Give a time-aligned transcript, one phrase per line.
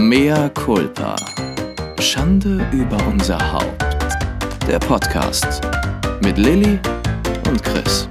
[0.00, 1.14] Mea culpa.
[2.00, 3.84] Schande über unser Haupt.
[4.66, 5.60] Der Podcast
[6.24, 6.80] mit Lilly
[7.46, 8.08] und Chris.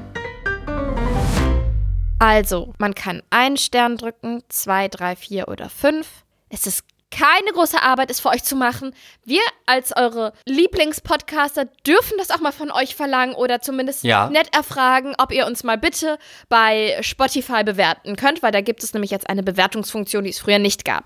[2.20, 6.07] Also, man kann einen Stern drücken, zwei, drei, vier oder fünf.
[6.49, 8.94] Es ist keine große Arbeit, es für euch zu machen.
[9.26, 14.29] Wir als eure Lieblingspodcaster dürfen das auch mal von euch verlangen oder zumindest Ja.
[14.29, 18.94] nett erfragen, ob ihr uns mal bitte bei Spotify bewerten könnt, weil da gibt es
[18.94, 21.05] nämlich jetzt eine Bewertungsfunktion, die es früher nicht gab.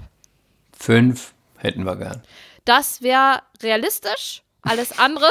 [0.83, 2.21] Fünf hätten wir gern.
[2.65, 4.41] Das wäre realistisch.
[4.63, 5.27] Alles andere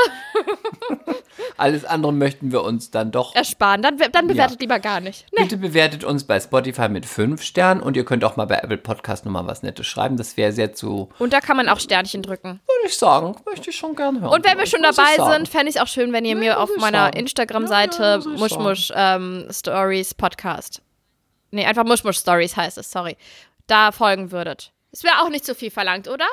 [1.58, 3.34] Alles andere möchten wir uns dann doch.
[3.34, 3.82] ersparen.
[3.82, 5.26] Dann, dann bewertet lieber gar nicht.
[5.30, 5.42] Nee.
[5.42, 8.78] Bitte bewertet uns bei Spotify mit fünf Sternen und ihr könnt auch mal bei Apple
[8.78, 10.16] Podcast nochmal was Nettes schreiben.
[10.16, 12.60] Das wäre sehr zu, Und da kann man auch Sternchen drücken.
[12.66, 14.32] würde ich sagen, möchte ich schon gerne hören.
[14.32, 16.70] Und wenn wir schon dabei sind, fände ich es auch schön, wenn ihr mir auf
[16.78, 17.14] meiner.
[17.14, 20.80] Instagram-Seite Ja, Mushmush ähm, Stories Podcast.
[21.50, 23.18] Nee, einfach Mushmush Stories heißt es, sorry.
[23.66, 24.72] Da folgen würdet.
[24.92, 26.28] Es wäre auch nicht so viel verlangt, oder?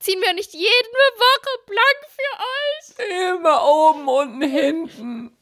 [0.00, 3.38] Ziehen wir nicht jede Woche blank für euch?
[3.38, 5.36] Immer oben, unten, hinten.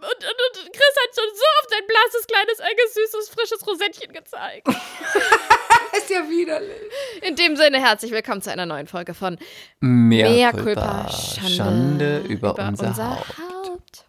[0.00, 4.66] und, und Chris hat schon so auf sein blasses, kleines, enges, süßes, frisches Rosettchen gezeigt.
[5.96, 6.90] Ist ja widerlich.
[7.22, 9.38] In dem Sinne, herzlich willkommen zu einer neuen Folge von
[9.80, 11.08] Mehr, Mea culpa.
[11.10, 13.38] Schande, Schande, über, unser, Haupt.
[13.38, 14.04] Haupt.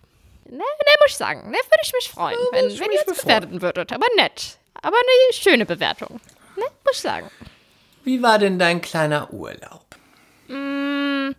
[0.45, 0.63] Ne, ne,
[1.01, 1.49] muss ich sagen.
[1.49, 3.17] Ne, würde ich mich freuen, wenn, ich wenn mich ihr freuen.
[3.21, 3.91] bewerten würdet.
[3.91, 4.57] Aber nett.
[4.81, 6.19] Aber eine schöne Bewertung.
[6.55, 7.29] Ne, muss ich sagen.
[8.09, 9.85] Wie war denn dein kleiner Urlaub?
[10.47, 11.29] Mm,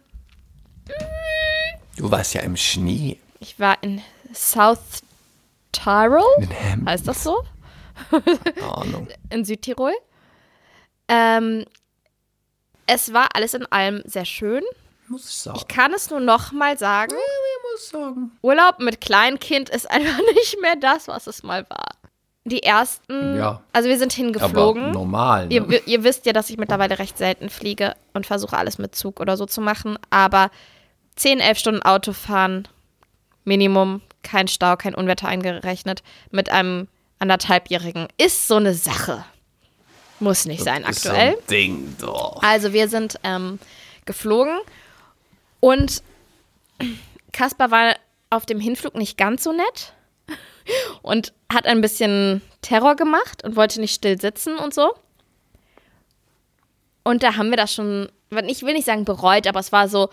[1.96, 3.18] Du warst ja im Schnee.
[3.40, 4.00] ich war in
[4.32, 5.02] South
[5.72, 6.22] Tyrol.
[6.72, 6.86] In.
[6.88, 7.42] Heißt das so?
[8.12, 9.08] Keine Ahnung.
[9.30, 9.92] In Südtirol.
[11.08, 11.64] Ähm,
[12.86, 14.62] es war alles in allem sehr schön.
[15.08, 15.58] Muss ich sagen.
[15.58, 17.16] Ich kann es nur noch mal sagen.
[17.16, 18.30] Ich muss sagen.
[18.42, 21.88] Urlaub mit Kleinkind ist einfach nicht mehr das, was es mal war.
[22.44, 23.60] Die ersten, Ja.
[23.72, 24.92] also wir sind Aber hingeflogen.
[24.92, 25.46] normal.
[25.48, 25.55] Ne?
[25.55, 29.20] Ihr, ihr wisst ja, dass ich mittlerweile recht selten fliege und versuche alles mit Zug
[29.20, 29.98] oder so zu machen.
[30.08, 30.50] Aber
[31.16, 32.66] 10, 11 Stunden Autofahren,
[33.44, 36.88] Minimum, kein Stau, kein Unwetter eingerechnet, mit einem
[37.19, 39.25] anderthalbjährigen, ist so eine Sache.
[40.19, 41.31] Muss nicht sein Ist so aktuell.
[41.34, 42.43] ein Ding doch.
[42.43, 43.59] Also wir sind ähm,
[44.06, 44.59] geflogen
[45.60, 46.03] und
[47.32, 47.94] Kaspar war
[48.31, 49.93] auf dem Hinflug nicht ganz so nett
[51.03, 54.93] und hat ein bisschen Terror gemacht und wollte nicht still sitzen und so.
[57.03, 58.09] Und da haben wir das schon,
[58.47, 60.10] ich will nicht sagen bereut, aber es war so,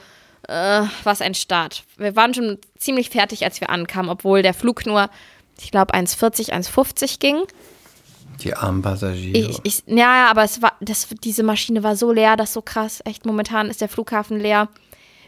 [0.48, 1.84] äh, was ein Start.
[1.98, 5.10] Wir waren schon ziemlich fertig, als wir ankamen, obwohl der Flug nur,
[5.60, 7.44] ich glaube, 1,40, 1,50 ging.
[8.42, 9.50] Die armen Passagiere.
[9.50, 12.62] Ich, ich, ja, aber es war, das, diese Maschine war so leer, das ist so
[12.62, 13.02] krass.
[13.04, 14.70] Echt, momentan ist der Flughafen leer.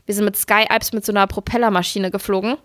[0.05, 2.57] Wir sind mit Sky Alps mit so einer Propellermaschine geflogen.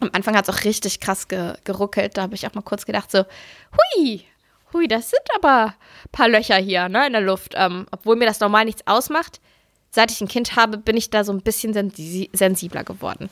[0.00, 2.16] Am Anfang hat es auch richtig krass ge, geruckelt.
[2.16, 3.24] Da habe ich auch mal kurz gedacht, so,
[3.98, 4.24] hui,
[4.72, 7.54] hui, das sind aber ein paar Löcher hier, ne, in der Luft.
[7.56, 9.40] Ähm, obwohl mir das normal nichts ausmacht.
[9.90, 13.30] Seit ich ein Kind habe, bin ich da so ein bisschen sensi sensibler geworden.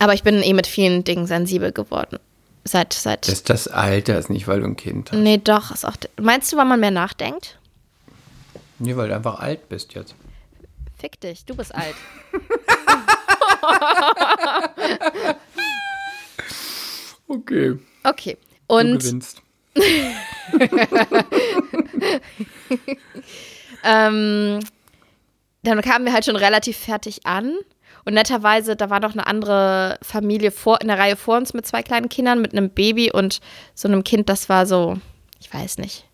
[0.00, 2.18] Aber ich bin eh mit vielen Dingen sensibel geworden.
[2.64, 3.28] Seit, seit.
[3.28, 5.18] das ist das Alter, ist nicht, weil du ein Kind hast.
[5.18, 5.96] Nee, doch, ist auch.
[6.20, 7.58] Meinst du, weil man mehr nachdenkt?
[8.78, 10.14] Nee, weil du einfach alt bist jetzt.
[10.98, 11.94] Fick dich, du bist alt.
[17.26, 17.78] Okay.
[18.02, 18.36] Okay.
[18.68, 19.40] du Und gewinnst.
[23.84, 24.60] ähm,
[25.62, 27.56] dann kamen wir halt schon relativ fertig an.
[28.04, 31.66] Und netterweise, da war noch eine andere Familie vor, in der Reihe vor uns mit
[31.66, 33.40] zwei kleinen Kindern, mit einem Baby und
[33.74, 34.98] so einem Kind, das war so,
[35.40, 36.04] ich weiß nicht,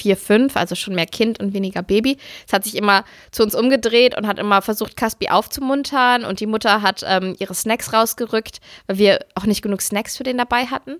[0.00, 2.16] vier, fünf, also schon mehr Kind und weniger Baby.
[2.46, 6.24] Es hat sich immer zu uns umgedreht und hat immer versucht, Caspi aufzumuntern.
[6.24, 10.24] Und die Mutter hat ähm, ihre Snacks rausgerückt, weil wir auch nicht genug Snacks für
[10.24, 10.96] den dabei hatten.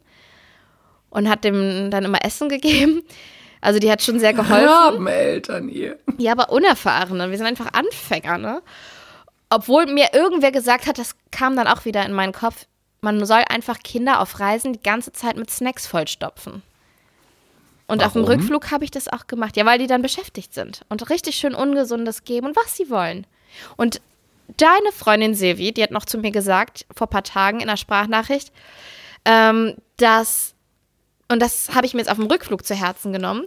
[1.08, 3.02] Und hat dem dann immer Essen gegeben.
[3.60, 4.68] Also die hat schon sehr geholfen.
[4.68, 5.98] Haben Eltern ihr.
[6.18, 7.30] Ja, aber unerfahrene.
[7.30, 8.62] Wir sind einfach Anfänger, ne?
[9.48, 12.66] Obwohl mir irgendwer gesagt hat, das kam dann auch wieder in meinen Kopf,
[13.00, 16.62] man soll einfach Kinder auf Reisen die ganze Zeit mit Snacks vollstopfen.
[17.90, 18.36] Und auf dem Warum?
[18.36, 19.56] Rückflug habe ich das auch gemacht.
[19.56, 23.26] Ja, weil die dann beschäftigt sind und richtig schön Ungesundes geben und was sie wollen.
[23.76, 24.00] Und
[24.56, 27.76] deine Freundin Silvi, die hat noch zu mir gesagt, vor ein paar Tagen in einer
[27.76, 28.52] Sprachnachricht,
[29.24, 30.54] ähm, dass,
[31.28, 33.46] und das habe ich mir jetzt auf dem Rückflug zu Herzen genommen,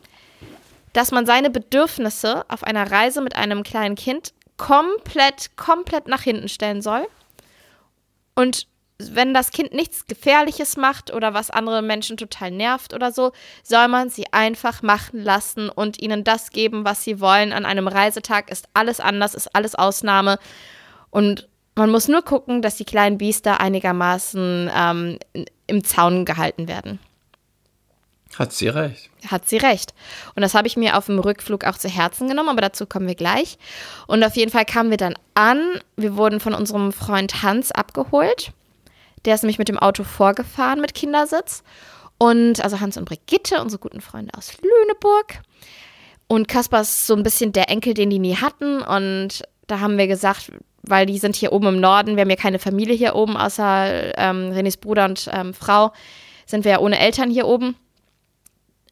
[0.91, 6.49] dass man seine Bedürfnisse auf einer Reise mit einem kleinen Kind komplett, komplett nach hinten
[6.49, 7.07] stellen soll.
[8.35, 8.67] Und
[9.13, 13.31] wenn das Kind nichts Gefährliches macht oder was andere Menschen total nervt oder so,
[13.63, 17.53] soll man sie einfach machen lassen und ihnen das geben, was sie wollen.
[17.53, 20.39] An einem Reisetag ist alles anders, ist alles Ausnahme.
[21.09, 25.19] Und man muss nur gucken, dass die kleinen Biester einigermaßen ähm,
[25.67, 26.99] im Zaun gehalten werden.
[28.37, 29.09] Hat sie recht.
[29.27, 29.93] Hat sie recht.
[30.35, 33.07] Und das habe ich mir auf dem Rückflug auch zu Herzen genommen, aber dazu kommen
[33.07, 33.57] wir gleich.
[34.07, 35.79] Und auf jeden Fall kamen wir dann an.
[35.95, 38.51] Wir wurden von unserem Freund Hans abgeholt.
[39.25, 41.63] Der ist nämlich mit dem Auto vorgefahren mit Kindersitz.
[42.17, 45.41] Und also Hans und Brigitte, unsere guten Freunde aus Lüneburg.
[46.27, 48.81] Und Kaspar ist so ein bisschen der Enkel, den die nie hatten.
[48.81, 50.51] Und da haben wir gesagt,
[50.83, 54.17] weil die sind hier oben im Norden, wir haben ja keine Familie hier oben, außer
[54.17, 55.93] ähm, Renés Bruder und ähm, Frau,
[56.45, 57.75] sind wir ja ohne Eltern hier oben.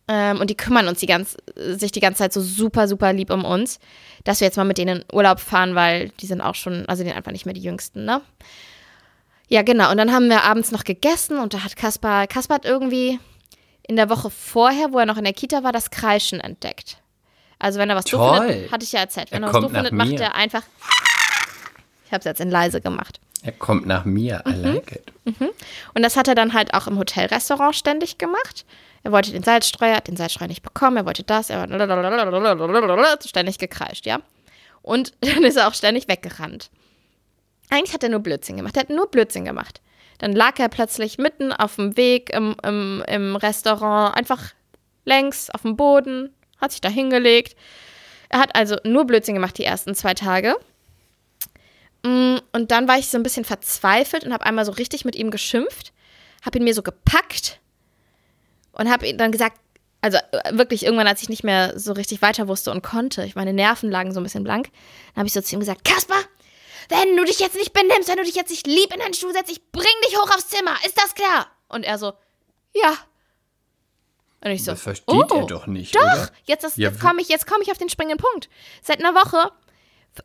[0.07, 3.29] Ähm, und die kümmern uns die ganz, sich die ganze Zeit so super, super lieb
[3.29, 3.79] um uns,
[4.23, 7.03] dass wir jetzt mal mit denen in Urlaub fahren, weil die sind auch schon, also
[7.03, 8.21] die sind einfach nicht mehr die Jüngsten, ne?
[9.51, 9.91] Ja, genau.
[9.91, 13.19] Und dann haben wir abends noch gegessen und da hat Kaspar, Kaspar hat irgendwie
[13.85, 16.97] in der Woche vorher, wo er noch in der Kita war, das Kreischen entdeckt.
[17.59, 18.47] Also wenn er was doof Toll.
[18.47, 20.21] findet, hatte ich ja erzählt, wenn Er er, was doof findet, macht mir.
[20.21, 20.63] er einfach.
[22.05, 23.19] Ich habe es jetzt in leise gemacht.
[23.43, 24.41] Er kommt nach mir.
[24.47, 25.11] I like it.
[25.93, 28.65] Und das hat er dann halt auch im Hotelrestaurant ständig gemacht.
[29.03, 31.69] Er wollte den Salzstreuer, hat den Salzstreuer nicht bekommen, er wollte das, er hat
[33.27, 34.19] ständig gekreischt, ja.
[34.81, 36.69] Und dann ist er auch ständig weggerannt.
[37.71, 38.75] Eigentlich hat er nur Blödsinn gemacht.
[38.75, 39.81] Er hat nur Blödsinn gemacht.
[40.19, 44.51] Dann lag er plötzlich mitten auf dem Weg im, im, im Restaurant, einfach
[45.05, 47.55] längs auf dem Boden, hat sich da hingelegt.
[48.29, 50.55] Er hat also nur Blödsinn gemacht die ersten zwei Tage.
[52.03, 55.15] Mm, Und dann war ich so ein bisschen verzweifelt und habe einmal so richtig mit
[55.15, 55.93] ihm geschimpft,
[56.45, 57.59] habe ihn mir so gepackt
[58.73, 59.57] und habe ihm dann gesagt,
[60.01, 63.35] also äh, wirklich irgendwann, als ich nicht mehr so richtig weiter wusste und konnte, ich
[63.35, 64.69] meine Nerven lagen so ein bisschen blank,
[65.13, 66.19] dann habe ich so zu ihm gesagt, Kasper,
[66.91, 69.33] wenn du dich jetzt nicht benimmst, wenn du dich jetzt nicht lieb in deinen Stuhl
[69.33, 71.47] setzt, ich bring dich hoch aufs Zimmer, ist das klar?
[71.69, 72.13] Und er so,
[72.73, 72.95] ja.
[74.43, 76.31] Und ich so, Das versteht oh, er doch nicht, Doch, oder?
[76.45, 78.49] jetzt, ist- Ja, jetzt komme ich, jetzt komme ich auf den springenden Punkt.
[78.81, 79.51] Seit einer Woche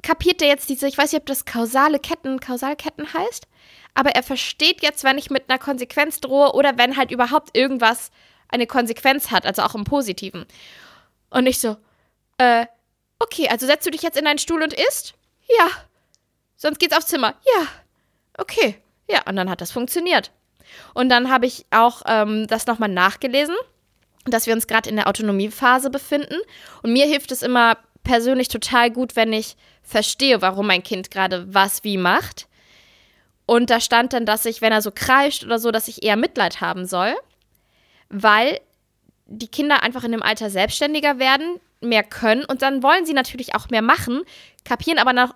[0.03, 3.47] kapiert er jetzt diese, ich weiß nicht, ob das kausale Ketten, Kausalketten heißt,
[3.95, 8.11] aber er versteht jetzt, wenn ich mit einer Konsequenz drohe oder wenn halt überhaupt irgendwas
[8.49, 10.47] eine Konsequenz hat, also auch im Positiven.
[11.31, 11.77] Und ich so,
[12.39, 12.67] äh,
[13.19, 15.15] okay, also setzt du dich jetzt in deinen Stuhl und isst?
[15.59, 15.69] Ja.
[16.57, 17.35] Sonst geht's aufs Zimmer.
[17.45, 17.67] Ja.
[18.39, 18.77] Okay.
[19.09, 20.31] Ja, und dann hat das funktioniert.
[20.95, 23.55] Und dann habe ich auch ähm, das nochmal nachgelesen,
[24.25, 26.37] dass wir uns gerade in der Autonomiephase befinden.
[26.83, 31.53] Und mir hilft es immer persönlich total gut, wenn ich verstehe, warum mein Kind gerade
[31.53, 32.49] was wie macht.
[33.47, 36.17] Und da stand dann, dass ich, wenn er so kreischt oder so, dass ich eher
[36.17, 37.15] Mitleid haben soll,
[38.09, 38.61] weil
[39.27, 43.55] die Kinder einfach in dem Alter selbstständiger werden, mehr können und dann wollen sie natürlich
[43.55, 44.23] auch mehr machen,
[44.65, 45.35] kapieren aber noch,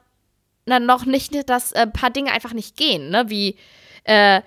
[0.71, 3.25] na, noch nicht, dass ein paar Dinge einfach nicht gehen, ne?
[3.27, 3.57] wie
[4.05, 4.41] äh,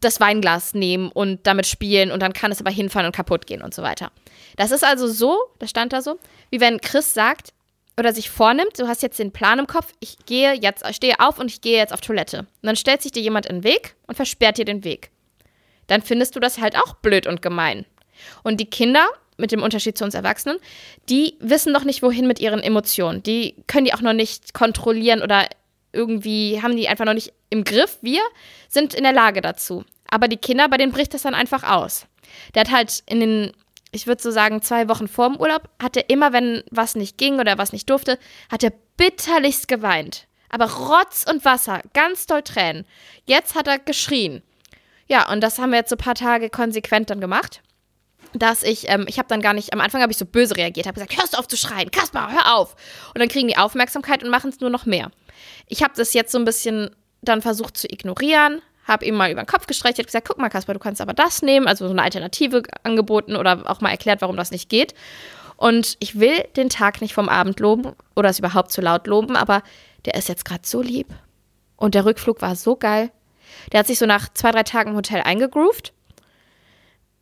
[0.00, 3.60] das Weinglas nehmen und damit spielen und dann kann es aber hinfallen und kaputt gehen
[3.60, 4.12] und so weiter.
[4.56, 7.52] Das ist also so, das stand da so, wie wenn Chris sagt
[7.98, 11.18] oder sich vornimmt, du hast jetzt den Plan im Kopf, ich gehe jetzt, ich stehe
[11.18, 12.38] auf und ich gehe jetzt auf Toilette.
[12.38, 15.10] Und dann stellt sich dir jemand in den Weg und versperrt dir den Weg.
[15.88, 17.84] Dann findest du das halt auch blöd und gemein.
[18.44, 19.06] Und die Kinder,
[19.42, 20.56] mit dem Unterschied zu uns Erwachsenen,
[21.10, 23.22] die wissen noch nicht, wohin mit ihren Emotionen.
[23.22, 25.46] Die können die auch noch nicht kontrollieren oder
[25.92, 27.98] irgendwie haben die einfach noch nicht im Griff.
[28.00, 28.22] Wir
[28.68, 29.84] sind in der Lage dazu.
[30.10, 32.06] Aber die Kinder, bei denen bricht das dann einfach aus.
[32.54, 33.52] Der hat halt in den,
[33.90, 37.18] ich würde so sagen, zwei Wochen vor dem Urlaub, hat er immer, wenn was nicht
[37.18, 38.18] ging oder was nicht durfte,
[38.50, 40.26] hat er bitterlichst geweint.
[40.48, 42.86] Aber Rotz und Wasser, ganz doll Tränen.
[43.26, 44.42] Jetzt hat er geschrien.
[45.08, 47.62] Ja, und das haben wir jetzt so ein paar Tage konsequent dann gemacht.
[48.34, 50.86] Dass ich, ähm, ich habe dann gar nicht, am Anfang habe ich so böse reagiert,
[50.86, 52.76] habe gesagt, hörst auf zu schreien, Kaspar, hör auf.
[53.08, 55.10] Und dann kriegen die Aufmerksamkeit und machen es nur noch mehr.
[55.68, 59.42] Ich habe das jetzt so ein bisschen dann versucht zu ignorieren, habe ihm mal über
[59.42, 61.92] den Kopf gestreicht, habe gesagt, guck mal, Kaspar, du kannst aber das nehmen, also so
[61.92, 64.94] eine Alternative angeboten oder auch mal erklärt, warum das nicht geht.
[65.56, 69.36] Und ich will den Tag nicht vom Abend loben oder es überhaupt zu laut loben,
[69.36, 69.62] aber
[70.04, 71.06] der ist jetzt gerade so lieb.
[71.76, 73.10] Und der Rückflug war so geil.
[73.70, 75.92] Der hat sich so nach zwei, drei Tagen im Hotel eingegroovt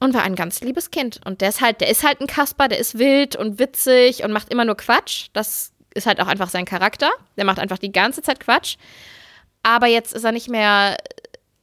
[0.01, 1.21] und war ein ganz liebes Kind.
[1.25, 4.33] Und der ist halt, der ist halt ein Kasper, der ist wild und witzig und
[4.33, 5.29] macht immer nur Quatsch.
[5.35, 7.11] Das ist halt auch einfach sein Charakter.
[7.37, 8.77] Der macht einfach die ganze Zeit Quatsch.
[9.63, 10.97] Aber jetzt ist er nicht mehr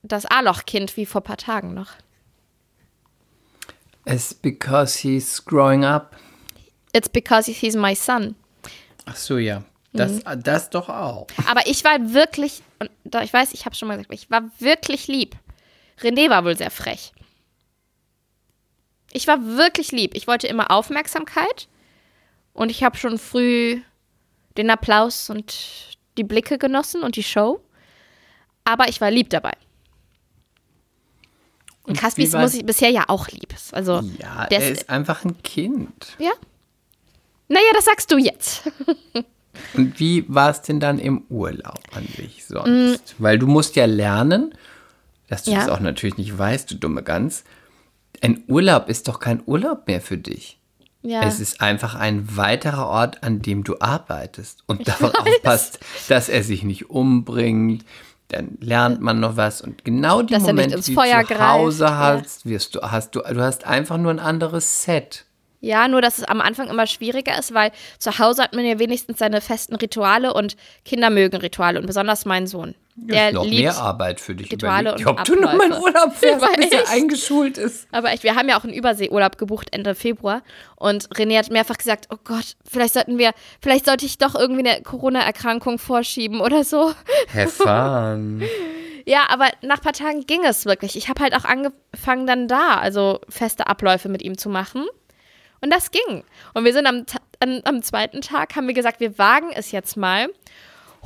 [0.03, 1.89] das A-Loch-Kind wie vor ein paar Tagen noch.
[4.05, 6.15] It's because he's growing up.
[6.93, 8.35] It's because he's my son.
[9.05, 9.63] Ach so, ja.
[9.93, 11.27] Das, das doch auch.
[11.49, 12.91] Aber ich war wirklich, und
[13.23, 15.35] ich weiß, ich habe schon mal gesagt, ich war wirklich lieb.
[16.01, 17.13] René war wohl sehr frech.
[19.13, 20.15] Ich war wirklich lieb.
[20.15, 21.67] Ich wollte immer Aufmerksamkeit
[22.53, 23.79] und ich habe schon früh
[24.57, 25.55] den Applaus und
[26.17, 27.61] die Blicke genossen und die Show.
[28.65, 29.53] Aber ich war lieb dabei.
[31.83, 33.55] Und Und Kaspis muss ich bisher ja auch lieb.
[33.71, 36.15] Also, Ja, der er ist- ist einfach ein Kind.
[36.19, 36.31] ja.
[37.49, 38.69] Naja, das sagst du jetzt.
[39.73, 42.53] Und wie war es denn dann im Urlaub an sich Mm.
[42.53, 43.15] sonst?
[43.19, 44.53] Weil du musst ja lernen,
[45.29, 45.59] dass du Ja.
[45.59, 47.45] das auch natürlich nicht weißt, du dumme Gans.
[48.21, 50.59] Ein Urlaub ist doch kein Urlaub mehr für dich.
[51.03, 51.23] Ja.
[51.23, 56.43] Es ist einfach ein weiterer Ort, an dem du arbeitest und darauf aufpasst, dass er
[56.43, 57.85] sich nicht umbringt.
[58.29, 61.85] Dann lernt man noch was und genau die Dass Momente, die Feuer du zu Hause
[61.85, 65.23] greift, hast, wirst du hast du du hast einfach nur ein anderes Set.
[65.61, 68.79] Ja, nur dass es am Anfang immer schwieriger ist, weil zu Hause hat man ja
[68.79, 72.75] wenigstens seine festen Rituale und Kinder mögen Rituale und besonders mein Sohn.
[72.99, 74.51] Der noch liebt mehr Arbeit für dich.
[74.51, 75.83] Rituale Überleg, und ob du noch mal in Abläufe.
[75.83, 77.87] Urlaub fährst, Aber bis er eingeschult ist.
[77.91, 80.41] Aber echt, wir haben ja auch einen Überseeurlaub gebucht Ende Februar
[80.75, 84.67] und René hat mehrfach gesagt, oh Gott, vielleicht sollten wir, vielleicht sollte ich doch irgendwie
[84.67, 86.93] eine Corona-Erkrankung vorschieben oder so.
[87.33, 88.43] Have fun.
[89.07, 90.97] Ja, aber nach ein paar Tagen ging es wirklich.
[90.97, 94.85] Ich habe halt auch angefangen dann da, also feste Abläufe mit ihm zu machen.
[95.61, 96.25] Und das ging.
[96.53, 97.05] Und wir sind am,
[97.39, 100.27] am, am zweiten Tag, haben wir gesagt, wir wagen es jetzt mal,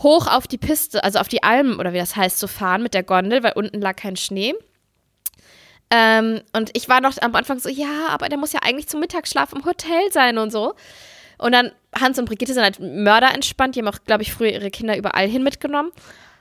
[0.03, 2.93] hoch auf die Piste, also auf die Almen oder wie das heißt, zu fahren mit
[2.93, 4.53] der Gondel, weil unten lag kein Schnee.
[5.89, 9.01] Ähm, und ich war noch am Anfang so, ja, aber der muss ja eigentlich zum
[9.01, 10.73] Mittagsschlaf im Hotel sein und so.
[11.37, 13.75] Und dann Hans und Brigitte sind halt Mörder entspannt.
[13.75, 15.91] Die haben auch, glaube ich, früher ihre Kinder überall hin mitgenommen.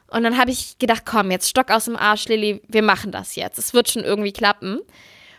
[0.08, 3.34] Und dann habe ich gedacht, komm, jetzt Stock aus dem Arsch, Lilly, wir machen das
[3.34, 3.58] jetzt.
[3.58, 4.80] Es wird schon irgendwie klappen.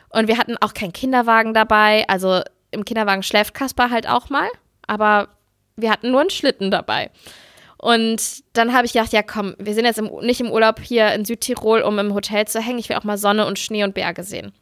[0.10, 2.06] Und wir hatten auch keinen Kinderwagen dabei.
[2.08, 4.50] Also im Kinderwagen schläft Kaspar halt auch mal.
[4.88, 5.30] Aber
[5.78, 7.12] wir hatten nur einen Schlitten dabei.
[7.82, 11.14] Und dann habe ich gedacht, ja komm, wir sind jetzt im, nicht im Urlaub hier
[11.14, 12.78] in Südtirol, um im Hotel zu hängen.
[12.78, 14.54] Ich will auch mal Sonne und Schnee und Berge sehen.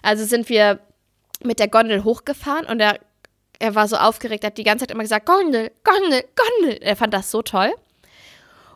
[0.00, 0.80] Also sind wir
[1.42, 2.98] mit der Gondel hochgefahren und er,
[3.58, 6.78] er war so aufgeregt, er hat die ganze Zeit immer gesagt, Gondel, Gondel, Gondel.
[6.80, 7.70] Er fand das so toll.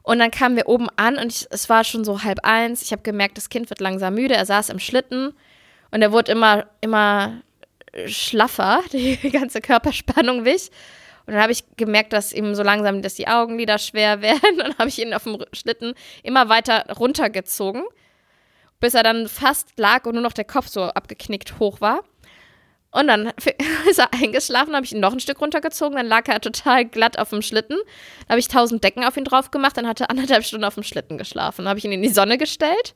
[0.03, 2.83] Und dann kamen wir oben an und ich, es war schon so halb eins.
[2.83, 4.35] Ich habe gemerkt, das Kind wird langsam müde.
[4.35, 5.33] Er saß im Schlitten
[5.93, 7.41] und er wurde immer, immer
[8.05, 8.83] schlaffer.
[8.93, 10.71] Die ganze Körperspannung wich.
[11.29, 14.53] Und dann habe ich gemerkt, dass ihm so langsam, dass die Augenlider schwer werden.
[14.53, 15.93] Und dann habe ich ihn auf dem Schlitten
[16.23, 17.85] immer weiter runtergezogen,
[18.81, 22.01] bis er dann fast lag und nur noch der Kopf so abgeknickt hoch war.
[22.93, 23.27] Und dann
[23.91, 27.19] ist er eingeschlafen, habe ich ihn noch ein Stück runtergezogen, dann lag er total glatt
[27.19, 27.77] auf dem Schlitten.
[28.27, 30.77] Da habe ich tausend Decken auf ihn drauf gemacht, dann hat er anderthalb Stunden auf
[30.77, 31.59] dem Schlitten geschlafen.
[31.59, 32.95] Dann habe ich ihn in die Sonne gestellt.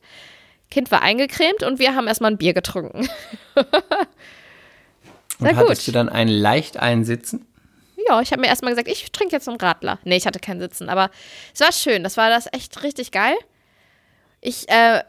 [0.71, 3.07] Kind war eingecremt und wir haben erstmal ein Bier getrunken.
[5.39, 5.87] Und Sehr hattest gut.
[5.87, 7.45] du dann einen leicht einsitzen?
[8.07, 9.99] Ja, ich habe mir erstmal gesagt, ich trinke jetzt einen Radler.
[10.03, 11.09] Nee, ich hatte keinen Sitzen, aber
[11.53, 12.03] es war schön.
[12.03, 13.35] Das war das echt richtig geil.
[14.41, 15.03] Ich äh,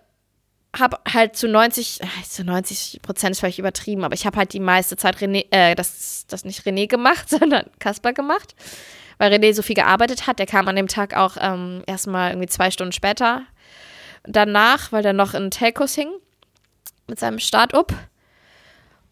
[0.78, 4.52] habe halt zu 90, äh, zu 90 Prozent ist vielleicht übertrieben, aber ich habe halt
[4.52, 8.54] die meiste Zeit René, äh, das, das nicht René gemacht, sondern Kasper gemacht,
[9.18, 10.38] weil René so viel gearbeitet hat.
[10.38, 13.42] Der kam an dem Tag auch ähm, erstmal irgendwie zwei Stunden später
[14.24, 16.10] danach, weil der noch in Telkos hing
[17.06, 17.92] mit seinem Start-up.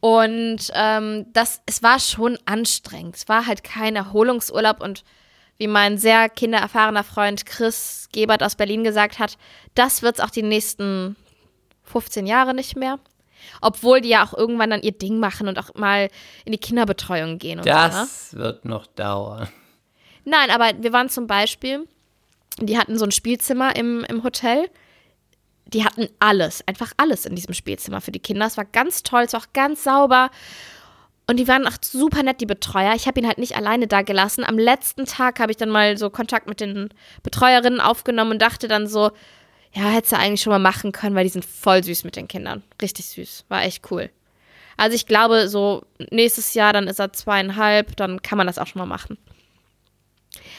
[0.04, 3.14] Und ähm, das, es war schon anstrengend.
[3.14, 5.04] Es war halt kein Erholungsurlaub und
[5.58, 9.38] wie mein sehr kindererfahrener Freund Chris Gebert aus Berlin gesagt hat,
[9.76, 11.14] das wird es auch die nächsten
[11.84, 12.98] 15 Jahre nicht mehr.
[13.60, 16.08] Obwohl die ja auch irgendwann dann ihr Ding machen und auch mal
[16.44, 17.70] in die Kinderbetreuung gehen und so.
[17.70, 18.02] Ne?
[18.02, 19.48] Das wird noch dauern.
[20.24, 21.86] Nein, aber wir waren zum Beispiel,
[22.58, 24.68] die hatten so ein Spielzimmer im, im Hotel.
[25.72, 28.46] Die hatten alles, einfach alles in diesem Spielzimmer für die Kinder.
[28.46, 30.30] Es war ganz toll, es war auch ganz sauber.
[31.26, 32.94] Und die waren auch super nett, die Betreuer.
[32.94, 34.44] Ich habe ihn halt nicht alleine da gelassen.
[34.44, 36.90] Am letzten Tag habe ich dann mal so Kontakt mit den
[37.22, 39.12] Betreuerinnen aufgenommen und dachte dann so,
[39.72, 42.28] ja, hättest du eigentlich schon mal machen können, weil die sind voll süß mit den
[42.28, 42.62] Kindern.
[42.82, 43.46] Richtig süß.
[43.48, 44.10] War echt cool.
[44.76, 48.66] Also ich glaube, so nächstes Jahr, dann ist er zweieinhalb, dann kann man das auch
[48.66, 49.16] schon mal machen.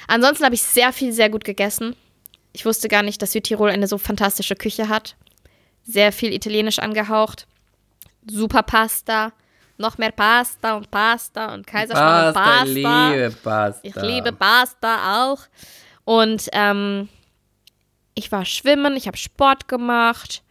[0.07, 1.95] Ansonsten habe ich sehr viel, sehr gut gegessen.
[2.53, 5.15] Ich wusste gar nicht, dass Südtirol eine so fantastische Küche hat.
[5.83, 7.47] Sehr viel italienisch angehaucht.
[8.29, 9.33] Super Pasta.
[9.77, 12.63] Noch mehr Pasta und Pasta und Kaiserschmarrn und Pasta.
[12.63, 13.79] ich liebe Pasta.
[13.81, 15.39] Ich liebe Pasta auch.
[16.05, 17.09] Und ähm,
[18.13, 20.43] ich war schwimmen, ich habe Sport gemacht.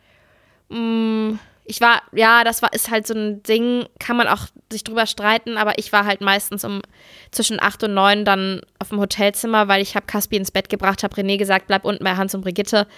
[0.68, 4.83] Mm, ich war, ja, das war, ist halt so ein Ding, kann man auch sich
[4.83, 6.83] drüber streiten, aber ich war halt meistens um
[7.31, 11.02] zwischen acht und neun dann auf dem Hotelzimmer, weil ich habe Caspi ins Bett gebracht,
[11.04, 12.88] habe René gesagt, bleib unten bei Hans und Brigitte,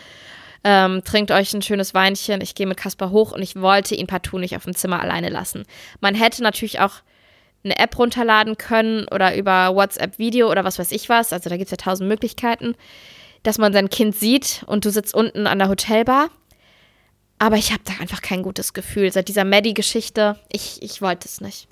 [0.65, 4.07] ähm, trinkt euch ein schönes Weinchen, ich gehe mit Kaspar hoch und ich wollte ihn
[4.07, 5.65] partout nicht auf dem Zimmer alleine lassen.
[6.01, 7.03] Man hätte natürlich auch
[7.65, 11.67] eine App runterladen können oder über WhatsApp-Video oder was weiß ich was, also da gibt
[11.67, 12.75] es ja tausend Möglichkeiten,
[13.43, 16.31] dass man sein Kind sieht und du sitzt unten an der Hotelbar.
[17.45, 19.13] Aber ich habe da einfach kein gutes Gefühl.
[19.13, 21.69] Seit dieser Maddie-Geschichte, ich, ich wollte es nicht.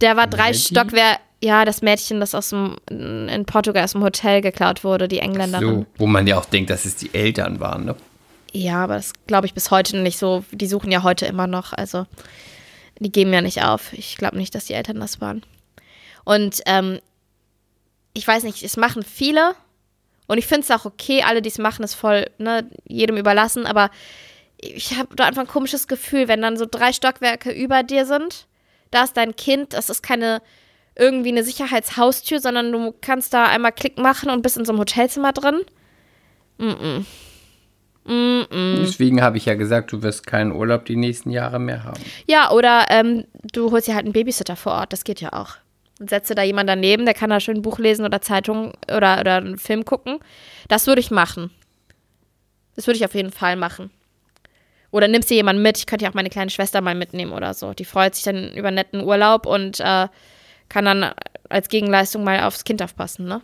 [0.00, 0.58] Der war drei Maddie?
[0.58, 5.18] Stockwerke, ja, das Mädchen, das aus dem, in Portugal aus dem Hotel geklaut wurde, die
[5.18, 5.80] Engländerin.
[5.80, 7.96] So, wo man ja auch denkt, dass es die Eltern waren, ne?
[8.52, 10.44] Ja, aber das glaube ich bis heute nicht so.
[10.52, 11.72] Die suchen ja heute immer noch.
[11.72, 12.06] Also,
[13.00, 13.92] die geben ja nicht auf.
[13.92, 15.42] Ich glaube nicht, dass die Eltern das waren.
[16.22, 17.00] Und ähm,
[18.12, 19.56] ich weiß nicht, es machen viele.
[20.28, 23.66] Und ich finde es auch okay, alle, die es machen, ist voll ne, jedem überlassen.
[23.66, 23.90] Aber
[24.62, 28.46] ich habe da einfach ein komisches Gefühl, wenn dann so drei Stockwerke über dir sind.
[28.90, 30.42] Da ist dein Kind, das ist keine
[30.96, 34.80] irgendwie eine Sicherheitshaustür, sondern du kannst da einmal Klick machen und bist in so einem
[34.80, 35.60] Hotelzimmer drin.
[36.58, 37.04] Mm -mm.
[38.04, 38.76] Mm -mm.
[38.80, 42.00] Deswegen habe ich ja gesagt, du wirst keinen Urlaub die nächsten Jahre mehr haben.
[42.26, 45.56] Ja, oder ähm, du holst dir halt einen Babysitter vor Ort, das geht ja auch.
[46.00, 49.20] Und setze da jemand daneben, der kann da schön ein Buch lesen oder Zeitung oder,
[49.20, 50.18] oder einen Film gucken.
[50.68, 51.50] Das würde ich machen.
[52.74, 53.90] Das würde ich auf jeden Fall machen.
[54.90, 55.78] Oder nimmst dir jemanden mit?
[55.78, 57.72] Ich könnte ja auch meine kleine Schwester mal mitnehmen oder so.
[57.74, 60.08] Die freut sich dann über einen netten Urlaub und äh,
[60.68, 61.12] kann dann
[61.48, 63.42] als Gegenleistung mal aufs Kind aufpassen, ne?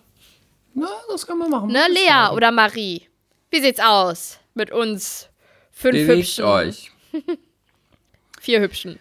[0.74, 1.68] Na, das kann man machen.
[1.68, 3.08] Ne, Lea oder Marie?
[3.50, 5.28] Wie sieht's aus mit uns
[5.70, 6.44] fünf Bewegt Hübschen?
[6.44, 6.92] euch.
[8.40, 8.98] Vier Hübschen.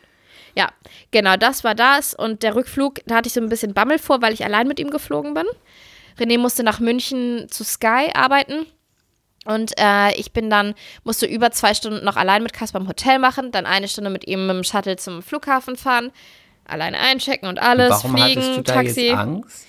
[0.56, 0.70] Ja,
[1.12, 2.14] genau, das war das.
[2.14, 4.80] Und der Rückflug, da hatte ich so ein bisschen Bammel vor, weil ich allein mit
[4.80, 5.46] ihm geflogen bin.
[6.18, 8.66] René musste nach München zu Sky arbeiten.
[9.46, 10.74] Und äh, ich bin dann,
[11.04, 14.28] musste über zwei Stunden noch allein mit Kasper im Hotel machen, dann eine Stunde mit
[14.28, 16.12] ihm mit dem Shuttle zum Flughafen fahren,
[16.66, 19.02] alleine einchecken und alles, Warum fliegen, hattest du da Taxi.
[19.08, 19.68] jetzt Angst?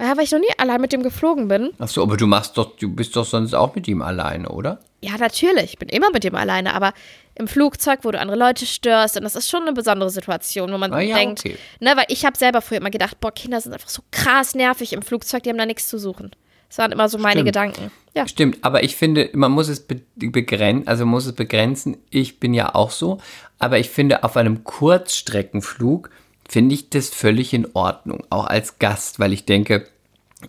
[0.00, 1.70] Ja, weil ich noch nie allein mit dem geflogen bin.
[1.78, 4.80] Ach so, aber du machst doch, du bist doch sonst auch mit ihm alleine, oder?
[5.02, 5.64] Ja, natürlich.
[5.64, 6.92] Ich bin immer mit dem alleine, aber
[7.36, 10.78] im Flugzeug, wo du andere Leute störst, und das ist schon eine besondere Situation, wo
[10.78, 11.56] man Ah ja, denkt, okay.
[11.78, 14.92] ne, weil ich habe selber früher immer gedacht, boah, Kinder sind einfach so krass nervig
[14.92, 16.32] im Flugzeug, die haben da nichts zu suchen.
[16.72, 17.48] Das waren immer so meine Stimmt.
[17.48, 17.90] Gedanken.
[18.14, 18.26] Ja.
[18.26, 21.98] Stimmt, aber ich finde, man muss es be begrenzen, also muss es begrenzen.
[22.08, 23.18] Ich bin ja auch so,
[23.58, 26.08] aber ich finde, auf einem Kurzstreckenflug
[26.48, 29.86] finde ich das völlig in Ordnung, auch als Gast, weil ich denke,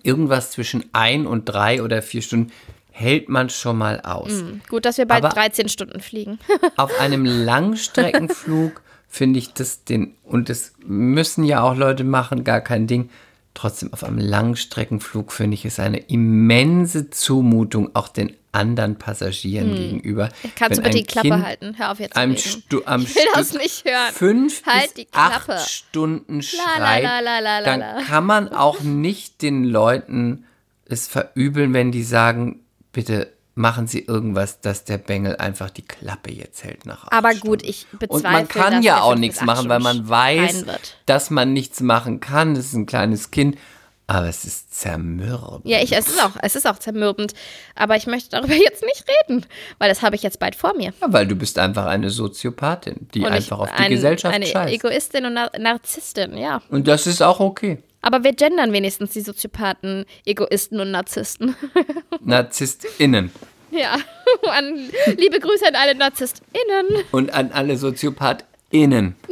[0.01, 2.53] irgendwas zwischen ein und drei oder vier Stunden
[2.92, 4.46] hält man schon mal aus.
[4.70, 6.39] Gut, dass wir bald Aber- 13 Stunden fliegen.
[6.77, 12.62] Auf einem Langstreckenflug finde ich das den, und das müssen ja auch Leute machen, gar
[12.62, 13.10] kein Ding.
[13.53, 20.29] Trotzdem, auf einem Langstreckenflug finde ich es eine immense Zumutung auch den anderen Passagieren gegenüber.
[20.41, 20.51] Hm.
[20.55, 21.75] Kannst du bitte die Klappe Kind halten?
[21.77, 22.39] Hör auf jetzt zu Am, reden.
[22.39, 24.13] Stu am Ich will das Stück nicht hören.
[24.13, 29.63] fünf Halt bis acht Stunden schreit, la, la, la, dann kann man auch nicht den
[29.63, 30.45] Leuten
[30.86, 32.60] es verübeln, wenn die sagen,
[32.91, 37.48] bitte machen Sie irgendwas, dass der Bengel einfach die Klappe jetzt hält nach Aber Stunden.
[37.48, 40.66] gut, ich bezweifle, Und man kann ja auch nichts machen, weil man weiß,
[41.06, 42.56] dass man nichts machen kann.
[42.56, 43.58] Das ist ein kleines Kind.
[44.06, 45.66] Aber es ist zermürbend.
[45.66, 47.34] Ja, ich, es ist auch, es ist auch zermürbend.
[47.74, 49.46] Aber ich möchte darüber jetzt nicht reden,
[49.80, 50.94] weil das habe ich jetzt bald vor mir.
[51.02, 54.36] Ja, weil du bist einfach eine Soziopathin, die Und einfach ich, auf die ein, Gesellschaft
[54.36, 54.74] eine scheißt.
[54.74, 56.62] Egoistin und Nar Narzisstin, ja.
[56.70, 57.82] Und das ist auch okay.
[58.04, 61.56] Aber wir gendern wenigstens die Soziopathen, Egoisten und Narzissten.
[62.22, 63.32] NarzisstInnen.
[63.72, 63.98] ja.
[64.50, 67.06] An, liebe Grüße an alle NarzisstInnen.
[67.12, 69.16] Und an alle SoziopathInnen.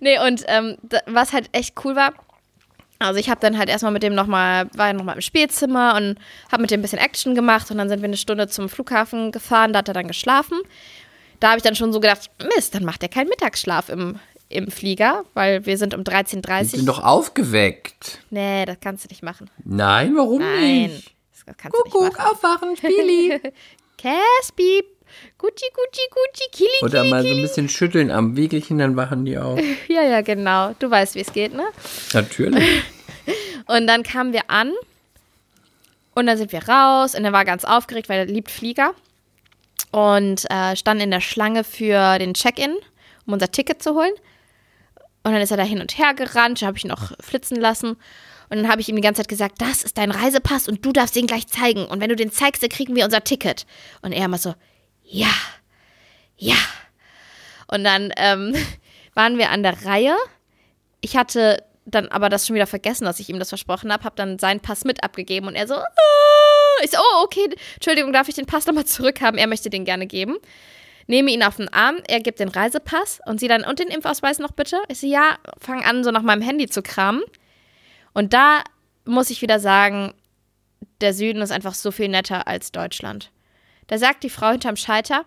[0.00, 2.14] Nee, und ähm, was halt echt cool war,
[2.98, 6.18] also ich habe dann halt erstmal mit dem nochmal, war nochmal im Spielzimmer und
[6.50, 9.32] habe mit dem ein bisschen Action gemacht und dann sind wir eine Stunde zum Flughafen
[9.32, 10.58] gefahren, da hat er dann geschlafen.
[11.40, 14.70] Da habe ich dann schon so gedacht, Mist, dann macht er keinen Mittagsschlaf im, im
[14.70, 16.86] Flieger, weil wir sind um Die 13.30 sind Uhr.
[16.86, 18.20] doch aufgeweckt.
[18.30, 19.50] Nee, das kannst du nicht machen.
[19.64, 21.14] Nein, warum Nein, nicht?
[21.46, 22.30] das kannst du nicht Kuckuck, machen.
[22.30, 23.40] aufwachen, Spili.
[23.98, 24.84] Caspi,
[25.38, 29.24] Gucci, Gucci, Gucci, Kili, Oder Kili, mal so ein bisschen schütteln am Wiegelchen, dann wachen
[29.24, 29.58] die auf.
[29.88, 30.74] Ja, ja, genau.
[30.78, 31.64] Du weißt, wie es geht, ne?
[32.12, 32.64] Natürlich.
[33.66, 34.72] Und dann kamen wir an
[36.14, 38.94] und dann sind wir raus und er war ganz aufgeregt, weil er liebt Flieger
[39.90, 42.76] und äh, standen in der Schlange für den Check-in,
[43.26, 44.12] um unser Ticket zu holen.
[45.26, 47.96] Und dann ist er da hin und her gerannt, habe ich ihn noch flitzen lassen.
[48.48, 50.92] Und dann habe ich ihm die ganze Zeit gesagt, das ist dein Reisepass und du
[50.92, 51.84] darfst den gleich zeigen.
[51.84, 53.66] Und wenn du den zeigst, dann kriegen wir unser Ticket.
[54.02, 54.54] Und er immer so,
[55.02, 55.34] ja,
[56.36, 56.54] ja.
[57.66, 58.54] Und dann ähm,
[59.14, 60.14] waren wir an der Reihe.
[61.00, 64.14] Ich hatte dann aber das schon wieder vergessen, dass ich ihm das versprochen habe, habe
[64.14, 65.86] dann seinen Pass mit abgegeben und er so, ah.
[66.84, 69.38] ich so, oh, okay, Entschuldigung, darf ich den Pass nochmal zurückhaben?
[69.38, 70.36] Er möchte den gerne geben.
[71.06, 74.38] Nehme ihn auf den Arm, er gibt den Reisepass und sie dann, und den Impfausweis
[74.38, 74.80] noch bitte?
[74.88, 77.22] Ich so, ja, fang an, so nach meinem Handy zu kramen.
[78.12, 78.64] Und da
[79.04, 80.14] muss ich wieder sagen,
[81.00, 83.30] der Süden ist einfach so viel netter als Deutschland.
[83.86, 85.24] Da sagt die Frau hinterm Schalter,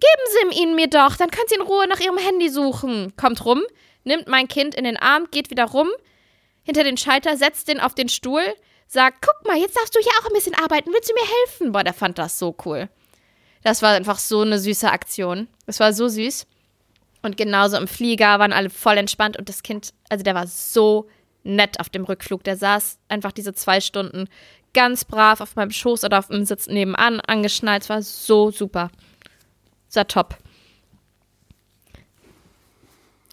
[0.00, 3.14] Geben Sie ihn mir doch, dann können Sie in Ruhe nach Ihrem Handy suchen.
[3.16, 3.62] Kommt rum,
[4.04, 5.88] nimmt mein Kind in den Arm, geht wieder rum,
[6.62, 8.42] hinter den Schalter, setzt den auf den Stuhl,
[8.86, 11.72] sagt, guck mal, jetzt darfst du hier auch ein bisschen arbeiten, willst du mir helfen?
[11.72, 12.88] Boah, der fand das so cool.
[13.62, 15.48] Das war einfach so eine süße Aktion.
[15.66, 16.46] Das war so süß.
[17.22, 21.08] Und genauso im Flieger waren alle voll entspannt und das Kind, also der war so
[21.42, 22.44] nett auf dem Rückflug.
[22.44, 24.28] Der saß einfach diese zwei Stunden
[24.72, 27.82] ganz brav auf meinem Schoß oder auf dem Sitz nebenan angeschnallt.
[27.82, 28.90] Es war so super.
[29.88, 30.38] Es war top.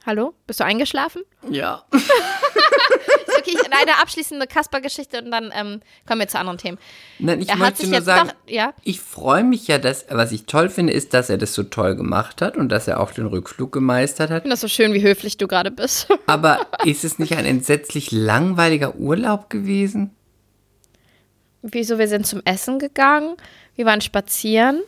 [0.05, 0.33] Hallo?
[0.47, 1.21] Bist du eingeschlafen?
[1.49, 1.83] Ja.
[3.47, 6.77] Okay, Okay, ich, eine abschließende Kasper-Geschichte und dann ähm, kommen wir zu anderen Themen.
[7.19, 8.73] Nein, ich Er möchte nur sagen, doch- ja?
[8.83, 11.95] ich freue mich ja, dass, was ich toll finde, ist, dass er das so toll
[11.95, 14.37] gemacht hat und dass er auch den Rückflug gemeistert hat.
[14.37, 16.07] Ich finde das so schön, wie höflich du gerade bist.
[16.27, 20.11] Aber ist es nicht ein entsetzlich langweiliger Urlaub gewesen?
[21.61, 23.35] Wieso, wir sind zum Essen gegangen,
[23.75, 24.81] wir waren spazieren.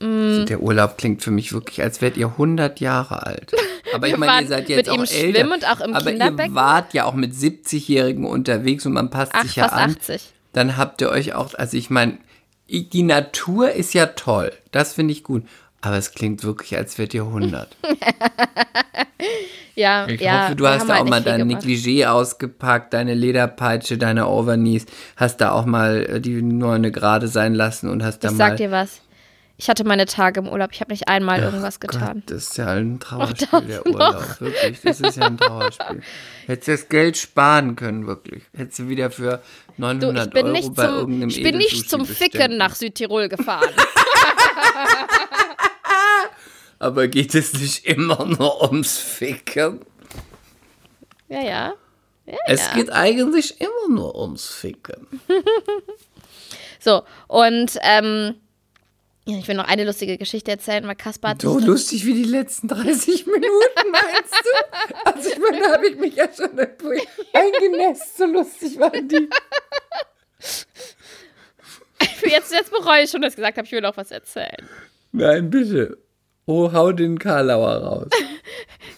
[0.00, 3.52] Also der Urlaub klingt für mich wirklich, als wärt ihr 100 Jahre alt.
[3.94, 5.38] Aber ich meine, ihr seid mit jetzt auch ihm älter.
[5.40, 6.52] schwimmen und auch im Aber Kinderbecken.
[6.52, 9.90] ihr wart ja auch mit 70-Jährigen unterwegs und man passt Ach, sich ja an.
[9.90, 10.22] 80.
[10.52, 12.18] Dann habt ihr euch auch, also ich meine,
[12.68, 14.52] die Natur ist ja toll.
[14.72, 15.42] Das finde ich gut.
[15.82, 17.76] Aber es klingt wirklich, als wärt ihr 100.
[19.76, 21.46] Ja, Ich ja, hoffe, du hast da halt auch nicht mal dein.
[21.50, 24.84] Negligé ausgepackt, deine Lederpeitsche, deine Overknees,
[25.16, 28.34] hast da auch mal äh, die nur eine gerade sein lassen und hast da Ich
[28.36, 28.48] mal.
[28.48, 29.00] sag dir was.
[29.60, 30.70] Ich hatte meine Tage im Urlaub.
[30.72, 32.22] Ich habe nicht einmal irgendwas getan.
[32.26, 34.40] Gott, das ist ja ein Trauerspiel, der Urlaub.
[34.40, 36.00] Wirklich, das ist ja ein Trauerspiel.
[36.46, 38.42] Hättest du das Geld sparen können, wirklich.
[38.56, 39.42] Hättest du wieder für
[39.76, 42.32] Du, 900 ich bin Euro nicht bei zum, irgendeinem ich bin nicht zum bestellt.
[42.32, 43.68] Ficken nach Südtirol gefahren.
[46.78, 49.80] Aber geht es nicht immer nur ums Ficken?
[51.28, 51.74] ja, ja.
[52.24, 52.74] ja Es ja.
[52.76, 55.06] geht eigentlich immer nur ums Ficken.
[56.82, 58.36] So, und ähm,
[59.26, 62.68] ich will noch eine lustige Geschichte erzählen, weil Kaspar hat So lustig wie die letzten
[62.68, 64.94] 30 Minuten, meinst du?
[65.04, 69.28] Also ich meine, da habe ich mich ja schon eingenässt, so lustig waren die.
[72.28, 74.68] jetzt, jetzt bereue ich schon, dass ich gesagt habe, ich will noch was erzählen.
[75.12, 75.98] Nein, bitte.
[76.46, 78.08] Oh, hau den Karlauer raus.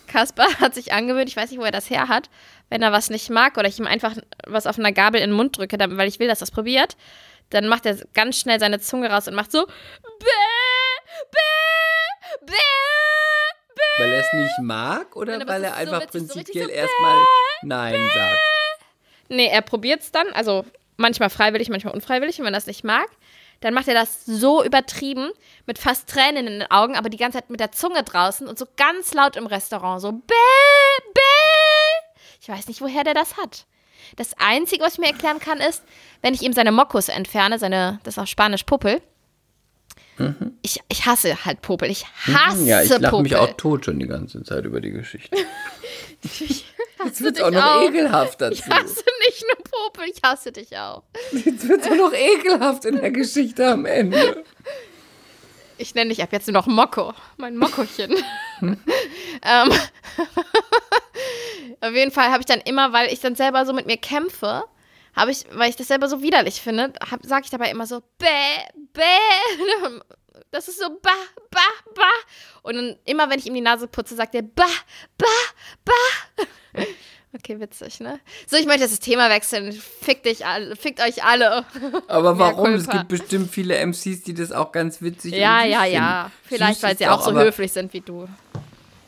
[0.06, 2.30] Kaspar hat sich angewöhnt, ich weiß nicht, wo er das her hat,
[2.68, 5.36] wenn er was nicht mag oder ich ihm einfach was auf einer Gabel in den
[5.36, 6.96] Mund drücke, weil ich will, dass er es probiert,
[7.50, 10.26] dann macht er ganz schnell seine Zunge raus und macht so bäh,
[11.30, 12.52] bäh, bäh.
[13.98, 16.66] Weil er es nicht mag oder Nein, aber weil es er so einfach so prinzipiell
[16.66, 17.18] so erstmal
[17.62, 18.40] Nein sagt?
[19.28, 20.64] Nee, er probiert es dann, also
[20.96, 22.38] manchmal freiwillig, manchmal unfreiwillig.
[22.38, 23.08] Und wenn er das nicht mag,
[23.60, 25.30] dann macht er das so übertrieben,
[25.66, 28.58] mit fast Tränen in den Augen, aber die ganze Zeit mit der Zunge draußen und
[28.58, 30.34] so ganz laut im Restaurant, so bäh,
[31.14, 31.20] bäh.
[32.40, 33.66] Ich weiß nicht, woher der das hat.
[34.16, 35.82] Das Einzige, was ich mir erklären kann, ist,
[36.22, 39.00] wenn ich ihm seine Mokos entferne, seine, das ist auf Spanisch Puppel.
[40.62, 41.90] Ich, ich hasse halt Popel.
[41.90, 42.66] Ich hasse Mhm.
[42.68, 43.22] Ja, ich lache Popel.
[43.22, 45.36] mich auch tot schon die ganze Zeit über die Geschichte.
[47.04, 47.82] Jetzt wird es auch noch auch.
[47.88, 48.54] ekelhaft dazu.
[48.54, 51.02] Ich hasse nicht nur Popel, ich hasse dich auch.
[51.32, 54.44] Jetzt wird es auch noch ekelhaft in der Geschichte am Ende.
[55.82, 57.12] Ich nenne dich ab jetzt nur noch Mokko.
[57.38, 58.14] Mein Mokkochen.
[58.62, 58.78] ähm,
[61.80, 64.62] auf jeden Fall habe ich dann immer, weil ich dann selber so mit mir kämpfe,
[65.16, 66.92] habe ich, weil ich das selber so widerlich finde,
[67.22, 68.60] sage ich dabei immer so bäh,
[68.92, 69.02] bäh.
[70.52, 71.10] Das ist so ba,
[71.50, 71.60] ba,
[71.96, 72.10] ba.
[72.62, 74.68] Und dann immer, wenn ich ihm die Nase putze, sagt er ba,
[75.18, 75.26] ba,
[75.84, 76.84] ba.
[77.34, 78.20] Okay, witzig, ne?
[78.46, 79.72] So, ich möchte jetzt das Thema wechseln.
[79.72, 81.64] Fickt, dich alle, fickt euch alle.
[82.08, 82.74] Aber warum?
[82.74, 85.94] Es gibt bestimmt viele MCs, die das auch ganz witzig Ja, ja, finden.
[85.94, 86.30] ja.
[86.44, 88.28] Vielleicht, Süß weil sie auch so höflich sind wie du.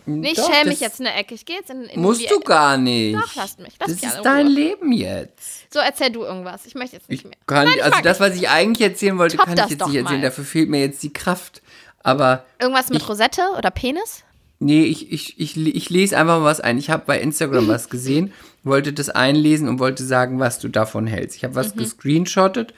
[0.06, 1.34] Nee, ich Doch, schäme mich jetzt in der Ecke.
[1.34, 2.44] Ich gehe jetzt in, in Musst die du Ecke.
[2.44, 3.14] gar nicht.
[3.14, 3.74] Doch, lasst mich.
[3.80, 4.46] Lass das mich ist in dein.
[4.48, 5.72] Leben jetzt.
[5.72, 6.66] So, erzähl du irgendwas.
[6.66, 7.36] Ich möchte jetzt nicht Ich mehr.
[7.46, 9.96] kann, Nein, ich also das, was ich eigentlich erzählen wollte, Top kann ich jetzt nicht
[9.96, 10.04] erzählen.
[10.04, 10.20] mal.
[10.20, 11.62] Dafür fehlt mir jetzt die Kraft.
[12.02, 14.23] Aber Irgendwas mit Rosette oder Penis?
[14.58, 16.78] Nee, ich, ich, ich, ich lese einfach mal was ein.
[16.78, 21.06] Ich habe bei Instagram was gesehen, wollte das einlesen und wollte sagen, was du davon
[21.06, 21.36] hältst.
[21.36, 21.58] Ich habe Mhm.
[21.58, 22.74] was gescreenshottet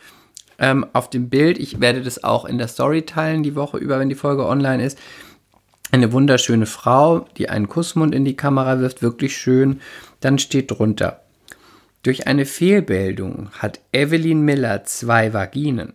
[0.59, 1.59] ähm, auf dem Bild.
[1.59, 4.85] Ich werde das auch in der Story teilen, die Woche über, wenn die Folge online
[4.85, 4.99] ist.
[5.93, 9.81] Eine wunderschöne Frau, die einen Kussmund in die Kamera wirft, wirklich schön.
[10.21, 11.23] Dann steht drunter:
[12.03, 15.95] Durch eine Fehlbildung hat Evelyn Miller zwei Vaginen.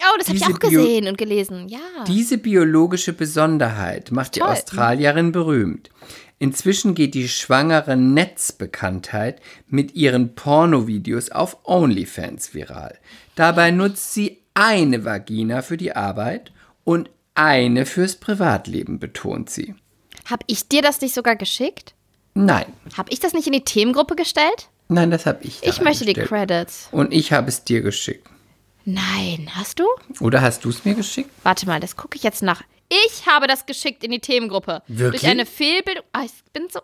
[0.00, 1.68] Oh, das habe ich auch Bio- gesehen und gelesen.
[1.68, 1.78] Ja.
[2.06, 4.50] Diese biologische Besonderheit macht die Toll.
[4.50, 5.90] Australierin berühmt.
[6.38, 12.98] Inzwischen geht die schwangere Netzbekanntheit mit ihren Pornovideos auf OnlyFans viral.
[13.34, 16.52] Dabei nutzt sie eine Vagina für die Arbeit
[16.84, 19.74] und eine fürs Privatleben, betont sie.
[20.26, 21.94] Hab ich dir das nicht sogar geschickt?
[22.34, 22.66] Nein,
[22.96, 24.68] Hab ich das nicht in die Themengruppe gestellt?
[24.88, 25.62] nein, das habe ich.
[25.62, 26.48] Ich möchte die reingestellt.
[26.48, 26.88] Credits.
[26.92, 28.28] Und ich habe es dir geschickt.
[28.84, 29.84] Nein, hast du?
[30.20, 31.30] Oder hast du es mir geschickt?
[31.42, 32.62] Warte mal, das gucke ich jetzt nach.
[33.06, 34.82] Ich habe das geschickt in die Themengruppe.
[34.88, 35.22] Wirklich?
[35.22, 36.04] Durch eine Fehlbildung.
[36.12, 36.80] Ah, ich bin so.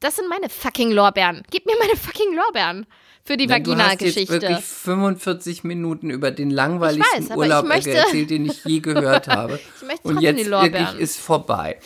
[0.00, 1.42] Das sind meine fucking Lorbeeren.
[1.50, 2.86] Gib mir meine fucking Lorbeeren.
[3.26, 8.28] Für die Nein, Du hast wirklich 45 Minuten über den langweiligsten weiß, Urlaub möchte- erzählt,
[8.28, 9.58] den ich je gehört habe.
[9.80, 10.74] Ich möchte Und jetzt die Lorbeeren.
[10.88, 11.78] wirklich ist vorbei.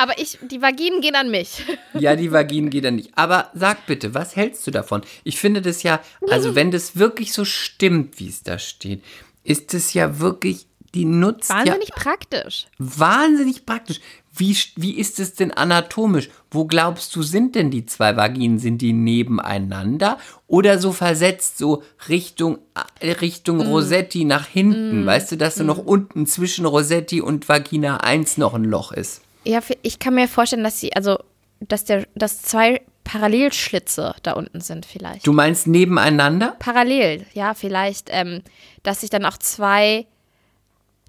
[0.00, 1.62] Aber ich, die Vaginen gehen an mich.
[1.98, 3.10] Ja, die Vaginen geht dann nicht.
[3.16, 5.02] Aber sag bitte, was hältst du davon?
[5.24, 9.02] Ich finde das ja, also wenn das wirklich so stimmt, wie es da steht,
[9.44, 12.66] ist es ja wirklich, die nutzt Wahnsinnig ja praktisch.
[12.78, 14.00] wahnsinnig praktisch.
[14.32, 16.30] Wie, wie ist es denn anatomisch?
[16.50, 18.58] Wo glaubst du, sind denn die zwei Vaginen?
[18.60, 22.58] Sind die nebeneinander oder so versetzt, so Richtung,
[23.00, 25.04] äh, Richtung Rosetti nach hinten?
[25.04, 29.22] Weißt du, dass da noch unten zwischen Rosetti und Vagina 1 noch ein Loch ist?
[29.44, 31.18] Ja, ich kann mir vorstellen, dass sie, also,
[31.60, 35.26] dass der, dass zwei Parallelschlitze da unten sind vielleicht.
[35.26, 36.56] Du meinst nebeneinander?
[36.58, 38.42] Parallel, ja, vielleicht, ähm,
[38.82, 40.06] dass sich dann auch zwei,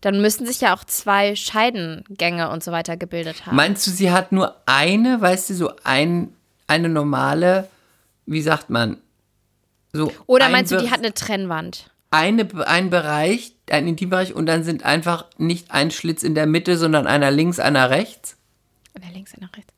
[0.01, 3.55] dann müssen sich ja auch zwei Scheidengänge und so weiter gebildet haben.
[3.55, 6.33] Meinst du, sie hat nur eine, weißt du, so ein,
[6.67, 7.67] eine normale,
[8.25, 8.97] wie sagt man?
[9.93, 11.91] So Oder ein meinst du, die hat eine Trennwand?
[12.11, 16.77] eine, ein Bereich, ein Intimbereich und dann sind einfach nicht ein Schlitz in der Mitte,
[16.77, 18.37] sondern einer links, einer rechts?
[18.95, 19.73] Oder links, oder rechts?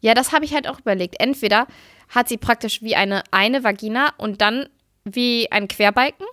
[0.00, 1.16] Ja, das habe ich halt auch überlegt.
[1.20, 1.66] Entweder
[2.08, 4.68] hat sie praktisch wie eine, eine Vagina und dann
[5.04, 6.26] wie ein Querbalken,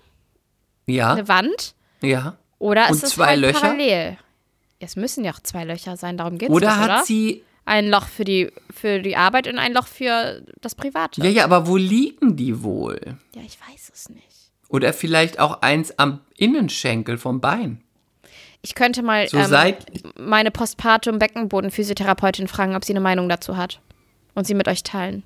[0.88, 2.38] Ja, eine Wand, ja.
[2.60, 3.60] oder Und ist es zwei halt Löcher?
[3.62, 4.18] parallel?
[4.80, 7.04] Es müssen ja auch zwei Löcher sein, darum geht es Oder hat oder?
[7.06, 11.22] sie, Ein Loch für die, für die Arbeit und ein Loch für das Private.
[11.22, 13.00] ja, ja, aber wo liegen die wohl?
[13.36, 14.26] Ja, ich weiß es nicht.
[14.72, 17.82] Oder vielleicht auch eins am Innenschenkel vom Bein.
[18.62, 19.76] Ich könnte mal So ähm,
[20.18, 23.82] meine Postpartum-Beckenboden-Physiotherapeutin fragen, ob sie eine Meinung dazu hat.
[24.34, 25.24] Und sie mit euch teilen.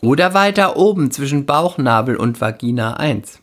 [0.00, 3.40] Oder weiter oben zwischen Bauchnabel und Vagina 1.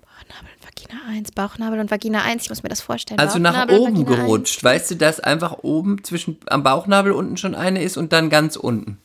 [0.00, 2.42] Bauchnabel und Vagina 1, Bauchnabel und Vagina 1.
[2.44, 3.20] Ich muss mir das vorstellen.
[3.20, 4.64] Also nach oben gerutscht.
[4.64, 8.56] Weißt du, dass einfach oben zwischen am Bauchnabel unten schon eine ist und dann ganz
[8.56, 8.98] unten.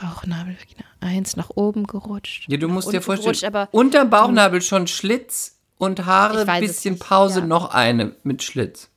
[0.00, 0.10] 1.
[0.10, 2.44] Bauchnabel, Vagina 1, nach oben gerutscht.
[2.48, 7.40] Ja, du musst dir vorstellen, aber unterm Bauchnabel schon Schlitz und Haare, bisschen nicht, Pause,
[7.40, 7.46] ja.
[7.46, 8.88] noch eine mit Schlitz.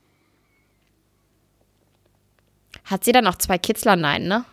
[2.84, 3.96] hat sie dann noch zwei Kitzler?
[3.96, 4.44] Nein, ne?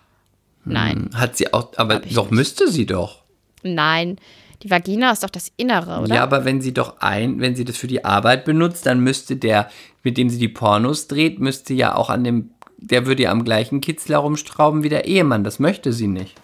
[0.63, 1.09] Nein.
[1.13, 2.31] Hat sie auch, aber doch nicht.
[2.31, 3.23] müsste sie doch.
[3.63, 4.17] Nein.
[4.63, 6.15] Die Vagina ist doch das Innere, oder?
[6.15, 9.35] Ja, aber wenn sie doch ein, wenn sie das für die Arbeit benutzt, dann müsste
[9.35, 9.69] der,
[10.03, 12.51] mit dem sie die Pornos dreht, müsste ja auch an dem,
[12.81, 15.43] der würde ja am gleichen Kitzler rumstrauben wie der Ehemann.
[15.43, 16.35] Das möchte sie nicht.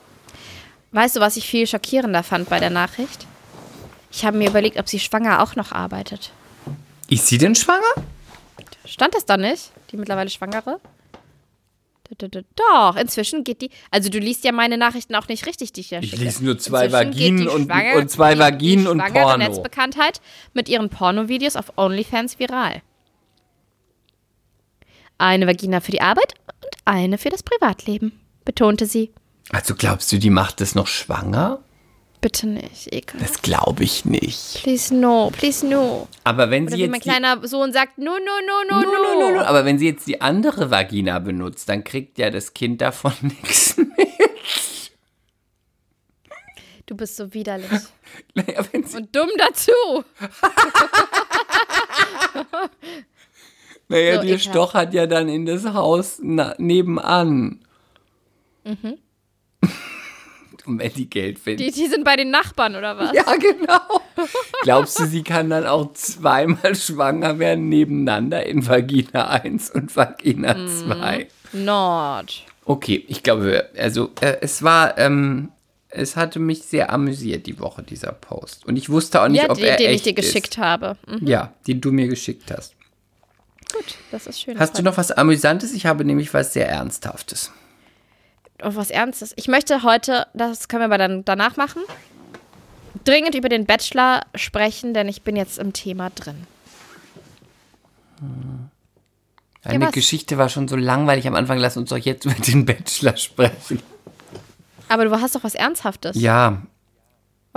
[0.92, 3.28] Weißt du, was ich viel schockierender fand bei der Nachricht?
[4.12, 6.32] Ich habe mir überlegt, ob sie schwanger auch noch arbeitet.
[7.10, 7.84] Ist sie denn schwanger?
[8.86, 9.72] Stand das da nicht?
[9.92, 10.80] Die mittlerweile Schwangere?
[12.56, 13.70] Doch, inzwischen geht die.
[13.92, 16.24] Also du liest ja meine Nachrichten auch nicht richtig, die ich ja Ich schicke.
[16.24, 19.38] lese nur zwei Inzwischen Vaginen und, und zwei Vaginen die und Porno.
[19.38, 20.22] Netzbekanntheit
[20.54, 22.82] mit ihren Pornovideos auf OnlyFans viral.
[25.18, 29.12] Eine Vagina für die Arbeit und eine für das Privatleben, betonte sie.
[29.52, 31.60] Also glaubst du, die macht es noch schwanger?
[32.20, 33.20] Bitte nicht, ekel.
[33.20, 34.62] Das glaube ich nicht.
[34.64, 36.08] Please no, please no.
[36.24, 38.92] Aber wenn Oder sie wie jetzt mein kleiner Sohn sagt, no, no, no, no, No,
[38.92, 39.42] no, no, no.
[39.42, 43.78] Aber wenn sie jetzt die andere Vagina benutzt, dann kriegt ja das Kind davon nichts
[43.78, 43.88] mit.
[46.88, 47.70] Du bist so widerlich.
[48.34, 49.72] Naja, wenn Und dumm dazu.
[53.90, 57.60] naja so die stochert ja dann in das Haus na, nebenan.
[58.64, 58.98] Mhm.
[60.66, 61.66] Und wenn die Geld findet.
[61.66, 63.14] Die, die sind bei den Nachbarn, oder was?
[63.14, 64.02] Ja, genau.
[64.64, 70.54] Glaubst du, sie kann dann auch zweimal schwanger werden nebeneinander in Vagina 1 und Vagina
[70.56, 70.68] Mhm.
[70.68, 71.28] 2?
[71.54, 72.44] Not.
[72.66, 75.52] Okay, ich glaube, also äh, es war, ähm,
[75.88, 78.66] es hatte mich sehr amüsiert die Woche, dieser Post.
[78.66, 80.58] Und ich wusste auch nicht, Ja, ob die, er den ich echt dir geschickt ist.
[80.58, 80.98] habe.
[81.08, 81.26] Mhm.
[81.26, 82.74] Ja, den du mir geschickt hast.
[83.74, 84.60] Gut, das ist schön.
[84.60, 85.74] Hast du noch was Amüsantes?
[85.74, 87.52] Ich habe nämlich was sehr Ernsthaftes.
[88.62, 89.34] Und was Ernstes?
[89.36, 91.82] Ich möchte heute, das können wir aber dann danach machen,
[93.04, 96.48] dringend über den Bachelor sprechen, denn ich bin jetzt im Thema drin.
[99.64, 99.92] Deine was?
[99.92, 101.60] Geschichte war schon so langweilig am Anfang.
[101.60, 103.82] Lass uns doch jetzt über den Bachelor sprechen.
[104.90, 106.16] Aber du hast doch was Ernsthaftes.
[106.20, 106.62] Ja,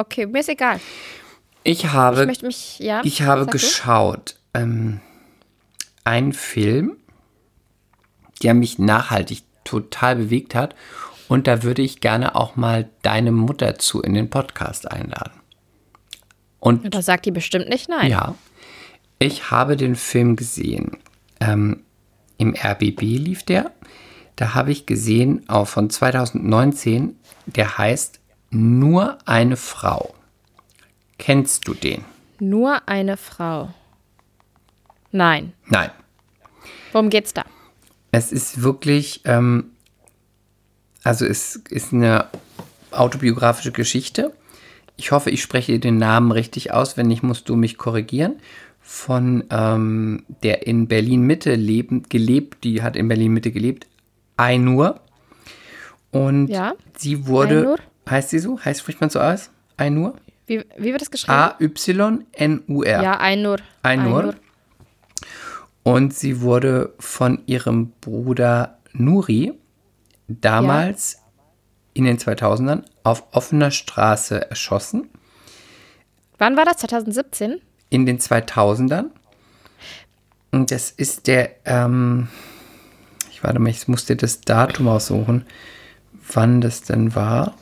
[0.01, 0.81] Okay, mir ist egal.
[1.63, 3.03] ich habe Ich möchte mich, ja.
[3.05, 5.01] Ich habe geschaut ähm,
[6.11, 6.97] einen Film,
[8.43, 10.75] der mich nachhaltig total bewegt hat.
[11.29, 15.39] Und da würde ich gerne auch mal deine Mutter zu in den Podcast einladen.
[16.59, 18.11] Und Da sagt die bestimmt nicht nein.
[18.11, 18.35] ja,
[19.21, 20.99] ich habe den Film gesehen.
[21.41, 21.85] Ähm,
[22.39, 23.71] Im RBB lief der.
[24.37, 28.19] Da habe ich gesehen, auch von 2019, der heißt
[28.51, 30.15] Nur eine Frau.
[31.19, 32.05] Kennst du den?
[32.41, 33.73] Nur eine Frau.
[35.13, 35.53] Nein.
[35.67, 35.91] Nein.
[36.93, 37.45] Worum geht's da?
[38.13, 39.71] Es ist wirklich, ähm,
[41.05, 42.27] also es ist eine
[42.91, 44.33] autobiografische Geschichte.
[44.97, 46.97] Ich hoffe, ich spreche den Namen richtig aus.
[46.97, 48.37] Wenn nicht, musst du mich korrigieren.
[48.81, 53.87] Von ähm, der in Berlin Mitte lebend gelebt, die hat in Berlin Mitte gelebt,
[54.37, 55.01] Ainur.
[56.11, 56.75] Und Ja.
[56.99, 57.79] sie wurde, Ainur?
[58.09, 58.59] heißt sie so?
[58.65, 59.51] Heißt spricht man so aus?
[59.77, 60.15] Ainur?
[60.47, 61.33] Wie, wie wird das geschrieben?
[61.39, 63.03] A Y N U R.
[63.03, 63.59] Ja, Einur.
[63.83, 64.35] Ainur.
[65.83, 69.55] Und sie wurde von ihrem Bruder Nuri
[70.29, 71.19] damals
[71.95, 75.09] in den 2000ern auf offener Straße erschossen.
[76.39, 76.79] Wann war das?
[76.79, 77.61] 2017?
[77.91, 79.07] In den 2000ern.
[80.53, 82.29] Und das ist der, ähm,
[83.31, 85.45] ich warte mal, ich musste das Datum aussuchen,
[86.33, 87.55] wann das denn war.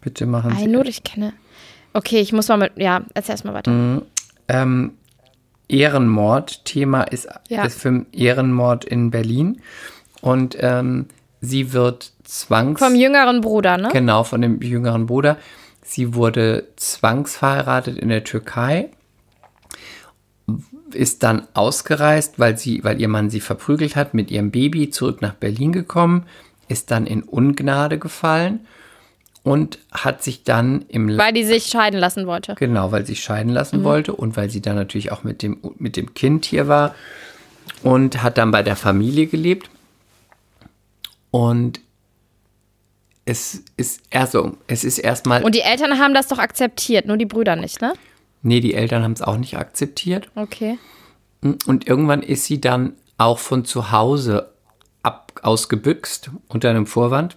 [0.00, 0.64] Bitte machen Sie.
[0.64, 1.32] Einur, ich kenne.
[1.92, 2.72] Okay, ich muss mal mit.
[2.76, 4.02] Ja, erzähl erst mal weiter.
[4.48, 4.92] ähm,
[5.68, 6.64] Ehrenmord.
[6.64, 7.64] Thema ist Ja.
[7.64, 9.60] des Film Ehrenmord in Berlin.
[10.20, 11.06] Und ähm,
[11.40, 12.80] sie wird zwangs...
[12.80, 13.88] Vom jüngeren Bruder, ne?
[13.92, 15.36] Genau, von dem jüngeren Bruder.
[15.82, 18.88] Sie wurde zwangsverheiratet in der Türkei,
[20.92, 25.20] ist dann ausgereist, weil, sie, weil ihr Mann sie verprügelt hat, mit ihrem Baby zurück
[25.20, 26.24] nach Berlin gekommen,
[26.68, 28.66] ist dann in Ungnade gefallen
[29.44, 32.56] und hat sich dann im Weil die sich scheiden lassen wollte.
[32.58, 35.96] Genau, weil sie scheiden lassen wollte und weil sie dann natürlich auch mit dem, mit
[35.96, 36.94] dem Kind hier war
[37.82, 39.70] und hat dann bei der Familie gelebt.
[41.30, 41.80] Und
[43.26, 47.26] es ist also, es ist erstmal, Und die Eltern haben das doch akzeptiert, nur die
[47.26, 47.92] Brüder nicht, ne?
[48.44, 50.28] nee, die Eltern haben es auch nicht akzeptiert.
[50.36, 50.78] Okay.
[51.66, 54.52] Und irgendwann ist sie dann auch von zu Hause
[55.02, 57.36] ab, ausgebüxt unter einem Vorwand,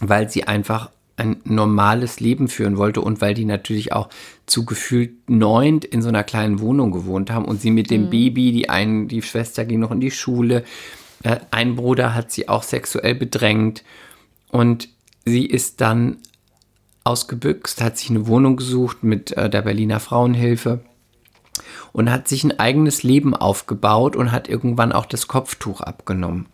[0.00, 4.08] weil sie einfach ein normales Leben führen wollte und weil die natürlich auch
[4.46, 8.50] zu gefühlt neunt in so einer kleinen Wohnung gewohnt haben und sie mit dem Baby,
[8.52, 10.64] die einen, die Schwester ging noch in die Schule,
[11.22, 13.84] äh, ein Bruder hat sie auch sexuell bedrängt
[14.48, 14.88] und
[15.24, 16.18] sie ist dann
[17.04, 20.80] ausgebüxt, hat sich eine Wohnung gesucht mit äh, der Berliner Frauenhilfe
[21.92, 26.46] und hat sich ein eigenes Leben aufgebaut und hat irgendwann auch das Kopftuch abgenommen.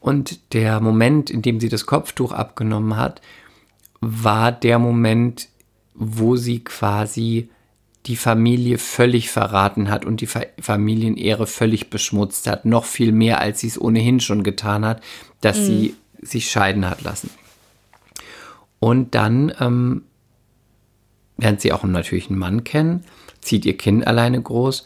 [0.00, 3.22] Und der Moment, in dem sie das Kopftuch abgenommen hat,
[4.02, 5.48] war der Moment,
[5.94, 7.48] wo sie quasi
[8.06, 12.64] die Familie völlig verraten hat und die Fa Familienehre völlig beschmutzt hat.
[12.64, 15.00] Noch viel mehr, als sie es ohnehin schon getan hat,
[15.40, 17.30] dass sie sich scheiden hat lassen.
[18.80, 20.02] Und dann ähm,
[21.38, 23.04] lernt sie auch natürlich einen Mann kennen,
[23.40, 24.84] zieht ihr Kind alleine groß.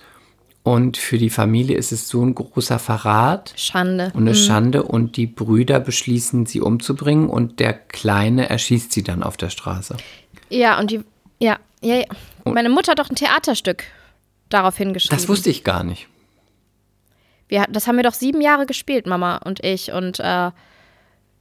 [0.66, 4.10] Und für die Familie ist es so ein großer Verrat Schande.
[4.14, 4.82] und eine Schande.
[4.82, 7.30] Und die Brüder beschließen, sie umzubringen.
[7.30, 9.96] Und der Kleine erschießt sie dann auf der Straße.
[10.48, 11.04] Ja, und die.
[11.38, 12.06] Ja, ja, ja.
[12.44, 13.84] Meine Mutter hat doch ein Theaterstück
[14.48, 15.16] darauf hingeschrieben.
[15.16, 16.08] Das wusste ich gar nicht.
[17.46, 20.50] Wir, das haben wir doch sieben Jahre gespielt, Mama und ich und äh,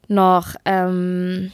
[0.07, 1.51] noch ähm,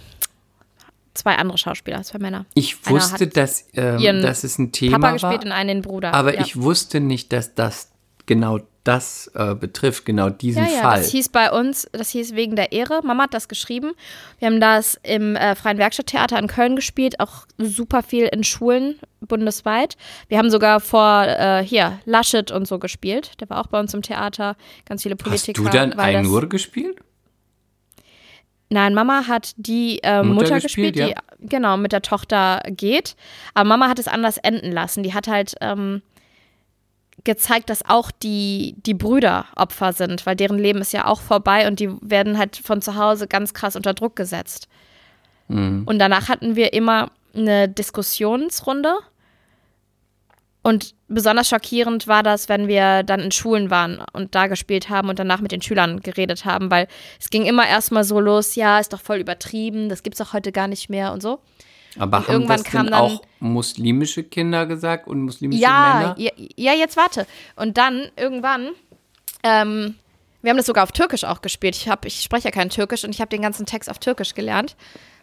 [1.13, 2.45] zwei andere Schauspieler, zwei Männer.
[2.53, 5.45] Ich Einer wusste, dass, ähm, dass es ein Thema Papa gespielt war.
[5.45, 6.13] und einen den Bruder.
[6.13, 6.41] Aber ja.
[6.41, 7.91] ich wusste nicht, dass das
[8.25, 10.97] genau das äh, betrifft, genau diesen ja, ja, Fall.
[10.97, 13.01] das hieß bei uns, das hieß wegen der Ehre.
[13.03, 13.91] Mama hat das geschrieben.
[14.39, 18.95] Wir haben das im äh, Freien Werkstatttheater in Köln gespielt, auch super viel in Schulen
[19.19, 19.97] bundesweit.
[20.29, 23.39] Wir haben sogar vor äh, hier Laschet und so gespielt.
[23.39, 24.55] Der war auch bei uns im Theater.
[24.85, 25.63] Ganz viele Hast Politiker.
[25.63, 26.97] du dann das- Einur gespielt?
[28.71, 33.17] Nein, Mama hat die ähm, Mutter Mutter, gespielt, gespielt, die genau mit der Tochter geht.
[33.53, 35.03] Aber Mama hat es anders enden lassen.
[35.03, 36.01] Die hat halt ähm,
[37.25, 41.67] gezeigt, dass auch die, die Brüder Opfer sind, weil deren Leben ist ja auch vorbei
[41.67, 44.69] und die werden halt von zu Hause ganz krass unter Druck gesetzt.
[45.85, 48.93] Und danach hatten wir immer eine Diskussionsrunde.
[50.63, 55.09] Und besonders schockierend war das, wenn wir dann in Schulen waren und da gespielt haben
[55.09, 56.87] und danach mit den Schülern geredet haben, weil
[57.19, 60.51] es ging immer erstmal so los, ja, ist doch voll übertrieben, das gibt's doch heute
[60.51, 61.39] gar nicht mehr und so.
[61.97, 66.15] Aber Und haben irgendwann das denn dann- auch muslimische Kinder gesagt und muslimische Ja, Männer?
[66.17, 67.25] ja, ja, jetzt warte.
[67.55, 68.69] Und dann irgendwann,
[69.43, 69.95] ähm,
[70.43, 71.75] wir haben das sogar auf Türkisch auch gespielt.
[71.75, 74.35] Ich, hab, ich spreche ja kein Türkisch und ich habe den ganzen Text auf Türkisch
[74.35, 74.75] gelernt,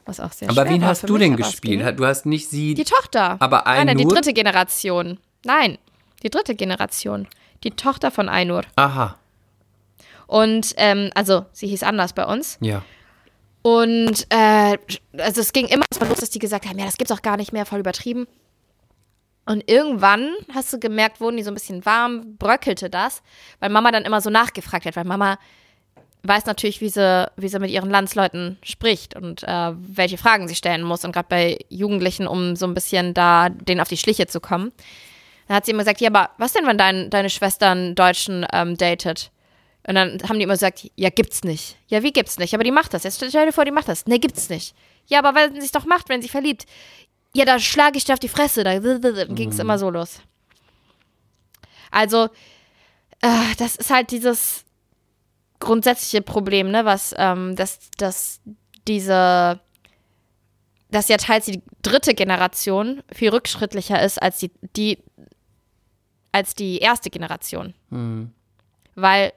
[0.05, 1.99] was auch sehr Aber wen war hast du mich, denn gespielt?
[1.99, 2.75] Du hast nicht sie.
[2.75, 3.37] Die Tochter.
[3.41, 5.19] Aber Nein, nein, die dritte Generation.
[5.45, 5.79] Nein,
[6.23, 7.29] die dritte Generation.
[7.65, 8.63] Die Tochter von Ainur.
[8.77, 9.17] Aha,
[10.27, 12.59] Und, ähm, also, sie hieß anders bei uns.
[12.61, 12.83] ja.
[13.63, 14.79] Und, äh,
[15.19, 17.37] also es ging immer so los, dass die gesagt haben, ja, das gibt's auch gar
[17.37, 18.27] nicht mehr, voll übertrieben.
[19.45, 23.23] Und irgendwann, hast du gemerkt, wurden die so ein bisschen warm, bröckelte das,
[23.61, 25.39] weil Mama dann immer so nachgefragt hat, weil Mama
[26.23, 30.55] weiß natürlich, wie sie, wie sie mit ihren Landsleuten spricht und äh, welche Fragen sie
[30.55, 31.05] stellen muss.
[31.05, 34.73] Und gerade bei Jugendlichen, um so ein bisschen da denen auf die Schliche zu kommen.
[35.49, 38.47] Dann hat sie immer gesagt, ja, aber was denn, wenn dein, deine Schwester einen Deutschen
[38.53, 39.33] ähm, datet?
[39.87, 41.77] Und dann haben die immer gesagt, ja, gibt's nicht.
[41.87, 42.53] Ja, wie gibt's nicht?
[42.53, 43.05] Aber die macht das.
[43.05, 44.07] Jetzt stell dir vor, die macht das.
[44.07, 44.75] Ne, gibt's nicht.
[45.07, 46.67] Ja, aber weil sie es doch macht, wenn sie verliebt.
[47.35, 48.63] Ja, da schlage ich dir auf die Fresse.
[48.65, 50.21] Da ging es immer so los.
[51.91, 52.25] Also,
[53.23, 54.67] äh, das ist halt dieses
[55.61, 58.41] grundsätzliche Problem, ne, was, ähm, dass, dass
[58.87, 59.59] diese,
[60.91, 64.99] dass ja teils die dritte Generation viel rückschrittlicher ist als die, die
[66.33, 67.75] als die erste Generation.
[68.95, 69.33] Weil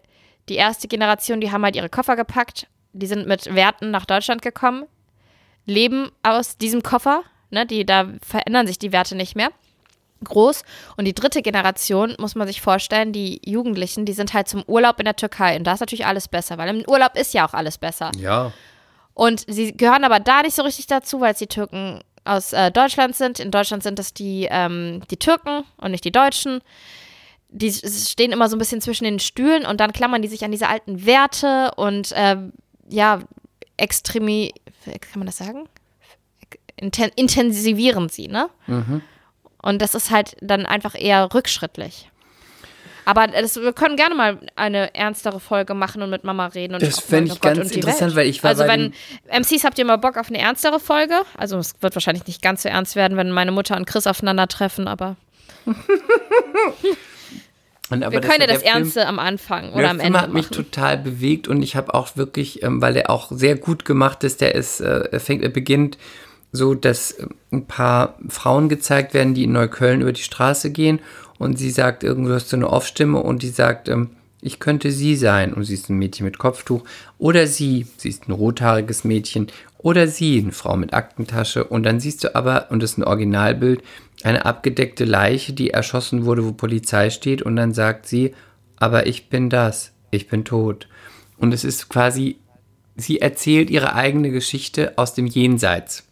[0.49, 4.41] die erste Generation, die haben halt ihre Koffer gepackt, die sind mit Werten nach Deutschland
[4.41, 4.85] gekommen,
[5.65, 9.49] leben aus diesem Koffer, ne, die, da verändern sich die Werte nicht mehr.
[10.23, 10.63] Groß.
[10.97, 14.99] Und die dritte Generation, muss man sich vorstellen, die Jugendlichen, die sind halt zum Urlaub
[14.99, 15.57] in der Türkei.
[15.57, 18.11] Und da ist natürlich alles besser, weil im Urlaub ist ja auch alles besser.
[18.17, 18.51] Ja.
[19.15, 22.71] Und sie gehören aber da nicht so richtig dazu, weil es die Türken aus äh,
[22.71, 23.39] Deutschland sind.
[23.39, 26.61] In Deutschland sind es die, ähm, die Türken und nicht die Deutschen.
[27.49, 30.51] Die stehen immer so ein bisschen zwischen den Stühlen und dann klammern die sich an
[30.51, 32.53] diese alten Werte und ähm,
[32.87, 33.19] ja,
[33.77, 34.53] extremi,
[34.85, 35.67] kann man das sagen?
[36.77, 38.49] Inten intensivieren sie, ne?
[39.61, 42.09] Und das ist halt dann einfach eher rückschrittlich.
[43.11, 46.75] Aber das, wir können gerne mal eine ernstere Folge machen und mit Mama reden.
[46.75, 48.15] Und Das auch fänd mal ich Gott ganz interessant, Welt.
[48.15, 48.93] weil ich war Also wenn
[49.29, 51.15] MCs habt ihr mal Bock auf eine ernstere Folge?
[51.37, 54.87] Also es wird wahrscheinlich nicht ganz so ernst werden, wenn meine Mutter und Chris aufeinandertreffen,
[54.87, 55.17] aber
[57.89, 60.21] Und wir können ja der das Film- Ernste am Anfang oder der am Film Ende
[60.21, 60.55] hat mich machen.
[60.63, 64.39] total bewegt und ich habe auch wirklich, ähm, weil er auch sehr gut gemacht ist,
[64.39, 65.97] der ist, äh, er fängt, er beginnt
[66.53, 71.01] so, dass äh, ein paar Frauen gezeigt werden, die in Neukölln über die Straße gehen
[71.41, 74.11] und sie sagt, irgendwo hast du eine Off-Stimme und die sagt, ähm,
[74.41, 76.83] ich könnte sie sein und sie ist ein Mädchen mit Kopftuch
[77.17, 79.47] oder sie, sie ist ein rothaariges Mädchen
[79.79, 83.05] oder sie, eine Frau mit Aktentasche und dann siehst du aber, und das ist ein
[83.05, 83.81] Originalbild,
[84.21, 88.35] eine abgedeckte Leiche, die erschossen wurde, wo Polizei steht und dann sagt sie,
[88.75, 90.87] aber ich bin das, ich bin tot.
[91.39, 92.37] Und es ist quasi,
[92.95, 96.03] sie erzählt ihre eigene Geschichte aus dem Jenseits.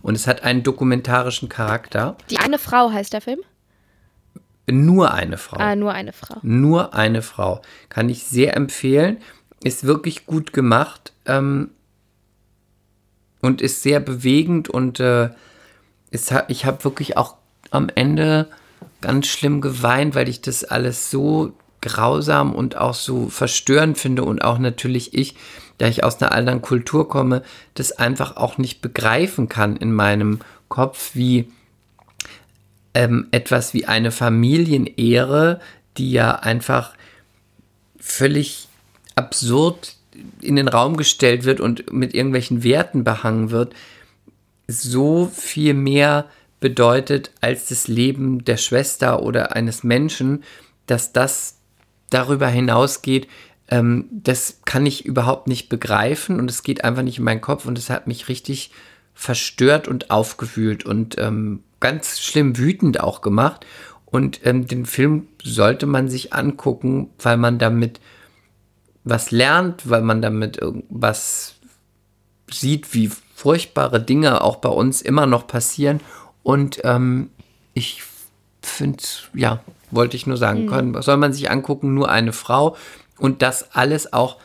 [0.00, 2.16] Und es hat einen dokumentarischen Charakter.
[2.30, 3.40] Die eine Frau heißt der Film?
[4.68, 5.58] Nur eine Frau.
[5.58, 6.38] Ah, nur eine Frau.
[6.42, 7.62] Nur eine Frau.
[7.88, 9.18] Kann ich sehr empfehlen.
[9.62, 11.70] Ist wirklich gut gemacht ähm,
[13.40, 15.30] und ist sehr bewegend und äh,
[16.30, 17.36] hat, ich habe wirklich auch
[17.70, 18.48] am Ende
[19.00, 24.42] ganz schlimm geweint, weil ich das alles so grausam und auch so verstörend finde und
[24.42, 25.36] auch natürlich ich,
[25.78, 27.42] da ich aus einer anderen Kultur komme,
[27.74, 31.52] das einfach auch nicht begreifen kann in meinem Kopf, wie
[32.96, 35.60] ähm, etwas wie eine Familienehre,
[35.98, 36.94] die ja einfach
[38.00, 38.68] völlig
[39.14, 39.96] absurd
[40.40, 43.74] in den Raum gestellt wird und mit irgendwelchen Werten behangen wird,
[44.66, 46.24] so viel mehr
[46.58, 50.42] bedeutet als das Leben der Schwester oder eines Menschen,
[50.86, 51.58] dass das
[52.08, 53.28] darüber hinausgeht,
[53.68, 57.66] ähm, das kann ich überhaupt nicht begreifen und es geht einfach nicht in meinen Kopf
[57.66, 58.70] und es hat mich richtig
[59.12, 63.64] verstört und aufgewühlt und ähm, ganz schlimm wütend auch gemacht.
[64.06, 68.00] Und ähm, den Film sollte man sich angucken, weil man damit
[69.04, 71.54] was lernt, weil man damit irgendwas
[72.50, 76.00] sieht, wie furchtbare Dinge auch bei uns immer noch passieren.
[76.42, 77.30] Und ähm,
[77.72, 78.02] ich
[78.62, 79.60] finde, ja,
[79.92, 82.76] wollte ich nur sagen, können, soll man sich angucken, nur eine Frau.
[83.16, 84.38] Und das alles auch,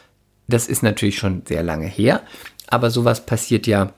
[0.48, 2.22] das ist natürlich schon sehr lange her,
[2.68, 3.94] aber sowas passiert ja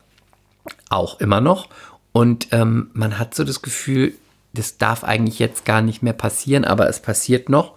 [0.89, 1.67] auch immer noch.
[2.13, 4.13] Und ähm, man hat so das Gefühl,
[4.53, 7.73] das darf eigentlich jetzt gar nicht mehr passieren, aber es passiert noch.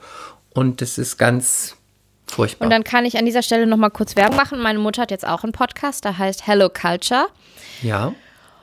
[0.50, 1.76] Und das ist ganz
[2.26, 2.66] furchtbar.
[2.66, 4.60] Und dann kann ich an dieser Stelle nochmal kurz Werbung machen.
[4.60, 7.26] Meine Mutter hat jetzt auch einen Podcast, der heißt Hello Culture.
[7.82, 8.14] ja.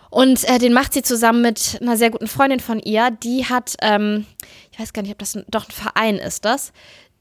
[0.09, 3.09] Und äh, den macht sie zusammen mit einer sehr guten Freundin von ihr.
[3.09, 4.27] Die hat, ähm,
[4.71, 6.71] ich weiß gar nicht, ob das ein, doch ein Verein ist, das.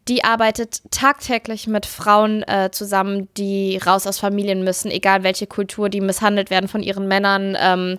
[0.08, 5.88] Die arbeitet tagtäglich mit Frauen äh, zusammen, die raus aus Familien müssen, egal welche Kultur,
[5.88, 7.56] die misshandelt werden von ihren Männern.
[7.58, 7.98] Ähm,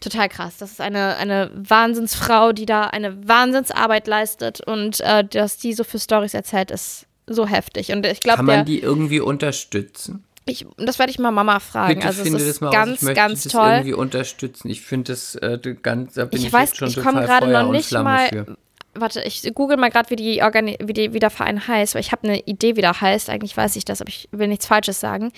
[0.00, 0.56] total krass.
[0.58, 5.84] Das ist eine, eine Wahnsinnsfrau, die da eine Wahnsinnsarbeit leistet und äh, dass die so
[5.84, 7.92] für Stories erzählt, ist so heftig.
[7.92, 10.24] Und ich glaube, Kann man die irgendwie unterstützen?
[10.50, 11.94] ich, das werde ich mal Mama fragen.
[11.94, 13.08] Bitte also es finde ist das mal ganz, aus.
[13.08, 13.70] Ich ganz das toll.
[13.70, 14.68] irgendwie unterstützen.
[14.68, 17.70] Ich finde das äh, ganz, da bin ich, Ich weiß, schon ich komme gerade noch
[17.70, 18.28] nicht mal.
[18.28, 18.56] für.
[18.94, 22.00] Warte, ich google mal gerade, wie, die Organi wie, die, wie der Verein heißt, weil
[22.00, 23.30] ich habe eine Idee, wie der heißt.
[23.30, 25.30] Eigentlich weiß ich das, aber ich will nichts Falsches sagen.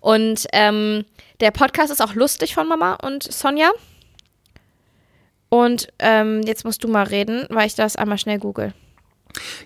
[0.00, 1.04] Und ähm,
[1.40, 3.70] der Podcast ist auch lustig von Mama und Sonja.
[5.52, 8.72] Und ähm, jetzt musst du mal reden, weil ich das einmal schnell google.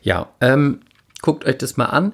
[0.02, 0.80] Ja, ähm,
[1.22, 2.12] guckt euch das mal an.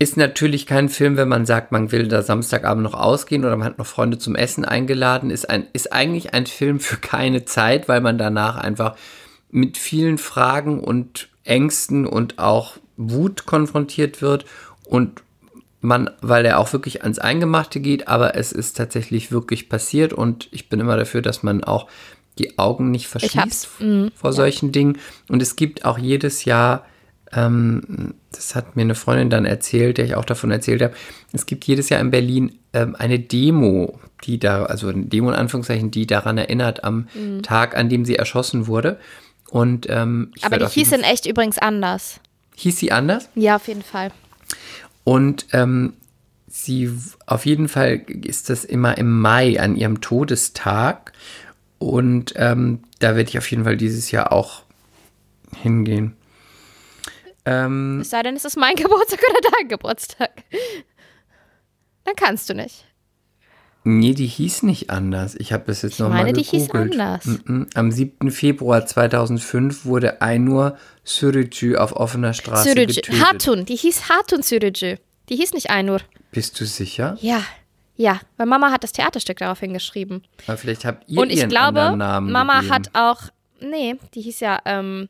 [0.00, 3.68] Ist natürlich kein Film, wenn man sagt, man will da Samstagabend noch ausgehen oder man
[3.68, 5.30] hat noch Freunde zum Essen eingeladen.
[5.30, 8.96] Ist, ein, ist eigentlich ein Film für keine Zeit, weil man danach einfach
[9.48, 14.44] mit vielen Fragen und Ängsten und auch Wut konfrontiert wird
[14.84, 15.22] und
[15.80, 20.48] man, weil er auch wirklich ans Eingemachte geht, aber es ist tatsächlich wirklich passiert und
[20.50, 21.86] ich bin immer dafür, dass man auch
[22.38, 24.98] die Augen nicht verschließt Mhm, vor solchen Dingen.
[25.28, 26.86] Und es gibt auch jedes Jahr,
[27.32, 30.94] ähm, das hat mir eine Freundin dann erzählt, der ich auch davon erzählt habe,
[31.32, 35.36] es gibt jedes Jahr in Berlin ähm, eine Demo, die da, also eine Demo in
[35.36, 37.08] Anführungszeichen, die daran erinnert, am
[37.42, 38.98] Tag, an dem sie erschossen wurde.
[39.50, 42.20] Und ähm, Aber die hieß in echt übrigens anders.
[42.56, 43.28] Hieß sie anders?
[43.34, 44.10] Ja, auf jeden Fall.
[45.04, 45.94] Und ähm,
[46.48, 46.90] sie,
[47.26, 51.12] auf jeden Fall ist das immer im Mai an ihrem Todestag.
[51.78, 54.62] Und ähm, da werde ich auf jeden Fall dieses Jahr auch
[55.62, 56.16] hingehen.
[57.44, 60.30] Ähm, Es sei denn, es ist mein Geburtstag oder dein Geburtstag.
[62.04, 62.84] Dann kannst du nicht.
[63.84, 65.34] nee, die hieß nicht anders.
[65.36, 66.98] Ich habe das jetzt nochmal meine, die hieß gegoogelt.
[67.00, 67.68] anders.
[67.74, 68.30] Am 7.
[68.30, 72.86] Februar 2005 wurde Aynur Sürücü auf offener Straße Sürücü.
[73.00, 73.24] getötet.
[73.24, 73.64] Hatun.
[73.64, 74.96] Die hieß Hatun Sürücü.
[75.28, 76.00] Die hieß nicht Einur.
[76.32, 77.16] Bist du sicher?
[77.20, 77.42] Ja.
[78.00, 80.22] Ja, weil Mama hat das Theaterstück darauf hingeschrieben.
[80.46, 82.72] Aber vielleicht habt ihr Und ich glaube, Mama gegeben.
[82.74, 83.22] hat auch.
[83.60, 85.08] Nee, die hieß ja ähm,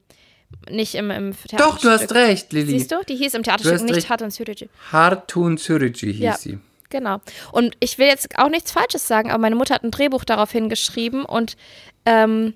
[0.71, 1.59] nicht im, im Theaterstück.
[1.59, 2.71] Doch, du hast recht, Lilly.
[2.79, 2.97] Siehst du?
[3.07, 4.09] Die hieß im Theaterstück nicht.
[4.09, 4.69] Hatun Sürücü.
[4.91, 6.37] Hartun Sürücü hieß Ja.
[6.39, 6.59] sie.
[6.89, 7.21] Genau.
[7.53, 10.51] Und ich will jetzt auch nichts Falsches sagen, aber meine Mutter hat ein Drehbuch darauf
[10.51, 11.59] hingeschrieben und
[12.07, 12.55] ähm,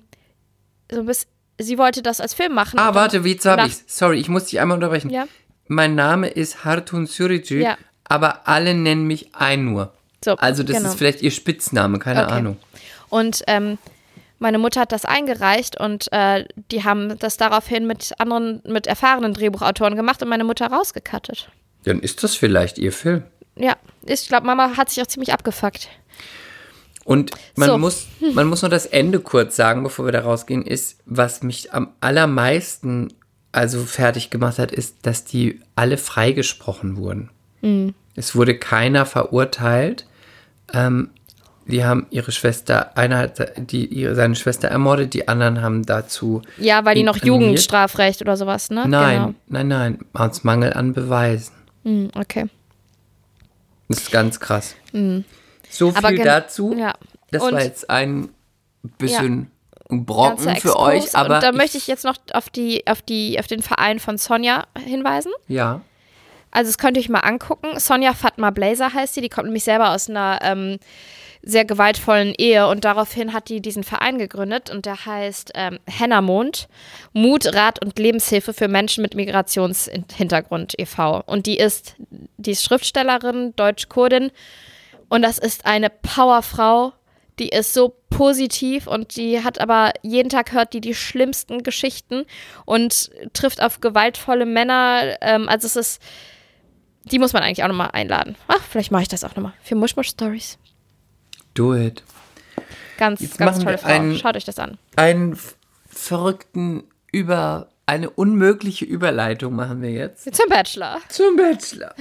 [0.91, 1.27] so bis,
[1.59, 2.79] sie wollte das als Film machen.
[2.79, 5.11] Ah, warte, jetzt habe ich Sorry, ich muss dich einmal unterbrechen.
[5.11, 5.27] Ja.
[5.67, 7.77] Mein Name ist Hartun Sürücü, Ja.
[8.05, 9.93] aber alle nennen mich Aynur.
[10.23, 10.89] So, Also das genau.
[10.89, 12.33] ist vielleicht ihr Spitzname, keine Okay.
[12.33, 12.57] Ahnung.
[13.09, 13.77] Und ähm,
[14.39, 19.33] meine Mutter hat das eingereicht und äh, die haben das daraufhin mit anderen, mit erfahrenen
[19.33, 21.49] Drehbuchautoren gemacht und meine Mutter rausgekattet.
[21.85, 23.23] Dann ist das vielleicht ihr Film.
[23.55, 25.89] Ja, ich glaube, Mama hat sich auch ziemlich abgefuckt.
[27.05, 27.77] Und man, So.
[27.77, 31.73] muss, man muss nur das Ende kurz sagen, bevor wir da rausgehen, ist, was mich
[31.73, 33.13] am allermeisten
[33.51, 37.29] also fertig gemacht hat, ist, dass die alle freigesprochen wurden.
[37.61, 37.93] Mhm.
[38.15, 40.07] Es wurde keiner verurteilt.
[40.73, 41.09] Ähm,
[41.65, 46.41] die haben ihre Schwester, einer hat die, ihre, seine Schwester ermordet, die anderen haben dazu.
[46.57, 47.15] Ja, weil die noch.
[47.23, 48.85] Jugendstrafrecht oder sowas, ne?
[48.87, 51.53] Nein, nein, nein, aus Mangel an Beweisen.
[51.85, 52.09] Genau.
[52.15, 52.45] Hm, okay.
[53.87, 54.75] Das ist ganz krass.
[54.91, 55.23] So Mhm.
[55.95, 56.75] Aber viel dazu.
[56.77, 56.93] ja.
[57.31, 58.29] Das Und- war jetzt ein
[58.97, 59.49] bisschen
[59.89, 63.01] ein Ganzer Brocken für euch, aber und da möchte ich jetzt noch auf die, auf
[63.01, 65.31] die, auf den Verein von Sonja hinweisen.
[65.47, 65.81] ja.
[66.53, 67.79] Also das könnt ihr euch mal angucken.
[67.79, 69.21] Sonja Fatma Blazer heißt sie.
[69.21, 70.77] Die kommt nämlich selber aus einer ähm,
[71.41, 76.21] sehr gewaltvollen Ehe und daraufhin hat die diesen Verein gegründet und der heißt ähm, Henna
[76.21, 76.69] Mond,
[77.11, 81.21] Mut, Rat und Lebenshilfe für Menschen mit Migrationshintergrund e.V.
[81.25, 81.95] Und die ist,
[82.37, 84.31] die ist Schriftstellerin, Deutsch-Kurdin
[85.09, 86.93] und das ist eine Powerfrau,
[87.39, 92.25] die ist so positiv und die hat aber jeden Tag hört die die schlimmsten Geschichten
[92.65, 95.17] und trifft auf gewaltvolle Männer.
[95.19, 96.01] Ähm, also es ist,
[97.05, 98.35] die muss man eigentlich auch nochmal einladen.
[98.47, 100.57] Ach, vielleicht mache ich das auch nochmal für Mushmush Stories.
[101.53, 102.03] Do it.
[102.97, 103.89] Ganz, Jetzt ganz tolle Frau.
[103.89, 104.77] einen- Schaut euch das an.
[104.95, 105.37] Einen
[105.87, 110.99] verrückten über eine unmögliche Überleitung machen wir jetzt Zum Bachelor.
[111.09, 111.93] zum Bachelor.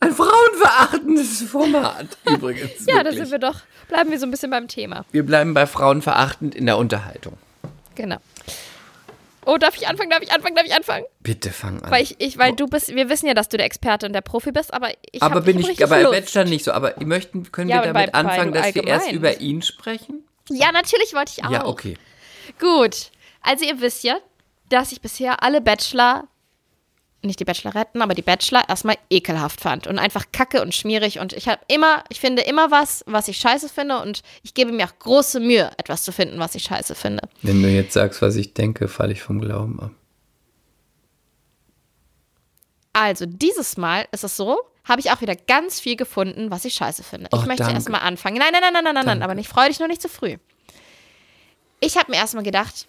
[0.00, 2.86] Ein frauenverachtendes Format übrigens.
[2.86, 3.60] Ja, da sind wir doch.
[3.88, 5.04] Bleiben wir so ein bisschen beim Thema.
[5.12, 7.34] wir bleiben bei frauenverachtend in der Unterhaltung.
[7.94, 8.16] Genau.
[9.46, 10.10] Oh, darf ich anfangen?
[10.10, 10.54] Darf ich anfangen?
[10.56, 11.04] Darf ich anfangen?
[11.20, 11.90] Bitte fang an.
[11.90, 14.20] Weil ich, ich weil du bist, wir wissen ja, dass du der Experte und der
[14.20, 16.14] Profi bist, aber ich aber hab, bin ich, richtig aber bei Lust.
[16.20, 16.72] Bachelor nicht so.
[16.72, 19.32] Aber möchten, können Ja, wir damit bei- bei anfangen, dass wir erst allgemein.
[19.34, 20.24] über ihn sprechen?
[20.50, 21.50] Ja, natürlich wollte ich auch.
[21.50, 21.96] Ja, okay.
[22.58, 23.10] Gut.
[23.42, 24.18] Also ihr wisst ja,
[24.68, 26.26] dass ich bisher alle Bachelor,
[27.22, 31.32] nicht die Bacheloretten, aber die Bachelor erstmal ekelhaft fand und einfach kacke und schmierig und
[31.32, 34.86] ich habe immer, ich finde immer was, was ich scheiße finde und ich gebe mir
[34.86, 37.28] auch große Mühe, etwas zu finden, was ich scheiße finde.
[37.42, 39.90] Wenn du jetzt sagst, was ich denke, falle ich vom Glauben ab.
[42.92, 46.74] Also dieses Mal ist es so, habe ich auch wieder ganz viel gefunden, was ich
[46.74, 47.28] scheiße finde.
[47.32, 47.76] Oh, ich möchte danke.
[47.76, 48.38] erstmal anfangen.
[48.38, 50.36] Nein, nein, nein, nein, nein, nein, nein, aber nicht, freu dich noch nicht zu früh.
[51.80, 52.88] Ich habe mir erstmal gedacht,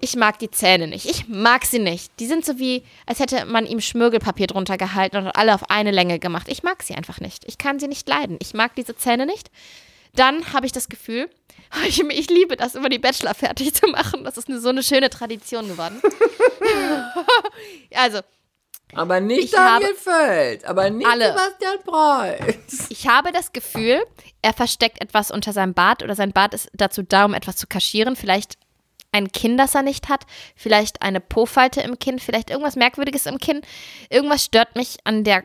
[0.00, 1.06] ich mag die Zähne nicht.
[1.06, 2.10] Ich mag sie nicht.
[2.20, 5.90] Die sind so wie, als hätte man ihm Schmirgelpapier drunter gehalten und alle auf eine
[5.90, 6.48] Länge gemacht.
[6.48, 7.44] Ich mag sie einfach nicht.
[7.46, 8.36] Ich kann sie nicht leiden.
[8.40, 9.50] Ich mag diese Zähne nicht.
[10.14, 11.30] Dann habe ich das Gefühl,
[11.86, 14.24] ich, ich liebe das, immer die Bachelor fertig zu machen.
[14.24, 16.00] Das ist eine, so eine schöne Tradition geworden.
[17.94, 18.20] also,
[18.94, 21.28] Aber nicht Ich habe- Daniel Völd, aber nicht Alle.
[21.28, 22.86] Sebastian Preuß.
[22.90, 24.02] Ich habe das Gefühl,
[24.42, 27.66] er versteckt etwas unter seinem Bart oder sein Bart ist dazu da, um etwas zu
[27.66, 28.16] kaschieren.
[28.16, 28.54] Vielleicht
[29.12, 33.38] ein Kinn, das er nicht hat, vielleicht eine Po-Falte im Kinn, vielleicht irgendwas Merkwürdiges im
[33.38, 33.62] Kinn.
[34.08, 35.44] Irgendwas stört mich an der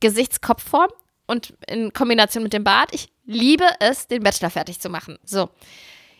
[0.00, 0.90] Gesichtskopfform
[1.26, 2.90] und in Kombination mit dem Bart.
[2.92, 5.18] Ich liebe es, den Bachelor fertig zu machen.
[5.24, 5.50] So.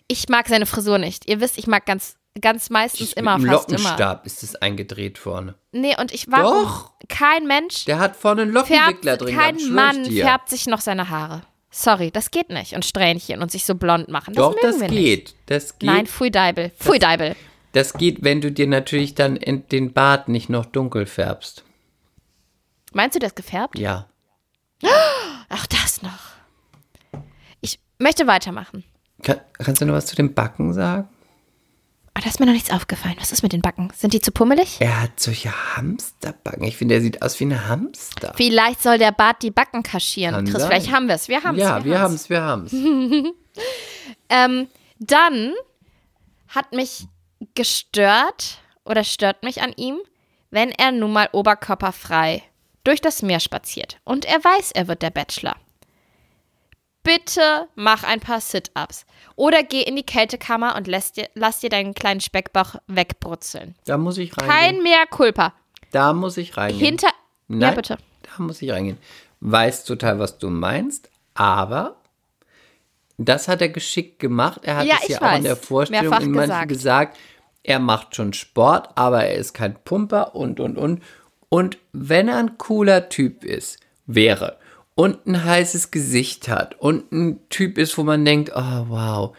[0.07, 1.29] Ich mag seine Frisur nicht.
[1.29, 3.79] Ihr wisst, ich mag ganz, ganz meistens immer, Mit fast immer.
[3.79, 5.55] Lockenstab ist es eingedreht vorne.
[5.73, 6.93] Nee, und ich warum Doch.
[7.09, 10.67] kein Mensch Der hat vorne einen färbt, Lockenwickler drin kein gehabt, Mann ich färbt sich
[10.67, 11.43] noch seine Haare.
[11.77, 12.75] Sorry, das geht nicht.
[12.75, 14.33] Und Strähnchen und sich so blond machen.
[14.33, 14.97] Das Doch, mögen das wir Nicht.
[14.97, 15.35] geht.
[15.47, 15.89] Das geht.
[15.91, 16.71] Nein, Pfui Deibel.
[16.79, 17.35] Pfui Deibel.
[17.73, 21.65] Das geht, wenn du dir natürlich dann in den Bart nicht noch dunkel färbst.
[22.93, 23.77] Meinst du das gefärbt?
[23.77, 24.07] Ja.
[25.49, 27.23] Ach, das noch.
[27.61, 28.85] Ich möchte weitermachen.
[29.25, 31.09] Kann, kannst du noch was zu den Backen sagen?
[32.25, 33.17] Da ist mir noch nichts aufgefallen.
[33.21, 33.93] Was ist mit den Backen?
[33.95, 34.81] Sind die zu pummelig?
[34.81, 36.65] Er hat solche Hamsterbacken.
[36.65, 38.33] Ich finde, er sieht aus wie ein Hamster.
[38.35, 40.35] Vielleicht soll der Bart die Backen kaschieren.
[40.35, 40.71] Kann Chris, sein.
[40.71, 41.29] vielleicht haben wir es.
[41.29, 41.61] Wir haben es.
[41.61, 42.73] ja, wir haben es, wir haben es.
[44.29, 44.69] Ähm,
[44.99, 45.53] dann
[46.49, 47.07] hat mich
[47.55, 49.99] gestört oder stört mich an ihm,
[50.51, 52.43] wenn er nun mal oberkörperfrei
[52.85, 55.55] durch das Meer spaziert und er weiß, er wird der Bachelor.
[57.05, 59.05] Bitte mach ein paar Sit-ups
[59.37, 63.75] oder geh in die Kältekammer und lass dir, lass dir deinen kleinen Speckbauch wegbrutzeln.
[63.85, 64.51] Da muss ich reingehen.
[64.51, 65.53] Kein mehr Culpa.
[65.93, 66.81] da muss ich reingehen.
[66.85, 67.09] Hinter.
[67.49, 67.99] Ja, Nein, bitte.
[68.23, 68.99] Da muss ich reingehen.
[69.41, 71.97] Weiß total, was du meinst, aber
[73.19, 74.61] das hat er geschickt gemacht.
[74.65, 76.69] Er hat Ja, es ja auch in der Vorstellung Mehrfach in gesagt.
[76.69, 77.17] gesagt.
[77.63, 81.03] Er macht schon Sport, aber er ist kein Pumper und, und, und.
[81.51, 84.59] Und wenn er ein cooler Typ ist, wäre
[84.95, 89.37] und ein heißes Gesicht hat und ein Typ ist, wo man denkt, oh wow,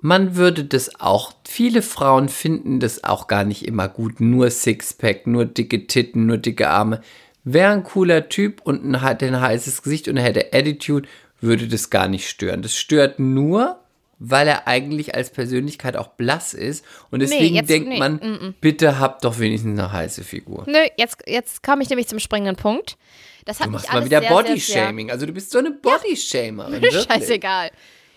[0.00, 5.26] man würde das auch, viele Frauen finden das auch gar nicht immer gut, nur Sixpack,
[5.26, 7.02] nur dicke Titten, nur dicke Arme.
[7.44, 11.08] Wäre ein cooler Typ und ein, hat ein heißes Gesicht und er hätte Attitude,
[11.40, 12.62] würde das gar nicht stören.
[12.62, 13.78] Das stört nur,
[14.18, 18.98] weil er eigentlich als Persönlichkeit auch blass ist und deswegen jetzt- denkt nee, man, bitte
[18.98, 20.64] habt doch wenigstens eine heiße Figur.
[20.66, 22.96] Nö, jetzt, jetzt komme ich nämlich zum springenden Punkt.
[23.44, 25.10] Das hat Du mich machst mal alles wieder Bodyshaming.
[25.10, 26.72] Also du bist so eine Bodyshamerin.
[26.82, 27.04] wirklich.
[27.04, 27.70] Scheißegal.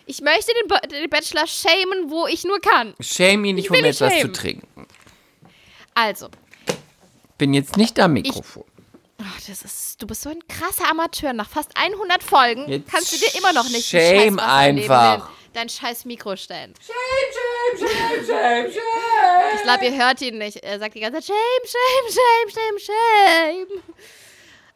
[0.05, 2.93] Ich möchte den, Bo den Bachelor shamen, wo ich nur kann.
[2.99, 4.33] Shame ihn, ich nicht jetzt was zu shamen.
[4.33, 4.87] trinken.
[5.93, 6.27] Also,
[7.37, 8.65] Bin jetzt nicht am Mikrofon.
[9.21, 11.31] ach, das ist, du bist so ein krasser Amateur.
[11.33, 15.29] Nach fast 100 Folgen Jetzt kannst du dir immer noch nicht shame einfach.
[15.53, 16.73] dein scheiß Mikro stellen.
[16.85, 19.55] Shame, shame, shame, shame, shame.
[19.55, 20.57] Ich glaube, ihr hört ihn nicht.
[20.57, 23.83] Er sagt die ganze Zeit shame, shame, shame, shame, shame.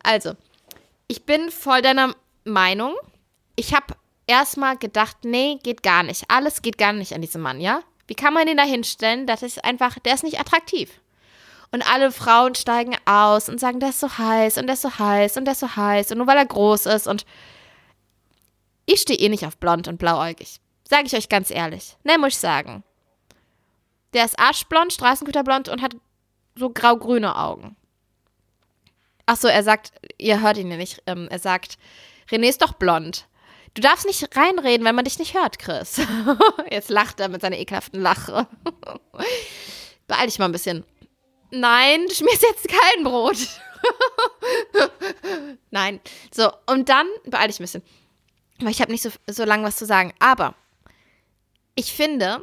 [0.03, 0.33] Also,
[1.07, 2.95] ich bin voll deiner Meinung.
[3.55, 3.95] Ich habe
[4.27, 6.25] erstmal gedacht, nee, geht gar nicht.
[6.29, 7.81] Alles geht gar nicht an diesem Mann, ja?
[8.07, 9.27] Wie kann man den da hinstellen?
[9.27, 11.01] Das ist einfach, der ist nicht attraktiv.
[11.71, 14.97] Und alle Frauen steigen aus und sagen, der ist so heiß und der ist so
[14.97, 17.25] heiß und der ist so heiß und nur weil er groß ist und
[18.85, 20.61] ich stehe eh nicht auf blond und blauäugig.
[20.87, 21.97] Sage ich euch ganz ehrlich.
[22.03, 22.83] Ne, muss ich sagen.
[24.13, 25.95] Der ist aschblond, straßengüterblond und hat
[26.55, 27.75] so grau-grüne Augen.
[29.27, 31.77] Ach so, er sagt, ihr hört ihn ja nicht, ähm, er sagt,
[32.31, 33.27] René ist doch blond.
[33.73, 36.01] Du darfst nicht reinreden, wenn man dich nicht hört, Chris.
[36.71, 38.47] Jetzt lacht er mit seiner ekelhaften Lache.
[40.07, 40.83] Beeil dich mal ein bisschen.
[41.51, 43.37] Nein, du schmierst jetzt kein Brot.
[45.71, 46.01] Nein.
[46.33, 47.83] So, und dann beeil dich ein bisschen.
[48.59, 50.13] Weil ich habe nicht so, so lange was zu sagen.
[50.19, 50.55] Aber
[51.75, 52.41] ich finde,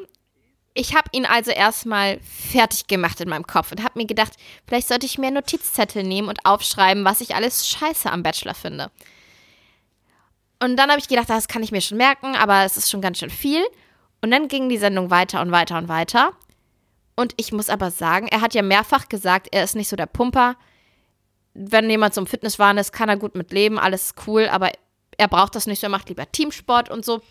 [0.75, 4.33] ich habe ihn also erstmal fertig gemacht in meinem Kopf und habe mir gedacht,
[4.67, 8.91] vielleicht sollte ich mir Notizzettel nehmen und aufschreiben, was ich alles scheiße am Bachelor finde.
[10.61, 13.01] Und dann habe ich gedacht, das kann ich mir schon merken, aber es ist schon
[13.01, 13.63] ganz schön viel.
[14.21, 16.33] Und dann ging die Sendung weiter und weiter und weiter.
[17.15, 20.07] Und ich muss aber sagen, er hat ja mehrfach gesagt, er ist nicht so der
[20.07, 20.57] Pumper.
[21.53, 24.73] Wenn jemand zum Fitnesswahn ist, kann er gut mit leben, alles cool, aber
[25.19, 27.23] er braucht das nicht er macht lieber Teamsport und so.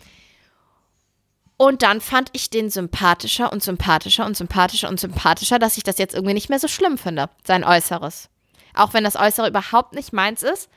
[1.64, 5.96] Und dann fand ich den sympathischer und sympathischer und sympathischer und sympathischer, dass ich das
[5.96, 8.28] jetzt irgendwie nicht mehr so schlimm finde, sein Äußeres.
[8.74, 10.68] Auch wenn das Äußere überhaupt nicht meins ist,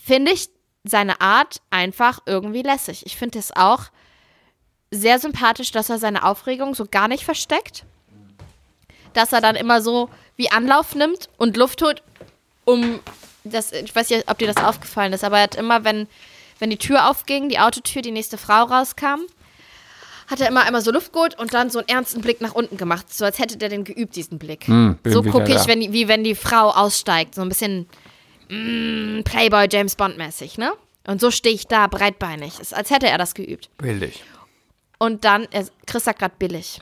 [0.00, 0.48] finde ich
[0.84, 3.04] seine Art einfach irgendwie lässig.
[3.04, 3.86] Ich finde es auch
[4.92, 7.84] sehr sympathisch, dass er seine Aufregung so gar nicht versteckt.
[9.12, 12.04] Dass er dann immer so wie Anlauf nimmt und Luft holt,
[12.64, 13.00] um
[13.42, 16.06] das, ich weiß nicht, ob dir das aufgefallen ist, aber er hat immer, wenn,
[16.60, 19.22] wenn die Tür aufging, die Autotür, die nächste Frau rauskam,
[20.26, 22.76] hat er immer einmal so Luft geholt und dann so einen ernsten Blick nach unten
[22.76, 24.66] gemacht, so als hätte der den geübt, diesen Blick.
[24.66, 27.86] bin so gucke ich, wenn, wie wenn die Frau aussteigt, so ein bisschen
[28.48, 30.72] mm, Playboy James Bond mäßig, ne?
[31.06, 32.58] Und so stehe ich da, breitbeinig.
[32.60, 33.68] Ist, als hätte er das geübt.
[33.76, 34.22] Billig.
[34.98, 36.80] Und dann, er, Chris sagt gerade billig.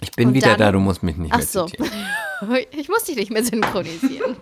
[0.00, 1.66] Ich bin Und wieder dann- da, du musst mich nicht Ach mehr so.
[1.66, 1.90] zitieren.
[2.70, 4.36] Ich muss dich nicht mehr synchronisieren.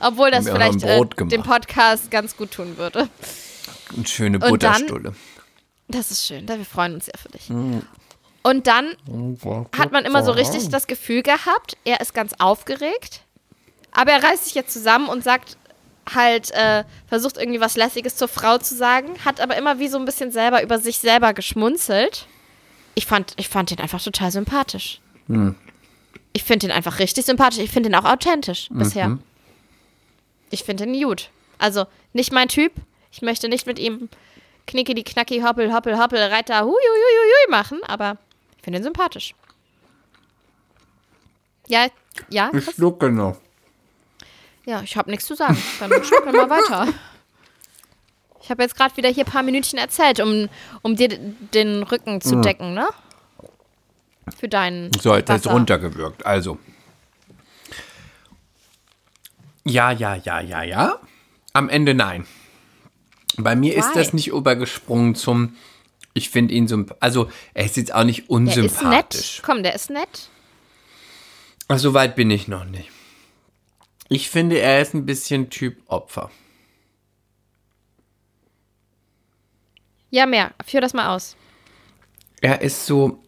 [0.00, 3.08] Obwohl das vielleicht äh, dem Podcast ganz gut tun würde.
[3.96, 5.14] Eine schöne Und dann- Butterstulle.
[5.88, 7.48] Das ist schön, da wir freuen uns sehr für dich.
[8.42, 8.96] Und dann
[9.76, 13.22] hat man immer so richtig das Gefühl gehabt, er ist ganz aufgeregt,
[13.92, 15.56] aber er reißt sich jetzt zusammen und sagt
[16.14, 19.98] halt, äh, versucht irgendwie was Lässiges zur Frau zu sagen, hat aber immer wie so
[19.98, 22.26] ein bisschen selber über sich selber geschmunzelt.
[22.94, 25.00] Ich fand, ich fand ihn einfach total sympathisch.
[26.32, 27.58] Ich finde ihn einfach richtig sympathisch.
[27.58, 29.06] Ich finde ihn auch authentisch bisher.
[30.50, 31.30] Ich finde ihn gut.
[31.58, 32.72] Also nicht mein Typ.
[33.10, 34.08] Ich möchte nicht mit ihm
[34.66, 38.16] knicki die knacki hoppel hoppel hoppel Reiter hui hui hui machen, aber
[38.56, 39.34] ich finde ihn sympathisch.
[41.68, 41.86] Ja,
[42.30, 43.36] ja, Ich schlucke noch.
[44.64, 45.60] ja, ich habe nichts zu sagen.
[45.80, 46.92] Dann schlucken wir mal weiter.
[48.40, 50.48] Ich habe jetzt gerade wieder hier ein paar Minütchen erzählt, um,
[50.82, 52.88] um dir den Rücken zu decken, ne?
[54.38, 54.92] Für deinen.
[55.00, 55.50] So, jetzt Wasser.
[55.50, 56.24] runtergewirkt.
[56.24, 56.58] Also.
[59.64, 61.00] Ja, ja, ja, ja, ja.
[61.52, 62.24] Am Ende nein.
[63.38, 63.94] Bei mir ist Why?
[63.98, 65.56] das nicht übergesprungen zum.
[66.14, 66.84] Ich finde ihn so.
[67.00, 69.36] Also, er ist jetzt auch nicht Der ist unsympathisch.
[69.38, 69.42] nett.
[69.44, 70.28] Komm, der ist nett.
[71.68, 72.90] Ach, so weit bin ich noch nicht.
[74.08, 76.30] Ich finde, er ist ein bisschen Typ Opfer.
[80.10, 80.54] Ja, mehr.
[80.64, 81.36] Führ das mal aus.
[82.40, 83.22] Er ist so.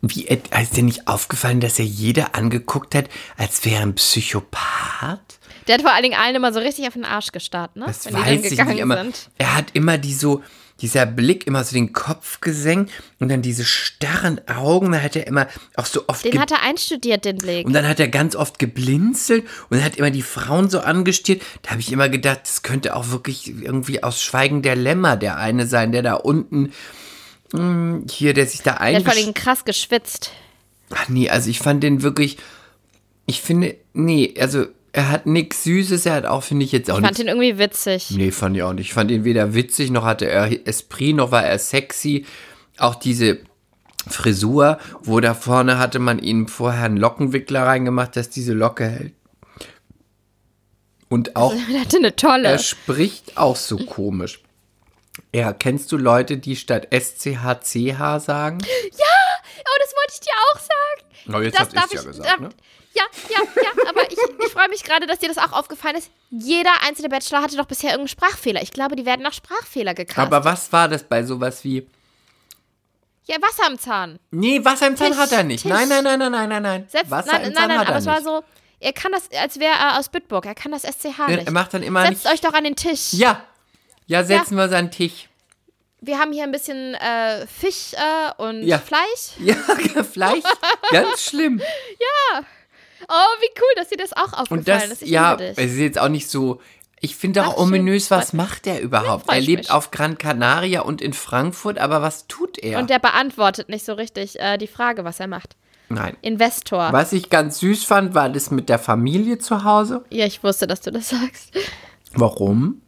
[0.00, 5.38] Wie, ist dir nicht aufgefallen, dass er jeder angeguckt hat, als wäre er ein Psychopath?
[5.66, 7.84] Der hat vor allen Dingen allen immer so richtig auf den Arsch gestarrt, ne?
[7.86, 8.96] Das Wenn die dann weiß ich nicht immer.
[8.96, 9.30] sind.
[9.38, 10.42] Er hat immer die so,
[10.80, 12.90] dieser Blick immer so den Kopf gesenkt
[13.20, 15.46] und dann diese starren Augen, da hat er immer
[15.76, 17.66] auch so oft Den hat er einstudiert, den Blick.
[17.66, 21.42] und dann hat er ganz oft geblinzelt und hat immer die Frauen so angestiert.
[21.62, 25.36] Da habe ich immer gedacht, das könnte auch wirklich irgendwie aus Schweigen der Lämmer der
[25.36, 26.72] eine sein, der da unten
[27.52, 29.20] mh, hier, der sich da Der hat vor allen.
[29.20, 30.32] Dingen krass geschwitzt.
[30.90, 32.38] Ach nee, also ich fand den wirklich,
[33.26, 36.96] ich finde, nee, also er hat nichts Süßes, er hat auch, finde ich jetzt auch
[36.98, 38.10] Ich fand nichts ihn irgendwie witzig.
[38.10, 38.88] Nee, fand ich auch nicht.
[38.88, 42.26] Ich fand ihn weder witzig, noch hatte er Esprit, noch war er sexy.
[42.78, 43.38] Auch diese
[44.08, 49.12] Frisur, wo da vorne hatte man ihm vorher einen Lockenwickler reingemacht, dass diese Locke hält.
[51.08, 52.48] Und auch, Der hatte eine tolle.
[52.48, 54.40] er spricht auch so komisch.
[55.34, 58.58] Ja, kennst du Leute, die statt SCHCH sagen?
[58.60, 61.36] Oh, das wollte ich dir auch sagen.
[61.36, 62.16] Oh, jetzt das darf ich's ja ich.
[62.16, 62.48] gesagt, darf- ne?
[62.94, 66.10] Ja, ja, ja, aber ich, ich freue mich gerade, dass dir das auch aufgefallen ist.
[66.30, 68.60] Jeder einzelne Bachelor hatte doch bisher irgendeinen Sprachfehler.
[68.62, 70.18] Ich glaube, die werden nach Sprachfehler gecastet.
[70.24, 71.86] Aber was war das bei sowas wie.
[73.24, 74.18] ja, Wasser im Zahn.
[74.30, 75.62] Nee, Wasser im Zahn Tisch, hat er nicht.
[75.62, 75.70] Tisch.
[75.72, 76.86] Nein, nein, nein, nein, nein, nein, nein.
[76.88, 78.24] Selbst, Wasser nein, im nein, Zahn nein, hat er aber es war nicht.
[78.24, 78.44] so,
[78.80, 80.44] er kann das, als wäre er aus Bitburg.
[80.44, 81.50] Er kann das SCH Er nicht.
[81.50, 82.34] macht dann immer Setzt nicht.
[82.34, 83.12] euch doch an den Tisch.
[83.14, 83.42] Ja.
[84.06, 85.28] Ja, setzen wir seinen Tisch.
[86.00, 88.78] Wir haben hier ein bisschen äh, Fisch äh, und Ja.
[88.78, 89.30] Fleisch.
[89.38, 89.54] Ja,
[90.04, 90.42] Fleisch.
[90.90, 91.62] Ganz schlimm.
[93.08, 95.02] Oh, wie cool, dass dir das auch aufgefallen Und das, ist.
[95.02, 96.60] Ja, es ist jetzt auch nicht so.
[97.00, 97.62] Ich finde auch Ach, schön.
[97.64, 98.48] ominös, was Freut mich.
[98.48, 99.28] macht er überhaupt?
[99.28, 99.70] er lebt mich.
[99.72, 102.78] auf Gran Canaria und in Frankfurt, aber was tut er?
[102.78, 105.56] Und der beantwortet nicht so richtig äh, die Frage, was er macht.
[105.88, 106.16] Nein.
[106.22, 106.92] Investor.
[106.92, 110.04] Was ich ganz süß fand, war das mit der Familie zu Hause.
[110.10, 111.50] Ja, ich wusste, dass du das sagst.
[112.14, 112.80] Warum?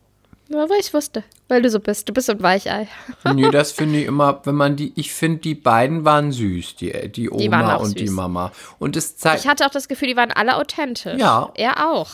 [0.52, 2.08] Aber ich wusste, weil du so bist.
[2.08, 2.86] Du bist so ein Weichei.
[3.34, 6.92] nee, das finde ich immer, wenn man die, ich finde, die beiden waren süß, die,
[6.92, 8.14] die Die Oma auch und die süß.
[8.14, 8.52] Mama.
[8.78, 11.18] Und es zeigt, Ich hatte auch das Gefühl, die waren alle authentisch.
[11.18, 11.50] Ja.
[11.54, 12.10] Er auch.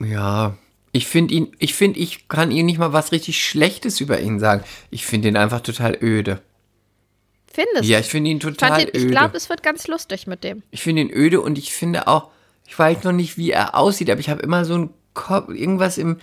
[0.00, 0.56] Ja,
[0.92, 4.38] ich finde ihn, ich finde, ich kann ihm nicht mal was richtig Schlechtes über ihn
[4.38, 4.62] sagen.
[4.90, 6.40] Ich finde ihn einfach total öde.
[7.52, 8.04] Findest Ja, du?
[8.04, 9.06] ich finde ihn Ich, total ich öde.
[9.10, 10.62] glaube, es wird ganz lustig mit dem.
[10.70, 12.30] ich finde ihn öde und ich finde auch,
[12.66, 15.98] ich weiß noch nicht, wie er aussieht, aber ich habe immer so ein Kopf, irgendwas
[15.98, 16.18] im,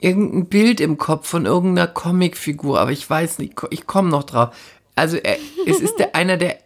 [0.00, 4.56] irgendein Bild im Kopf von irgendeiner Comicfigur, aber ich weiß nicht, ich komme noch drauf.
[4.96, 6.58] Also er, es ist der einer der,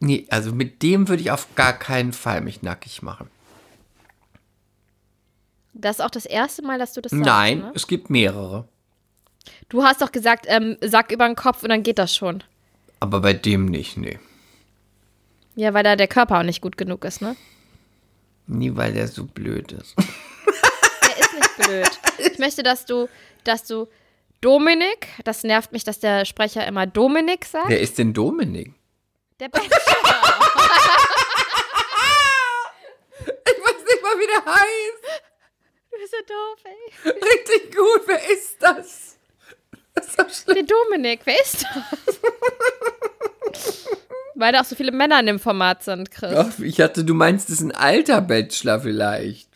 [0.00, 3.28] nee, also mit dem würde ich auf gar keinen Fall mich nackig machen.
[5.74, 7.24] Das ist auch das erste Mal, dass du das sagst.
[7.24, 7.72] Nein, Ne?
[7.74, 8.66] es gibt mehrere.
[9.68, 12.42] Du hast doch gesagt, ähm, Sack über den Kopf und dann geht das schon.
[13.00, 14.18] Aber bei dem nicht, nee.
[15.56, 17.36] Ja, weil da der Körper auch nicht gut genug ist, ne?
[18.46, 19.94] Nie, weil der so blöd ist.
[21.58, 21.90] Blöd.
[22.18, 23.08] Ich möchte, dass du,
[23.44, 23.88] dass du
[24.40, 27.68] Dominik, das nervt mich, dass der Sprecher immer Dominik sagt.
[27.68, 28.74] Wer ist denn Dominik?
[29.40, 29.76] Der Bachelor.
[33.24, 35.22] Ich weiß nicht mal, wie der heißt.
[35.90, 37.10] Du bist so doof, ey.
[37.10, 39.16] Richtig gut, wer ist das?
[39.94, 40.54] Das ist doch schlimm.
[40.66, 42.20] Der Dominik, wer ist das?
[44.34, 46.34] Weil da auch so viele Männer in dem Format sind, Chris.
[46.34, 49.48] Ach, ich hatte, du meinst, das ist ein alter Bachelor vielleicht.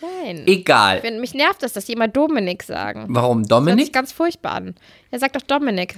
[0.00, 0.44] Nein.
[0.46, 1.02] Egal.
[1.02, 3.06] Wenn, mich nervt das, dass die immer Dominik sagen.
[3.08, 3.92] Warum Das hört sich Dominik?
[3.92, 4.74] ganz furchtbar an.
[5.10, 5.94] Er sagt doch Dominik.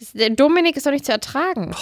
[0.00, 1.74] Das- Der Dominik ist doch nicht zu ertragen.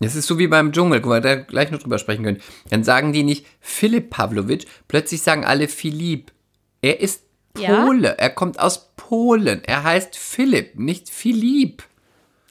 [0.00, 2.42] Das ist so wie beim Dschungel, guck mal, da gleich noch drüber sprechen können.
[2.70, 6.32] Dann sagen die nicht Philipp Pavlovic, plötzlich sagen alle Philipp.
[6.80, 7.22] Er ist
[7.56, 7.84] Ja?
[7.84, 9.62] Pole, er kommt aus Polen.
[9.64, 11.84] Er heißt Philipp, nicht Philipp.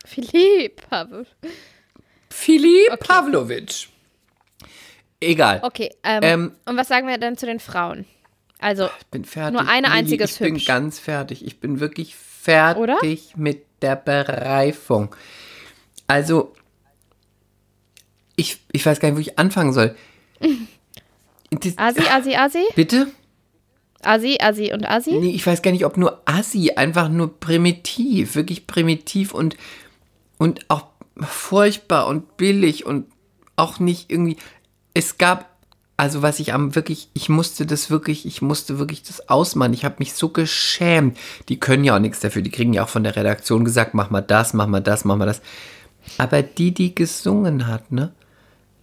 [0.05, 0.81] Philipp.
[0.89, 1.25] aber-
[2.29, 3.87] Philipp Pavlovic.
[5.19, 5.59] Egal.
[5.63, 8.05] Okay, ähm, Ähm, und was sagen wir denn zu den Frauen?
[8.61, 9.59] Also, Ich bin fertig.
[9.59, 10.65] Nur eine einzige ist Ich bin hübsch.
[10.65, 11.45] ganz fertig.
[11.45, 12.97] Ich bin wirklich fertig Oder?
[13.35, 15.13] mit der Bereifung.
[16.07, 16.53] Also,
[18.35, 19.95] ich, ich weiß gar nicht, wo ich anfangen soll.
[21.53, 22.63] Das, Asi, Asi, Asi?
[22.77, 23.07] bitte?
[24.03, 25.11] Asi, Asi und Asi?
[25.11, 29.57] Nee, ich weiß gar nicht, ob nur Assi, einfach nur primitiv, wirklich primitiv und,
[30.37, 30.85] und auch
[31.19, 33.05] furchtbar und billig und
[33.57, 34.37] auch nicht irgendwie.
[34.93, 35.50] Es gab
[36.01, 39.71] also was ich am wirklich, ich musste das wirklich, ich musste wirklich das ausmachen.
[39.71, 41.15] Ich habe mich so geschämt.
[41.47, 42.41] Die können ja auch nichts dafür.
[42.41, 45.15] Die kriegen ja auch von der Redaktion gesagt, mach mal das, mach mal das, mach
[45.15, 45.43] mal das.
[46.17, 48.13] Aber die, die gesungen hat, ne?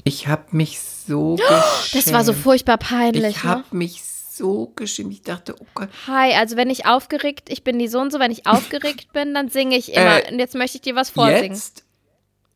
[0.05, 1.93] Ich habe mich so geschämt.
[1.93, 3.39] Das war so furchtbar peinlich.
[3.39, 3.79] Ich habe ne?
[3.79, 5.13] mich so geschämt.
[5.13, 5.89] Ich dachte, oh Gott.
[6.07, 9.35] Hi, also wenn ich aufgeregt, ich bin die so und so, wenn ich aufgeregt bin,
[9.35, 10.25] dann singe ich immer.
[10.25, 11.55] Äh, und jetzt möchte ich dir was vorsingen.
[11.55, 11.83] Jetzt?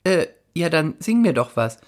[0.04, 1.78] Äh, ja, dann sing mir doch was.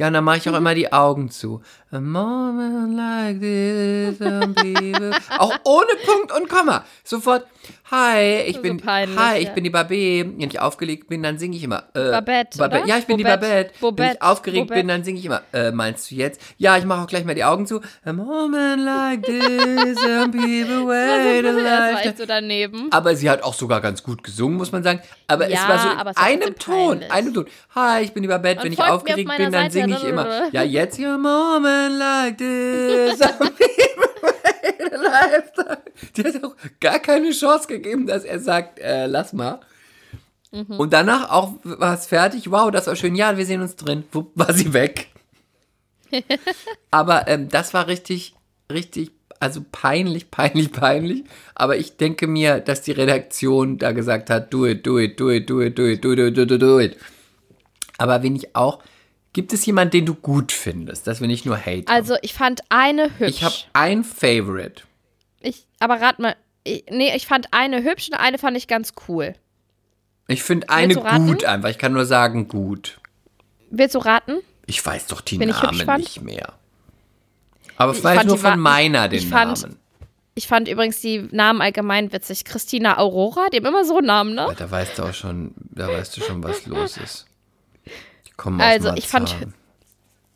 [0.00, 0.54] Ja, und dann mache ich Mhm.
[0.54, 1.60] auch immer die Augen zu.
[1.92, 5.10] A moment like this, people.
[5.38, 6.84] auch ohne Punkt und Komma.
[7.04, 7.46] Sofort.
[7.90, 8.76] Hi, ich So bin.
[8.78, 9.52] peinlich, hi, ich ja.
[9.52, 10.30] bin die Babette.
[10.38, 11.82] Wenn ich aufgelegt bin, dann singe ich immer.
[11.94, 12.86] Äh, Babette, oder?
[12.86, 13.70] Ja, ich bin die Bobette, Babette.
[13.74, 14.80] Wenn Bobette, ich aufgeregt Bobette.
[14.80, 15.42] bin, dann singe ich immer.
[15.52, 16.40] Äh, meinst du jetzt?
[16.56, 17.80] Ja, ich mache auch gleich mal die Augen zu.
[18.04, 22.14] A moment like this, some people wait a lifetime.
[22.16, 22.86] so daneben.
[22.92, 25.00] Aber sie hat auch sogar ganz gut gesungen, muss man sagen.
[25.26, 27.46] Aber es Ja, war so es war einem Ton, einem Ton.
[27.74, 28.60] Hi, ich bin die Babette.
[28.60, 30.52] Und Wenn ich auf aufgeregt meiner bin, dann singe ich immer.
[30.52, 33.18] Ja, jetzt your moment like this.
[36.16, 39.60] Die hat auch gar keine Chance gegeben, dass er sagt, äh, lass mal.
[40.52, 40.78] Mhm.
[40.78, 42.50] Und danach auch war es fertig.
[42.50, 43.14] Wow, das war schön.
[43.14, 44.04] Ja, wir sehen uns drin.
[44.12, 45.08] Wupp, war sie weg.
[46.90, 48.34] Aber ähm, das war richtig,
[48.70, 51.24] richtig, also peinlich, peinlich, peinlich.
[51.54, 55.30] Aber ich denke mir, dass die Redaktion da gesagt hat, do it, do it, do
[55.30, 56.96] it, do it, do it, do it, do it, do it, do it.
[57.98, 58.82] Aber wenn ich auch,
[59.32, 62.60] gibt es jemanden, den du gut findest, dass wir nicht nur hate Also ich fand
[62.68, 63.28] eine hübsch.
[63.30, 64.82] Ich habe ein Favorite.
[65.40, 68.92] Ich, aber rat mal, ich, nee, ich fand eine hübsch und eine fand ich ganz
[69.08, 69.34] cool.
[70.28, 71.70] Ich finde eine gut einfach.
[71.70, 73.00] Ich kann nur sagen gut.
[73.70, 74.38] Willst du raten?
[74.66, 76.52] Ich weiß doch die hübsch Namen nicht mehr.
[77.76, 79.76] Aber Ich vielleicht nur von meiner den ich fand- Namen.
[80.36, 82.44] Ich fand übrigens die Namen allgemein witzig.
[82.44, 84.46] Christina Aurora, die haben immer so Namen, ne?
[84.56, 87.26] Da weißt du auch schon, da weißt du schon, was los ist.
[88.60, 89.54] Aus Also, ich fand Marzahn.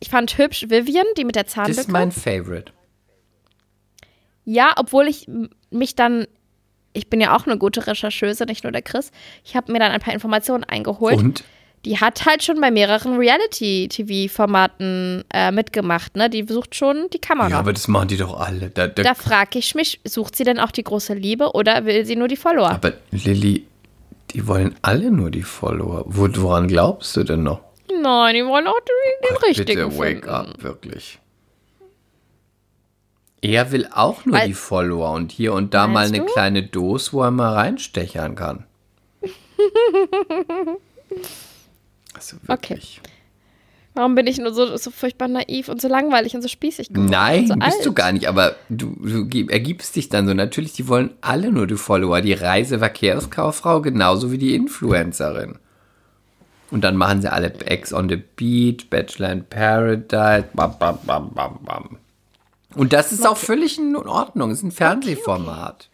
[0.00, 1.80] Ich fand hübsch Vivian, die mit der Das Zahnlücke.
[1.80, 2.72] ist mein Favorite.
[4.44, 5.26] ja, obwohl ich
[5.70, 6.26] mich dann,
[6.92, 9.10] ich bin ja auch eine gute Rechercheuse, nicht nur der Chris.
[9.44, 11.18] Ich habe mir dann ein paar Informationen eingeholt.
[11.18, 11.44] Und?
[11.86, 16.30] Die hat halt schon bei mehreren Reality-TV-Formaten äh, mitgemacht, ne?
[16.30, 17.48] Die sucht schon die Kamera.
[17.50, 18.70] Ja, aber das machen die doch alle.
[18.70, 22.04] Da, da, da frage ich mich, sucht sie denn auch die große Liebe oder will
[22.06, 22.70] sie nur die Follower?
[22.70, 23.66] aber Lilly,
[24.30, 26.04] die wollen alle nur die Follower.
[26.06, 27.60] Wo, woran glaubst du denn noch?
[28.02, 30.28] Nein, die wollen auch den, den richtigen Bitte wake finden.
[30.28, 31.18] up, wirklich.
[33.40, 36.24] Er will auch nur Weil- die Follower und hier und da mal eine du?
[36.26, 38.64] kleine Dose, wo er mal reinstechern kann.
[42.14, 43.00] Also wirklich.
[43.94, 47.10] Warum bin ich nur so, so furchtbar naiv und so langweilig und so spießig geworden?
[47.10, 47.86] Nein, so bist alt?
[47.86, 50.34] du gar nicht, aber du, du gib- ergibst dich dann so.
[50.34, 52.20] Natürlich, die wollen alle nur die Follower.
[52.20, 55.58] Die Reiseverkehrskauffrau genauso wie die Influencerin.
[56.74, 61.30] Und dann machen sie alle Ex on the Beach, Bachelor in Paradise, bam, bam, bam,
[61.32, 61.98] bam, bam.
[62.74, 64.50] Und das ist auch völlig in Ordnung.
[64.50, 65.88] Es ist ein Fernsehformat.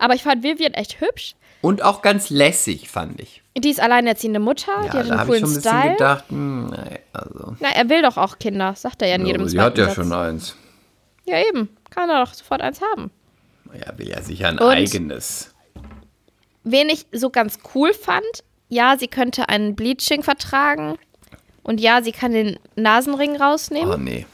[0.00, 1.36] Aber ich fand Vivian echt hübsch.
[1.60, 3.42] Und auch ganz lässig, fand ich.
[3.56, 5.78] Die ist alleinerziehende Mutter, die Ja, hat da einen habe ich coolen schon ein bisschen
[5.78, 5.92] Style.
[5.92, 7.56] gedacht, hm, nee, also.
[7.60, 9.84] Na, er will doch auch Kinder, sagt er ja in jedem aber sie hat ja
[9.84, 9.94] Satz.
[9.94, 10.56] schon eins.
[11.26, 11.68] Ja, eben.
[11.90, 13.12] Kann er doch sofort eins haben.
[13.72, 15.54] Ja, will ja sicher ein Und- eigenes.
[16.64, 18.24] Wen ich so ganz cool fand,
[18.74, 20.98] ja, sie könnte ein Bleaching vertragen.
[21.62, 23.94] Und ja, sie kann den Nasenring rausnehmen.
[23.94, 24.26] Oh, nee.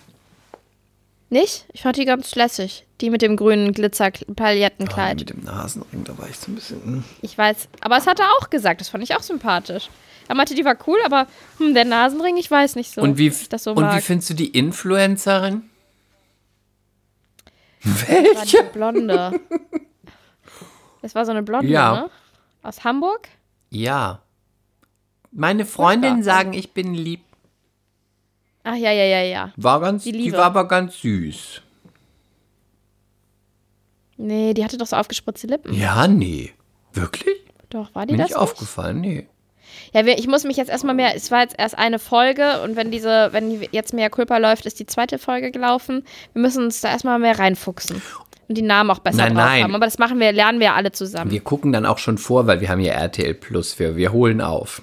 [1.28, 1.66] Nicht?
[1.72, 2.86] Ich fand die ganz lässig.
[3.00, 5.20] Die mit dem grünen Glitzer-Palettenkleid.
[5.20, 6.82] mit dem Nasenring, da war ich so ein bisschen.
[6.82, 7.04] hm.
[7.22, 7.68] Ich weiß.
[7.82, 8.80] Aber es hat er auch gesagt.
[8.80, 9.88] Das fand ich auch sympathisch.
[10.26, 11.26] Er meinte, die war cool, aber
[11.58, 13.00] hm, der Nasenring, ich weiß nicht so.
[13.00, 15.62] Und wie, das so und wie findest du die Influencerin?
[17.84, 19.40] war die Blonde.
[21.02, 21.92] Das war so eine Blonde, Ja.
[21.94, 22.10] ne?
[22.62, 23.28] Aus Hamburg?
[23.70, 24.20] Ja.
[25.32, 27.20] Meine Freundinnen sagen, ich bin lieb.
[28.64, 29.52] Ach ja, ja, ja, ja.
[29.56, 31.62] War ganz, Die die, war aber ganz süß.
[34.16, 35.72] Nee, die hatte doch so aufgespritzte Lippen.
[35.72, 36.52] Ja, nee.
[36.92, 37.36] Wirklich?
[37.70, 39.26] Doch, war die Mir das nicht aufgefallen, nee.
[39.94, 42.90] Ja, ich muss mich jetzt erstmal mehr, es war jetzt erst eine Folge und wenn
[42.90, 46.04] diese, wenn jetzt mehr Culpa läuft, ist die zweite Folge gelaufen.
[46.32, 48.02] Wir müssen uns da erstmal mehr reinfuchsen.
[48.48, 49.62] Und die Namen auch besser Nein, drauf nein.
[49.62, 49.74] haben.
[49.76, 51.30] Aber das machen wir, lernen wir ja alle zusammen.
[51.30, 53.78] Wir gucken dann auch schon vor, weil wir haben ja RTL Plus.
[53.78, 54.82] Wir, wir holen auf.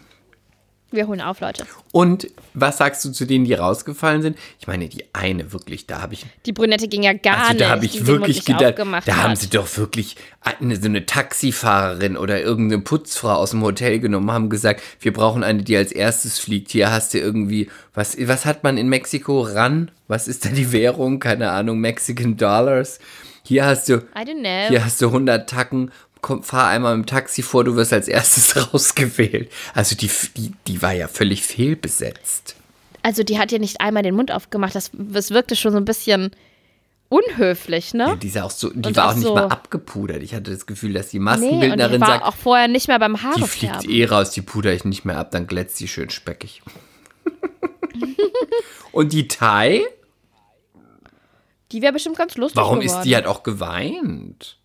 [0.89, 1.65] Wir holen auf, Leute.
[1.91, 4.37] Und was sagst du zu denen, die rausgefallen sind?
[4.59, 7.61] Ich meine, die eine wirklich, da habe ich Die Brünette ging ja gar Also nicht.
[7.61, 9.37] da habe ich wirklich gedacht, da haben hat.
[9.37, 14.49] sie doch wirklich eine, so eine Taxifahrerin oder irgendeine Putzfrau aus dem Hotel genommen, haben
[14.49, 16.71] gesagt, wir brauchen eine, die als erstes fliegt.
[16.71, 19.41] Hier hast du irgendwie, was, was hat man in Mexiko?
[19.41, 19.91] RAN?
[20.07, 21.19] Was ist da die Währung?
[21.19, 22.99] Keine Ahnung, Mexican Dollars.
[23.43, 24.67] Hier hast du, I don't know.
[24.69, 25.91] hier hast du 100 Tacken.
[26.21, 29.51] Komm, fahr einmal mit dem Taxi vor, du wirst als erstes rausgewählt.
[29.73, 32.55] Also die, die, die war ja völlig fehlbesetzt.
[33.03, 34.75] Also die hat ja nicht einmal den Mund aufgemacht.
[34.75, 36.31] Das, das wirkte schon so ein bisschen
[37.09, 38.03] unhöflich, ne?
[38.07, 40.21] Ja, die, ja auch so, die war auch auch nicht so- mal abgepudert.
[40.23, 42.89] Ich hatte das Gefühl, dass die nee, und die Maskenbildnerin war sagt, auch vorher nicht
[42.89, 43.89] mehr beim die Haare fliegt färben.
[43.89, 46.61] eh raus, die puder ich nicht mehr ab, dann glätzt die schön speckig.
[48.91, 49.83] Und die Thai,
[51.71, 52.97] Die wäre bestimmt ganz lustig warum geworden.
[52.99, 54.57] ist die halt auch geweint?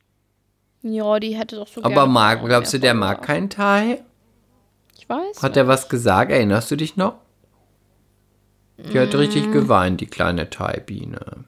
[0.82, 4.02] Ja, die hätte doch so Aber mag, glaubst du, der mag keinen Thai?
[4.98, 5.42] Ich weiß.
[5.42, 6.30] Hat er was gesagt?
[6.32, 7.14] Erinnerst du dich noch?
[8.78, 9.52] Die hat richtig Mm.
[9.52, 11.44] geweint, die kleine Thai-Biene.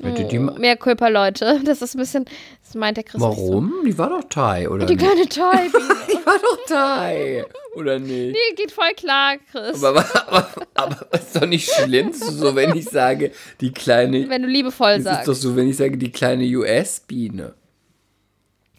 [0.00, 1.60] Ma- Mehr Kulpa, Leute.
[1.64, 2.24] Das ist ein bisschen,
[2.64, 3.42] das meint der Chris nicht so.
[3.48, 3.72] Warum?
[3.84, 5.04] Die war doch Thai, oder Die nicht?
[5.06, 5.94] kleine Thai-Biene.
[6.08, 7.44] Die war doch Thai,
[7.76, 8.34] oder nicht?
[8.36, 9.84] Die geht voll klar, Chris.
[9.84, 14.28] Aber, aber, aber ist doch nicht schlimm, so wenn ich sage, die kleine.
[14.28, 15.28] wenn du liebevoll Es ist sagst.
[15.28, 17.54] doch so, wenn ich sage, die kleine US-Biene.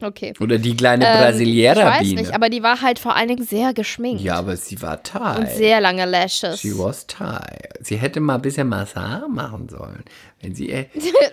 [0.03, 0.33] Okay.
[0.39, 1.91] Oder die kleine Ähm, ich Brasiliera-Biene.
[1.91, 4.21] weiß nicht, aber die war halt vor allen Dingen sehr geschminkt.
[4.21, 5.37] ja, aber sie war Thai.
[5.39, 6.59] Und sehr lange Lashes.
[6.61, 7.41] She was Thai.
[7.81, 10.03] Sie hätte mal ein bisschen Massage machen sollen.
[10.43, 10.87] Wenn sie, äh,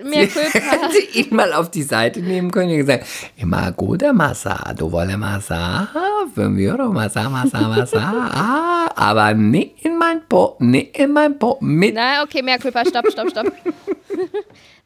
[0.04, 3.06] Mehr sie hätte ihn mal auf die Seite nehmen können und gesagt,
[3.36, 5.88] immer gute Massage, du wolle Massage,
[6.32, 11.58] 5 Euro Massage, Massage, Massage, ah, aber nicht in mein Po, nicht in mein Po,
[11.61, 12.84] mit Na, okay, mehr Kulpa.
[12.86, 13.46] Stopp, stopp, stopp.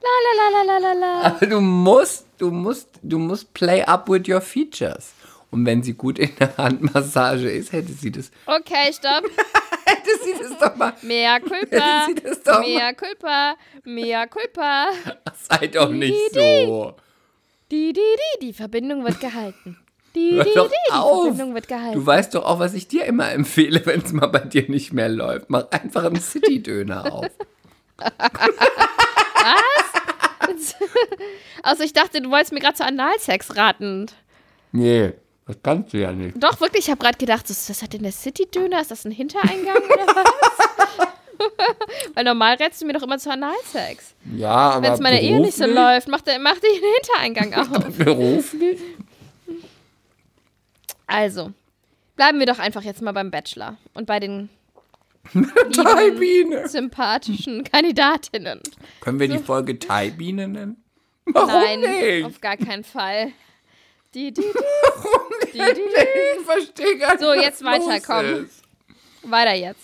[0.00, 1.22] la, la, la, la, la, la.
[1.26, 5.12] Aber du musst, du musst, du musst play up with your features.
[5.50, 9.24] Und wenn sie gut in der Handmassage ist, hätte sie das, Okay, stopp.
[9.96, 10.92] Hätte sie das doch mal.
[10.92, 11.02] Doch
[12.60, 13.54] mal- Mehr Culpa.
[13.84, 14.86] Mehr Culpa.
[15.34, 16.94] Sei doch nicht Die, so.
[17.70, 19.78] Die, die, die, die Verbindung wird gehalten.
[20.14, 21.22] Die, Hör die, doch die, die auf.
[21.24, 21.94] Verbindung wird gehalten.
[21.98, 24.92] Du weißt doch auch, was ich dir immer empfehle, wenn es mal bei dir nicht
[24.92, 25.50] mehr läuft.
[25.50, 27.26] Mach einfach einen City-Döner auf.
[31.62, 34.06] Also ich dachte, du wolltest mir gerade zu Analsex raten.
[34.72, 35.12] Nee,
[35.46, 36.42] das kannst du ja nicht.
[36.42, 38.80] Doch, wirklich, ich habe gerade gedacht, das, das hat denn der City-Döner?
[38.80, 40.28] Ist das ein Hintereingang oder was?
[42.14, 44.14] Weil normal rätst du mir doch immer zu Analsex.
[44.34, 46.82] Ja, aber Wenn es meine Ehe nicht so läuft, macht er macht einen
[47.26, 47.54] Hintereingang
[47.86, 47.96] auf.
[47.98, 48.80] Beruflich?
[51.06, 51.52] Also,
[52.16, 54.48] bleiben wir doch einfach jetzt mal beim Bachelor und bei den
[55.72, 56.68] Thai-Biene.
[56.68, 58.60] sympathischen Kandidatinnen.
[59.00, 60.82] Können wir die Folge Thai-Biene nennen?
[61.26, 62.24] Warum Nein, nicht?
[62.26, 63.32] auf gar keinen Fall.
[64.14, 65.52] Die, die, die.
[65.52, 68.48] Die, Ich verstehe gar nicht, So, jetzt weiter, komm.
[69.30, 69.80] Weiter jetzt.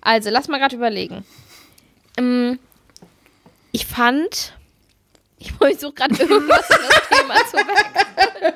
[0.00, 1.24] Also, lass mal gerade überlegen.
[2.16, 2.58] Ähm,
[3.72, 4.54] ich fand.
[5.38, 8.54] Ich versuche gerade irgendwas in das Thema zu wechseln.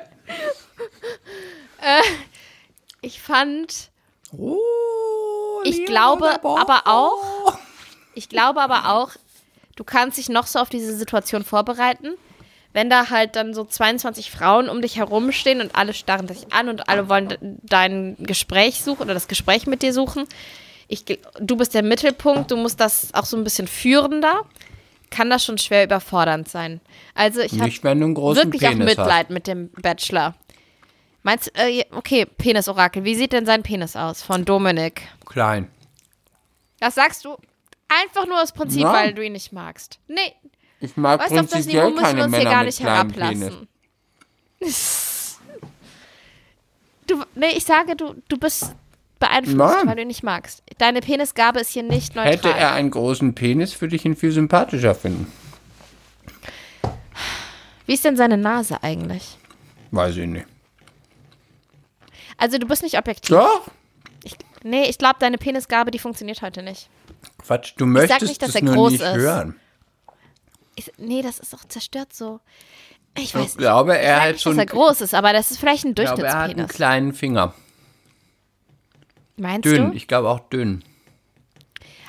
[1.81, 2.01] äh,
[3.01, 3.89] ich fand.
[4.37, 7.57] Oh, Ich glaube aber auch-
[8.15, 9.11] Ich glaube aber auch,
[9.75, 12.15] du kannst dich noch so auf diese Situation vorbereiten.
[12.75, 16.67] Wenn da halt dann so 22 Frauen um dich herumstehen und alle starren dich an
[16.67, 20.25] und alle wollen de- dein Gespräch suchen oder das Gespräch mit dir suchen.
[20.89, 21.05] Ich,
[21.39, 24.41] du bist der Mittelpunkt, du musst das auch so ein bisschen führen da.
[25.09, 26.81] Kann das schon schwer überfordernd sein.
[27.13, 27.81] Also ich habe wirklich
[28.67, 30.35] auch Penis Mitleid mit dem Bachelor.
[31.23, 35.03] Meinst du, äh, okay, Penisorakel, wie sieht denn sein Penis aus von Dominik?
[35.25, 35.69] Klein.
[36.81, 37.37] Das sagst du
[37.87, 38.93] einfach nur aus Prinzip, Nein.
[38.93, 39.99] weil du ihn nicht magst.
[40.09, 40.33] Nee,
[40.79, 42.77] Ich mag weißt du, auf das Niveau prinzipiell müssen wir keine Männer gar mit nicht
[42.79, 42.89] Penis.
[42.89, 43.67] herablassen.
[47.07, 48.73] Du, nee, ich sage, du, du bist
[49.19, 49.85] beeinflusst, Nein.
[49.87, 50.63] weil du ihn nicht magst.
[50.79, 52.33] Deine Penisgabe ist hier nicht neutral.
[52.33, 55.31] Hätte er einen großen Penis, würde ich ihn viel sympathischer finden.
[57.85, 59.37] Wie ist denn seine Nase eigentlich?
[59.91, 60.47] Weiß ich nicht.
[62.37, 63.29] Also du bist nicht objektiv.
[63.29, 63.67] Doch?
[64.23, 66.89] Ich, nee, ich glaube, deine Penisgabe, die funktioniert heute nicht.
[67.37, 69.13] Quatsch, du möchtest nicht, dass es er groß nicht ist.
[69.15, 69.55] hören.
[70.75, 72.39] Ich, nee, das ist doch zerstört so.
[73.17, 73.57] Ich Ich weiß nicht.
[73.57, 75.89] glaube, er Ich hat nicht, schon dass er groß ist, aber das ist vielleicht ein
[75.89, 76.75] ich glaube, er hat einen Durchschnittspenis.
[76.75, 77.53] kleinen Finger.
[79.37, 79.97] Meinst Dünn, du?
[79.97, 80.83] ich glaube auch dünn.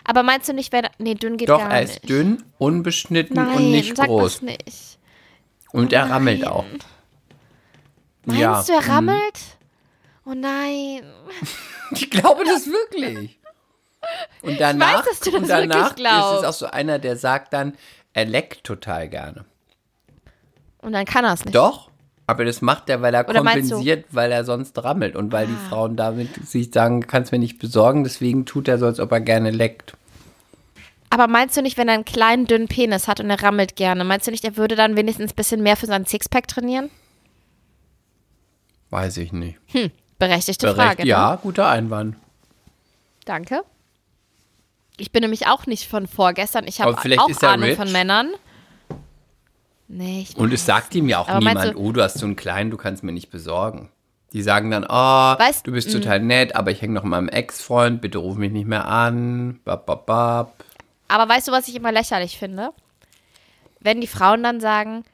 [0.05, 0.87] Aber meinst du nicht, wenn.
[0.99, 1.97] Nee, dünn geht Doch, gar er nicht.
[1.97, 4.35] ist dünn, unbeschnitten Nein, und nicht sag groß.
[4.35, 4.99] das nicht.
[5.73, 6.65] Und er rammelt auch.
[8.25, 8.63] Meinst ja.
[8.63, 9.39] du, er rammelt?
[10.25, 11.03] Oh nein.
[11.93, 13.39] Ich glaube das wirklich.
[14.43, 16.01] Und danach, dass du das und danach ist
[16.41, 17.77] es auch so einer, der sagt dann,
[18.17, 19.45] er leckt total gerne.
[20.79, 21.55] Und dann kann er es nicht.
[21.55, 21.91] Doch,
[22.27, 25.49] aber das macht er, weil er Oder kompensiert, weil er sonst rammelt und weil Ah.
[25.51, 29.13] die Frauen damit sich sagen, kannst mir nicht besorgen, deswegen tut er so, als ob
[29.13, 29.93] er gerne leckt.
[31.11, 34.03] Aber meinst du nicht, wenn er einen kleinen, dünnen Penis hat und er rammelt gerne,
[34.03, 36.91] meinst du nicht, er würde dann wenigstens ein bisschen mehr für seinen Sixpack trainieren?
[38.89, 39.59] Weiß ich nicht.
[40.19, 41.03] Berechtigte Berecht, Frage.
[41.03, 41.09] Ne?
[41.09, 42.17] ja, guter Einwand.
[43.27, 43.63] Danke.
[44.99, 46.67] Ich bin nämlich auch nicht von vorgestern.
[46.67, 47.05] Ich habe auch
[47.43, 47.77] Ahnung rich.
[47.77, 48.33] von Männern.
[49.89, 52.35] Nee, ich Und es sagt ihm ja auch niemand, du- oh, du hast so einen
[52.37, 53.91] kleinen, du kannst mir nicht besorgen.
[54.33, 57.29] Die sagen dann, oh, Weißt- du bist total nett, aber ich hänge noch mit meinem
[57.29, 59.61] Ex-Freund, bitte ruf mich nicht mehr an.
[59.65, 60.65] Bap, bap, bap.
[61.09, 62.71] Aber weißt du, was ich immer lächerlich finde?
[63.81, 65.05] Wenn die Frauen dann sagen,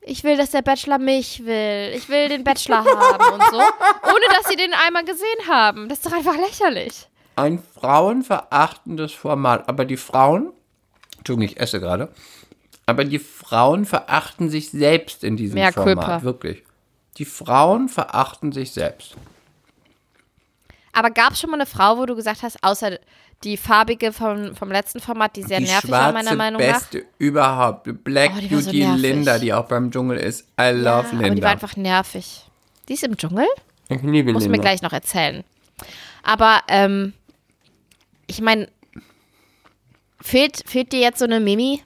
[0.00, 3.56] ich will, dass der Bachelor mich will, ich will den Bachelor haben und so,
[4.02, 5.88] ohne dass sie den einmal gesehen haben.
[5.88, 7.07] Das ist doch einfach lächerlich.
[7.38, 9.68] Ein frauenverachtendes Format.
[9.68, 10.52] Aber die Frauen,
[11.18, 12.08] Entschuldigung, ich esse gerade,
[12.86, 15.94] aber die Frauen verachten sich selbst in diesem Mehr Format.
[15.96, 16.22] Culpa.
[16.22, 16.62] Wirklich.
[17.18, 19.14] Die Frauen verachten sich selbst.
[20.92, 22.98] Aber gab es schon mal eine Frau, wo du gesagt hast, außer
[23.44, 26.80] die farbige vom, vom letzten Format, die sehr die nervig war, meiner Meinung nach?
[26.80, 27.88] Beste überhaupt.
[28.02, 29.02] Black Oh, die so Beauty nervig.
[29.02, 30.40] Linda, die auch beim Dschungel ist.
[30.60, 31.48] I Ja, love aber die war Linda.
[31.50, 32.44] einfach nervig.
[32.88, 33.46] Die ist im Dschungel?
[33.88, 34.56] Ich liebe Muss Linda.
[34.58, 35.44] mir gleich noch erzählen.
[36.24, 37.12] Aber, ähm,
[38.28, 38.68] ich meine,
[40.20, 41.82] fehlt, fehlt dir jetzt so eine Mimi?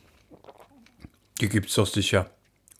[1.40, 2.28] Die gibt's doch sicher.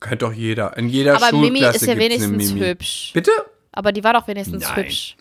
[0.01, 0.77] Kennt doch jeder.
[0.77, 2.67] In jeder Aber Schulklasse Mimi ist ja wenigstens Mimi.
[2.67, 3.11] hübsch.
[3.15, 3.31] Bitte?
[3.71, 4.77] Aber die war doch wenigstens Nein.
[4.77, 5.17] hübsch.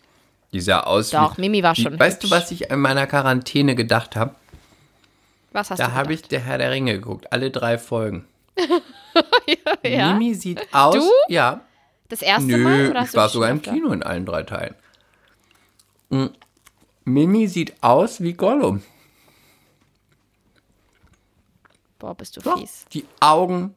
[0.51, 1.41] Die sah aus Doch, wie...
[1.41, 4.35] Mimi war schon Weißt du, was ich in meiner Quarantäne gedacht habe?
[5.53, 7.31] Was hast Da du habe ich der Herr der Ringe geguckt.
[7.31, 8.25] Alle drei Folgen.
[9.83, 10.13] ja?
[10.13, 10.95] Mimi sieht aus...
[10.95, 11.09] Du?
[11.29, 11.61] Ja.
[12.09, 12.77] Das erste Mal?
[12.77, 13.61] Nö, Oder hast ich war sogar im?
[13.61, 14.75] Kino in allen drei Teilen.
[17.05, 18.81] Mimi sieht aus wie Gollum.
[21.99, 22.59] Boah, bist du Doch.
[22.59, 22.85] fies.
[22.93, 23.75] Die Augen,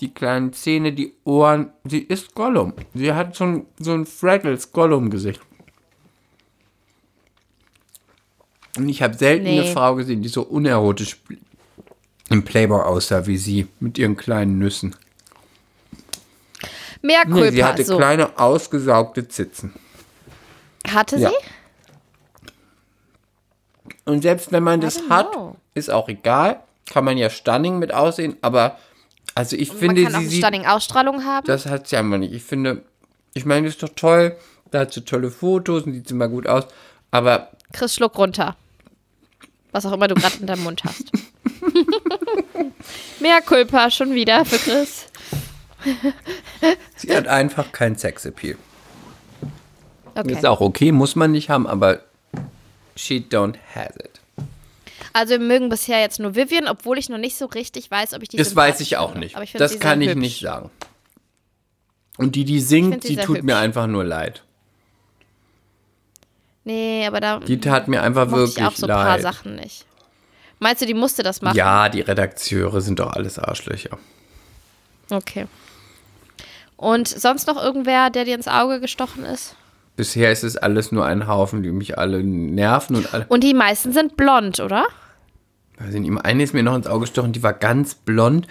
[0.00, 1.70] die kleinen Zähne, die Ohren.
[1.84, 2.72] Sie ist Gollum.
[2.94, 5.40] Sie hat so ein, so ein Fraggles Gollum-Gesicht.
[8.76, 9.72] Und ich habe selten eine Nee.
[9.72, 11.20] Frau gesehen, die so unerotisch
[12.30, 14.96] im Playboy aussah wie sie mit ihren kleinen Nüssen.
[17.02, 17.96] Mehr Nee, sie hatte so.
[17.98, 19.74] kleine ausgesaugte Zitzen.
[20.88, 21.30] Hatte Ja.
[24.04, 25.56] Und selbst wenn man das hat, know.
[25.74, 26.60] ist auch egal.
[26.86, 28.78] Kann man ja stunning mit aussehen, aber
[29.34, 31.46] also ich Man finde, kann auch sie eine sieht stunning Ausstrahlung haben.
[31.46, 32.34] Das hat sie einfach nicht.
[32.34, 32.82] Ich finde,
[33.32, 34.36] ich meine, das ist doch toll.
[34.70, 36.64] Da hat sie tolle Fotos und sieht immer gut aus.
[37.10, 38.56] Aber Chris, schluck runter.
[39.72, 41.10] Was auch immer du gerade in deinem Mund hast.
[43.20, 45.06] Mehr Culpa schon wieder für Chris.
[46.96, 48.56] sie hat einfach keinen Sexappeal.
[50.14, 50.32] Okay.
[50.32, 52.02] Ist auch okay, muss man nicht haben, aber
[52.96, 54.20] she don't has it.
[55.12, 58.22] Also wir mögen bisher jetzt nur Vivian, obwohl ich noch nicht so richtig weiß, ob
[58.22, 59.36] ich die Das weiß ich auch nicht.
[59.36, 60.20] Aber ich das kann ich hübsch.
[60.20, 60.70] nicht sagen.
[62.16, 63.62] Und die, die singt, die tut mir hübsch.
[63.62, 64.42] einfach nur leid.
[66.64, 69.22] Nee, aber da Die tat mir einfach mochte ich wirklich auch so ein paar leid.
[69.22, 69.84] Sachen nicht.
[70.58, 71.56] Meinst du, die musste das machen?
[71.56, 73.98] Ja, die Redakteure sind doch alles Arschlöcher.
[75.10, 75.46] Okay.
[76.76, 79.56] Und sonst noch irgendwer, der dir ins Auge gestochen ist?
[79.96, 83.26] Bisher ist es alles nur ein Haufen, die mich alle nerven und alle.
[83.28, 84.86] Und die meisten sind blond, oder?
[85.78, 88.46] Ich nicht, eine ist mir noch ins Auge gestochen, die war ganz blond,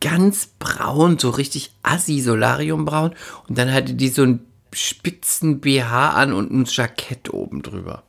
[0.00, 3.14] ganz braun, so richtig assi, solariumbraun.
[3.48, 8.02] Und dann hatte die so einen spitzen BH an und ein Jackett oben drüber.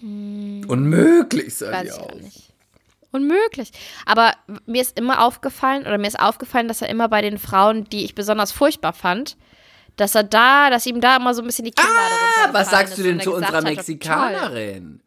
[0.00, 2.52] Unmöglich sah die aus.
[3.12, 3.72] Unmöglich.
[4.04, 4.34] Aber
[4.66, 8.04] mir ist immer aufgefallen, oder mir ist aufgefallen, dass er immer bei den Frauen, die
[8.04, 9.36] ich besonders furchtbar fand,
[9.96, 12.96] dass er da, dass ihm da immer so ein bisschen die Kinnlade Ah, was sagst
[12.98, 15.00] du denn zu unserer hat, Mexikanerin?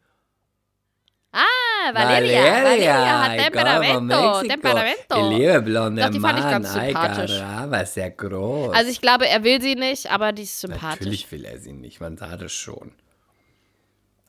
[1.32, 2.42] Ah, Valeria.
[2.64, 4.48] Valeria, hat come from Temperamento.
[4.48, 5.30] Temperamento.
[5.30, 7.38] Liebe blonde Doch, die fand ich ganz Ay, sympathisch.
[7.40, 8.76] caramba, sehr groß.
[8.76, 11.00] Also ich glaube, er will sie nicht, aber die ist sympathisch.
[11.02, 12.92] Natürlich will er sie nicht, man sah das schon.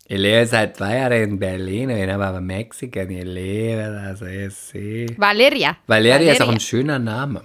[0.07, 5.07] Ich lebe seit zwei Jahren in Berlin, bin aber Mexiko, ich lebe das, ich sehe.
[5.17, 5.77] Valeria.
[5.87, 7.45] Valeria ist auch ein schöner Name.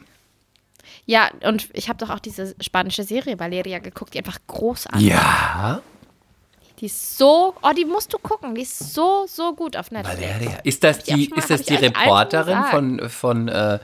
[1.06, 5.08] Ja, und ich habe doch auch diese spanische Serie Valeria geguckt, die einfach großartig.
[5.08, 5.82] Ja,
[6.80, 10.20] Die ist so, oh, die musst du gucken, die ist so, so gut auf Netflix.
[10.20, 10.58] Valeria.
[10.64, 13.80] Ist das die, mal- ist das die Reporterin von, von äh,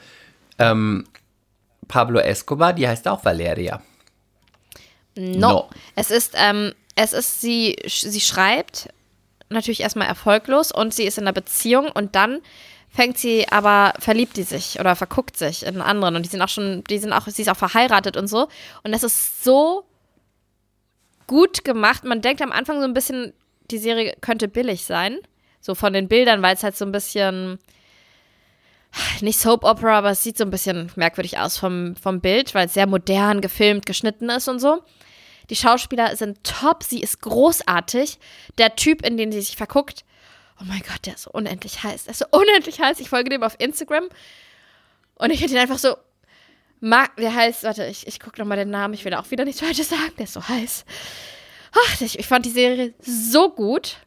[0.59, 1.05] ähm,
[1.87, 2.73] Pablo Escobar?
[2.73, 3.81] Die heißt auch Valeria.
[5.15, 5.37] No.
[5.49, 5.69] No.
[5.95, 8.89] Es ist, ähm, es ist, sie, sie schreibt
[9.49, 12.39] natürlich erstmal erfolglos und sie ist in einer Beziehung und dann
[12.91, 16.49] fängt sie aber, verliebt die sich oder verguckt sich in anderen und die sind auch
[16.49, 18.47] schon, die sind auch, sie ist auch verheiratet und so.
[18.83, 19.85] Und das ist so
[21.25, 22.03] gut gemacht.
[22.03, 23.33] Man denkt am Anfang so ein bisschen,
[23.71, 25.17] die Serie könnte billig sein.
[25.61, 27.59] So von den Bildern, weil es halt so ein bisschen
[29.21, 32.65] nicht Soap Opera, aber es sieht so ein bisschen merkwürdig aus vom, vom Bild, weil
[32.65, 34.83] es sehr modern gefilmt, geschnitten ist und so.
[35.49, 38.19] Die Schauspieler sind top, sie ist großartig.
[38.57, 40.03] Der Typ, in den sie sich verguckt,
[40.61, 42.03] oh mein Gott, der ist so unendlich heiß.
[42.05, 42.99] Der ist so unendlich heiß.
[42.99, 44.05] Ich folge dem auf Instagram
[45.15, 45.95] und ich finde ihn einfach so.
[46.83, 49.61] Mark, der heißt, warte, ich, ich gucke nochmal den Namen, ich will auch wieder nichts
[49.61, 50.83] Falsches sagen, der ist so heiß.
[51.73, 53.97] Ach, ich, ich fand die Serie so gut.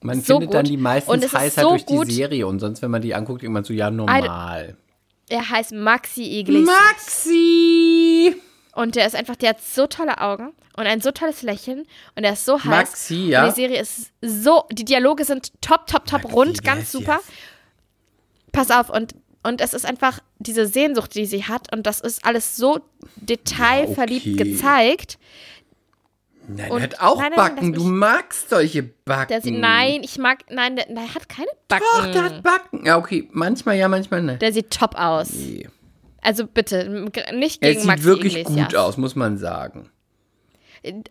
[0.00, 0.72] Man So findet dann gut.
[0.72, 2.08] die meistens heißer so durch gut.
[2.08, 4.76] die Serie und sonst, wenn man die anguckt, irgendwann so, ja, normal.
[5.28, 6.66] Er heißt Maxi Iglesias.
[6.66, 8.34] Maxi!
[8.74, 11.86] Und der ist einfach, der hat so tolle Augen und ein so tolles Lächeln
[12.16, 12.64] und er ist so heiß.
[12.64, 13.44] Maxi, ja.
[13.44, 17.16] Und die Serie ist so, die Dialoge sind top, top, top, Maxi, rund, ganz super.
[17.16, 17.26] yes.
[18.52, 22.24] Pass auf, und, und es ist einfach diese Sehnsucht, die sie hat und das ist
[22.24, 22.80] alles so
[23.16, 24.44] detailverliebt Ja, okay.
[24.52, 25.18] gezeigt.
[26.46, 27.72] Nein, Und- der hat auch nein, nein, Backen.
[27.74, 29.42] Du magst solche Backen.
[29.42, 31.84] Der nein, ich mag, nein, der, der hat keine Backen.
[31.96, 32.86] Doch, der hat Backen.
[32.86, 33.28] Ja, okay.
[33.32, 34.38] Manchmal ja, manchmal nein.
[34.38, 35.30] Der sieht top aus.
[35.32, 35.68] Nee.
[36.20, 38.68] Also bitte, nicht gegen sieht Maxi wirklich Iglesias.
[38.68, 39.90] gut aus, muss man sagen.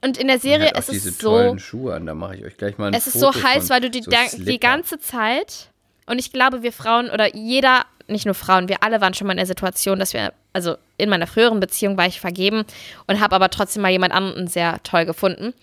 [0.02, 2.06] Und in der Er Serie auch ist es so, tollen Schuhe an.
[2.06, 4.02] Da mache ich euch gleich mal ein es ist Foto so heiß, weil du die,
[4.02, 5.70] so die ganze Zeit,
[6.06, 9.34] und ich glaube, wir Frauen oder jeder, nicht nur Frauen, wir alle waren schon mal
[9.34, 12.64] in der Situation, dass wir, also in meiner früheren Beziehung war ich vergeben
[13.08, 15.54] und habe aber trotzdem mal jemand anderen sehr toll gefunden.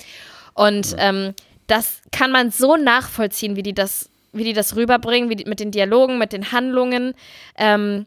[0.52, 1.34] Und ähm,
[1.66, 5.60] das kann man so nachvollziehen, wie die das, wie die das rüberbringen, wie die, mit
[5.60, 7.14] den Dialogen, mit den Handlungen.
[7.56, 8.04] Ähm,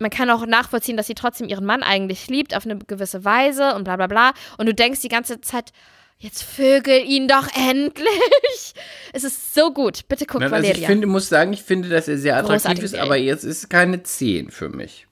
[0.00, 3.74] man kann auch nachvollziehen, dass sie trotzdem ihren Mann eigentlich liebt, auf eine gewisse Weise
[3.74, 4.32] und bla bla bla.
[4.58, 5.72] Und du denkst die ganze Zeit,
[6.18, 8.08] jetzt vögel ihn doch endlich.
[9.12, 10.06] Es ist so gut.
[10.08, 10.82] Bitte guck Nein, also Valeria.
[10.82, 13.64] ich finde, muss sagen, ich finde, dass er sehr attraktiv Großartige ist, aber jetzt ist
[13.64, 15.06] es keine 10 für mich.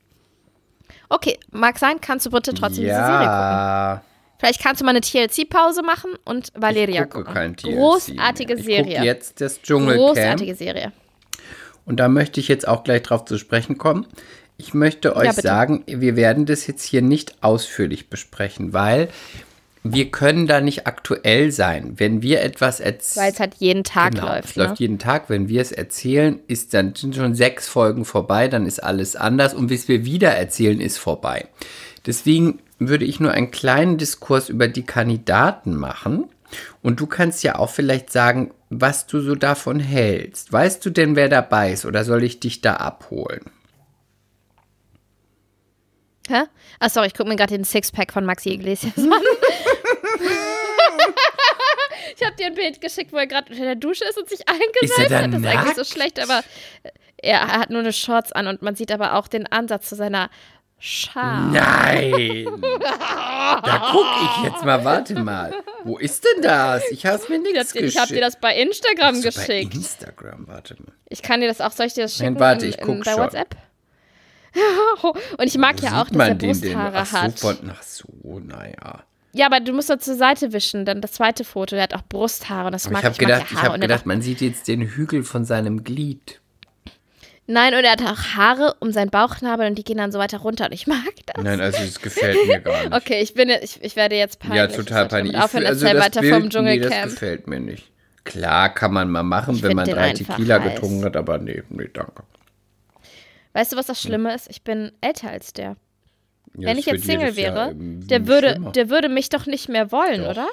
[1.08, 3.24] okay, mag sein, kannst du bitte trotzdem diese Serie gucken.
[3.26, 4.02] ja,
[4.38, 7.34] Vielleicht kannst du mal eine TLC-Pause machen und Valeria ich gucke gucken.
[7.34, 8.60] kein TLC Großartige mehr.
[8.60, 8.84] Ich Serie.
[8.94, 9.98] gucke jetzt das Dschungelcamp.
[9.98, 10.92] Großartige Serie.
[11.84, 14.06] Und da möchte ich jetzt auch gleich drauf zu sprechen kommen.
[14.60, 15.42] Ich möchte euch bitte.
[15.42, 19.08] sagen, wir werden das jetzt hier nicht ausführlich besprechen, weil
[19.84, 21.94] wir können da nicht aktuell sein.
[21.96, 24.50] Wenn wir etwas Weil erzählen, es halt jeden Tag genau, läuft.
[24.50, 24.64] es Ne?
[24.64, 28.66] läuft jeden Tag, wenn wir es erzählen, ist dann sind schon sechs Folgen vorbei, dann
[28.66, 31.46] ist alles anders und bis wir wieder erzählen, ist vorbei.
[32.04, 36.24] Deswegen würde ich nur einen kleinen Diskurs über die Kandidaten machen.
[36.82, 40.52] Und du kannst ja auch vielleicht sagen, was du so davon hältst.
[40.52, 43.42] Weißt du denn, wer dabei ist oder soll ich dich da abholen?
[46.28, 46.42] Hä?
[46.78, 49.10] Ah, sorry, ich gucke mir gerade den Sixpack von Maxi Iglesias an.
[52.16, 54.40] ich habe dir ein Bild geschickt, wo er gerade unter der Dusche ist und sich
[54.48, 55.32] eingesetzt er hat.
[55.32, 56.42] Das ist eigentlich so schlecht, aber
[57.16, 60.30] er hat nur eine Shorts an und man sieht aber auch den Ansatz zu seiner
[60.80, 61.50] Scham.
[61.52, 62.46] Nein!
[63.64, 65.52] da guck ich jetzt mal, warte mal.
[65.82, 66.88] Wo ist denn das?
[66.92, 67.92] Ich habe mir Ich nichts geschickt.
[67.94, 69.70] ich hab dir das bei Instagram geschickt.
[69.72, 70.92] Bei Instagram, warte mal.
[71.08, 72.40] Ich kann dir das auch, soll ich dir das Nein, schicken?
[72.40, 73.20] warte, in, ich guck in, bei schon.
[73.22, 73.56] WhatsApp?
[75.38, 76.34] Und ich mag ja auch, dass er?
[76.34, 77.38] Brusthaare so, hat.
[77.40, 78.08] von, ach so,
[78.40, 79.04] naja.
[79.32, 81.76] Ja, aber du musst doch zur Seite wischen, dann das zweite Foto.
[81.76, 83.66] Der hat auch Brusthaare und das Aber mag ich habe mag gedacht, ja ich Haare
[83.66, 86.40] hab und er gedacht man sieht jetzt den Hügel von seinem Glied.
[87.50, 90.38] Nein, und er hat auch Haare um seinen Bauchnabel und die gehen dann so weiter
[90.38, 91.42] runter und ich mag das.
[91.42, 92.92] Nein, also das gefällt mir gar nicht.
[92.96, 94.58] Okay, ich bin ich, ich werde jetzt peinlich.
[94.58, 95.34] ja, Ich total peinlich.
[95.34, 96.52] Ich Aufhören, also das weiter Bild, vom Nee, das
[96.90, 97.10] Dschungelcamp.
[97.12, 97.90] gefällt mir nicht.
[98.24, 100.74] Klar kann man mal machen, Ich wenn man drei Tequila heiß.
[100.74, 102.22] getrunken hat, aber nee, nee, danke.
[103.52, 104.48] Weißt du, was das Schlimme ist?
[104.50, 105.76] Ich bin älter als der.
[106.54, 108.72] Ja, Wenn das ich jetzt Single wäre, der würde, schlimmer.
[108.72, 110.30] der würde mich doch nicht mehr wollen, Doch.
[110.30, 110.48] oder?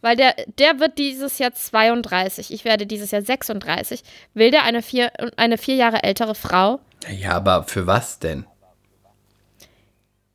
[0.00, 2.52] Weil der, der wird dieses Jahr 32.
[2.52, 4.02] Ich werde dieses Jahr 36.
[4.34, 6.80] Will der eine vier, eine vier Jahre ältere Frau
[7.20, 8.44] Ja, aber für was denn?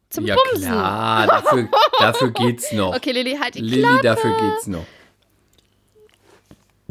[0.09, 0.67] zum ja, Bumsen?
[0.69, 1.69] klar, dafür,
[1.99, 2.95] dafür geht's noch.
[2.95, 4.03] Okay, Lilly, halt die Lilly, Klappe.
[4.03, 4.85] dafür geht's noch.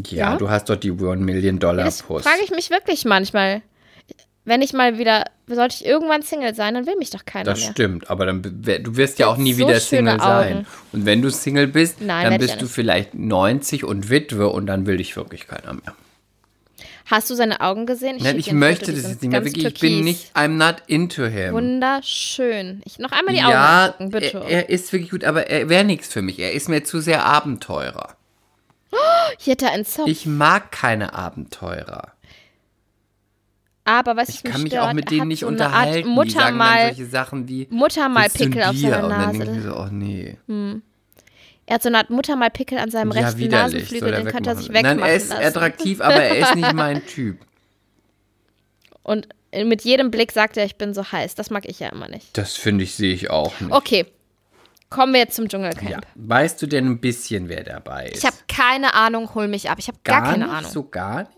[0.09, 0.37] Ja, Ja?
[0.37, 2.27] du hast doch die One Million Dollar Das Post.
[2.27, 3.63] frage ich mich wirklich manchmal.
[4.45, 7.61] Wenn ich mal wieder, sollte ich irgendwann Single sein, dann will mich doch keiner Das
[7.61, 7.71] mehr.
[7.71, 10.67] stimmt, aber dann du wirst ja auch nie so wieder Single sein.
[10.93, 14.67] Und wenn du Single bist, Nein, dann ich bist du vielleicht 90 und Witwe und
[14.67, 15.95] dann will dich wirklich keiner mehr.
[17.07, 18.19] Hast du seine Augen gesehen?
[18.21, 19.45] Nein, ich dir ein möchte Foto, das jetzt nicht mehr.
[19.45, 21.53] Wirklich, ich bin nicht, I'm not into him.
[21.55, 22.81] Wunderschön.
[22.85, 24.39] Ich, noch einmal die Augen ja, angucken, bitte.
[24.39, 26.39] er, er ist wirklich gut, aber er wäre nichts für mich.
[26.39, 28.17] Er ist mir zu sehr Abenteurer.
[29.39, 30.09] Hier hat er einen Zopf.
[30.09, 32.13] Ich mag keine Abenteurer.
[33.85, 35.89] Aber was Ich mich kann mich stört, auch mit denen nicht so unterhalten.
[35.89, 39.11] Art die sagen Muttermal, solche Sachen wie Muttermalpickel "Willst auf du ein seiner Bier?" Und
[39.11, 39.59] dann denke Nase.
[39.59, 40.39] ich so, oh nee.
[41.67, 43.75] Er hat so eine Art Muttermalpickel an seinem Ja, rechten widerlich.
[43.75, 44.99] Nasenflügel, er den könnte er sich wegmachen.
[44.99, 45.43] Nein, er ist lassen.
[45.45, 47.39] attraktiv, aber er ist nicht mein Typ.
[49.03, 49.29] Und
[49.65, 51.35] mit jedem Blick sagt er, ich bin so heiß.
[51.35, 52.37] Das mag ich ja immer nicht.
[52.39, 53.73] Das finde ich, sehe ich auch nicht.
[53.73, 54.07] Okay,
[54.91, 55.91] kommen wir jetzt zum Dschungelcamp.
[55.91, 55.99] Ja.
[56.15, 58.19] Weißt du denn ein bisschen, wer dabei ist?
[58.19, 59.79] Ich habe keine Ahnung, hol mich ab.
[59.79, 60.71] Ich habe gar, keine nicht, Ahnung.
[60.71, 61.31] So gar nicht?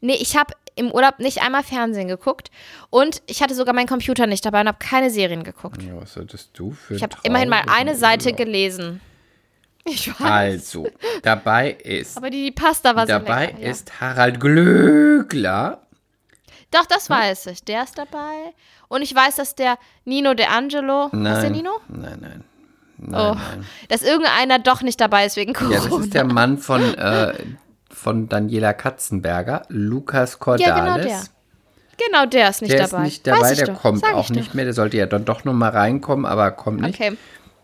[0.00, 2.50] Nee, ich habe im Urlaub nicht einmal Fernsehen geguckt
[2.90, 5.82] und ich hatte sogar meinen Computer nicht dabei und habe keine Serien geguckt.
[5.82, 8.38] Ja, was solltest du für Ich habe immerhin mal eine Seite Urlaub?
[8.38, 9.00] gelesen.
[9.88, 10.52] Ich weiß.
[10.54, 10.88] Also,
[11.22, 13.60] dabei ist, Aber die, die Pasta war dabei lecker.
[13.60, 13.70] Ja.
[13.70, 15.80] ist Harald Glöckler.
[16.72, 17.62] Doch, das weiß ich.
[17.62, 18.52] Der ist dabei.
[18.88, 21.34] Und ich weiß, dass der Nino De Angelo, Nein.
[21.34, 21.70] ist der Nino?
[21.88, 23.14] Nein, nein.
[23.14, 23.36] Oh,
[23.88, 25.76] dass irgendeiner doch nicht dabei ist wegen Corona.
[25.76, 27.34] Ja, das ist der Mann von, äh,
[28.06, 30.74] von Daniela Katzenberger, Lukas Ja, Cordalis.
[30.76, 31.20] genau der.
[32.06, 32.98] Genau, der ist nicht Der dabei.
[32.98, 33.80] ist nicht dabei, der doch.
[33.82, 34.54] kommt Sag auch ich nicht doch.
[34.54, 34.64] mehr.
[34.64, 37.00] Der sollte ja dann doch noch mal reinkommen, aber kommt nicht.
[37.00, 37.16] Okay.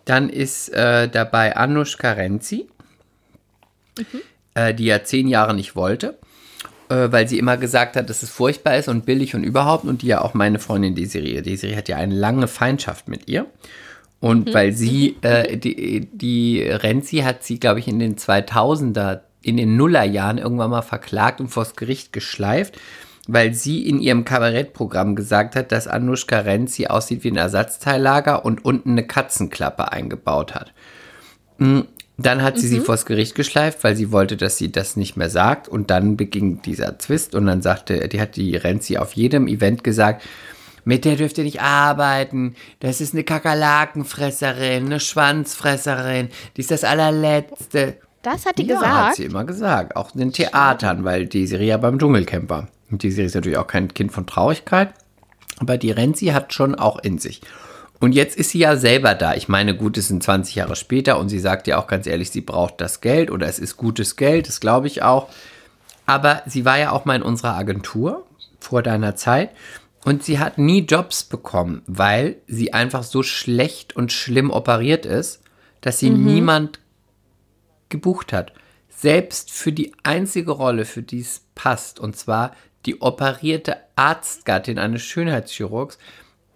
[0.05, 2.67] Dann ist äh, dabei Anushka Renzi,
[4.55, 6.19] äh, die ja zehn Jahre nicht wollte,
[6.89, 9.85] äh, weil sie immer gesagt hat, dass es furchtbar ist und billig und überhaupt.
[9.85, 11.41] Und die ja auch meine Freundin Desiree.
[11.41, 13.47] Desiree hat ja eine lange Feindschaft mit ihr.
[14.19, 19.57] Und weil sie, äh, die, die Renzi hat sie, glaube ich, in den 2000er, in
[19.57, 22.79] den Nullerjahren irgendwann mal verklagt und vors Gericht geschleift,
[23.29, 28.65] weil sie in ihrem Kabarettprogramm gesagt hat, dass Anushka Renzi aussieht wie ein Ersatzteillager und
[28.65, 30.73] unten eine Katzenklappe eingebaut hat.
[31.59, 31.81] Mm,
[32.19, 35.31] Dann hat sie sie vors Gericht geschleift, weil sie wollte, dass sie das nicht mehr
[35.31, 35.69] sagt.
[35.69, 39.83] Und dann beging dieser Zwist und dann sagte, die hat die Renzi auf jedem Event
[39.83, 40.23] gesagt,
[40.85, 42.55] mit der dürft ihr nicht arbeiten.
[42.81, 46.29] Das ist eine Kakerlakenfresserin, eine Schwanzfresserin.
[46.57, 47.97] Die ist das allerletzte.
[48.23, 49.17] Das hat die ja, hat gesagt.
[49.17, 49.97] sie immer gesagt.
[49.97, 52.69] Auch in den Theatern, weil die Serie ja beim Dschungelcamp war.
[52.91, 54.95] Und die Serie ist natürlich auch kein Kind von Traurigkeit.
[55.59, 57.41] Aber die Renzi hat schon auch in sich.
[58.01, 59.35] Und jetzt ist sie ja selber da.
[59.35, 62.31] Ich meine, gut, es sind 20 Jahre später und sie sagt ja auch ganz ehrlich,
[62.31, 65.29] sie braucht das Geld oder es ist gutes Geld, das glaube ich auch.
[66.05, 68.27] Aber sie war ja auch mal in unserer Agentur
[68.59, 69.51] vor deiner Zeit
[70.05, 75.41] und sie hat nie Jobs bekommen, weil sie einfach so schlecht und schlimm operiert ist,
[75.81, 76.81] dass sie niemand
[77.93, 78.53] gebucht hat.
[78.89, 82.57] Selbst für die einzige Rolle, für die es passt, und zwar
[82.87, 85.99] die operierte Arztgattin eines Schönheitschirurgs,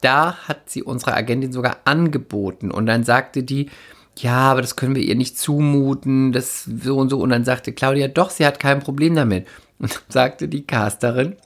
[0.00, 2.70] da hat sie unsere Agentin sogar angeboten.
[2.72, 3.70] Und dann sagte die,
[4.18, 7.18] ja, aber das können wir ihr nicht zumuten, das so und so.
[7.20, 9.46] Und dann sagte Claudia, doch, sie hat kein Problem damit.
[9.78, 11.36] Und dann sagte die Casterin,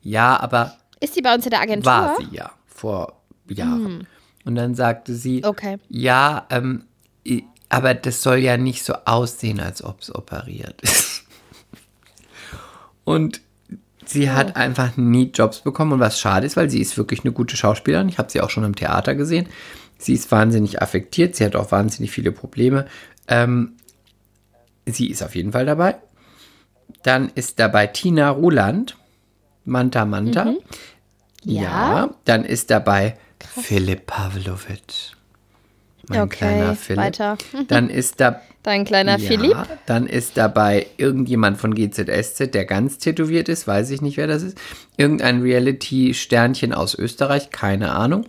[0.00, 1.90] ja, aber Ist sie bei uns in der Agentur?
[1.92, 4.06] war sie ja vor Jahren.
[4.44, 5.76] Und dann sagte sie, Okay.
[5.88, 6.84] ja, ähm,
[7.72, 11.24] aber das soll ja nicht so aussehen, als ob es operiert ist.
[13.02, 13.40] Und
[14.04, 17.32] sie hat einfach nie Jobs bekommen und was schade ist, weil sie ist wirklich eine
[17.32, 18.10] gute Schauspielerin.
[18.10, 19.48] Ich habe sie auch schon im Theater gesehen.
[19.96, 22.86] Sie ist wahnsinnig affektiert, sie hat auch wahnsinnig viele Probleme.
[23.26, 23.72] Ähm,
[24.84, 25.96] sie ist auf jeden Fall dabei.
[27.02, 28.98] Dann ist dabei Tina Ruland,
[29.64, 30.52] Manta Manta.
[31.42, 32.10] Ja.
[32.26, 35.16] Dann ist dabei Philipp Pavlovic.
[36.08, 37.02] Mein Okay, kleiner Philipp.
[37.02, 37.38] weiter.
[37.68, 39.56] Dann ist da Dein kleiner ja, Philipp.
[39.86, 44.44] Dann ist dabei irgendjemand von GZSZ, der ganz tätowiert ist, weiß ich nicht, wer das
[44.44, 44.56] ist.
[44.96, 48.24] Irgendein Reality-Sternchen aus Österreich, keine Ahnung.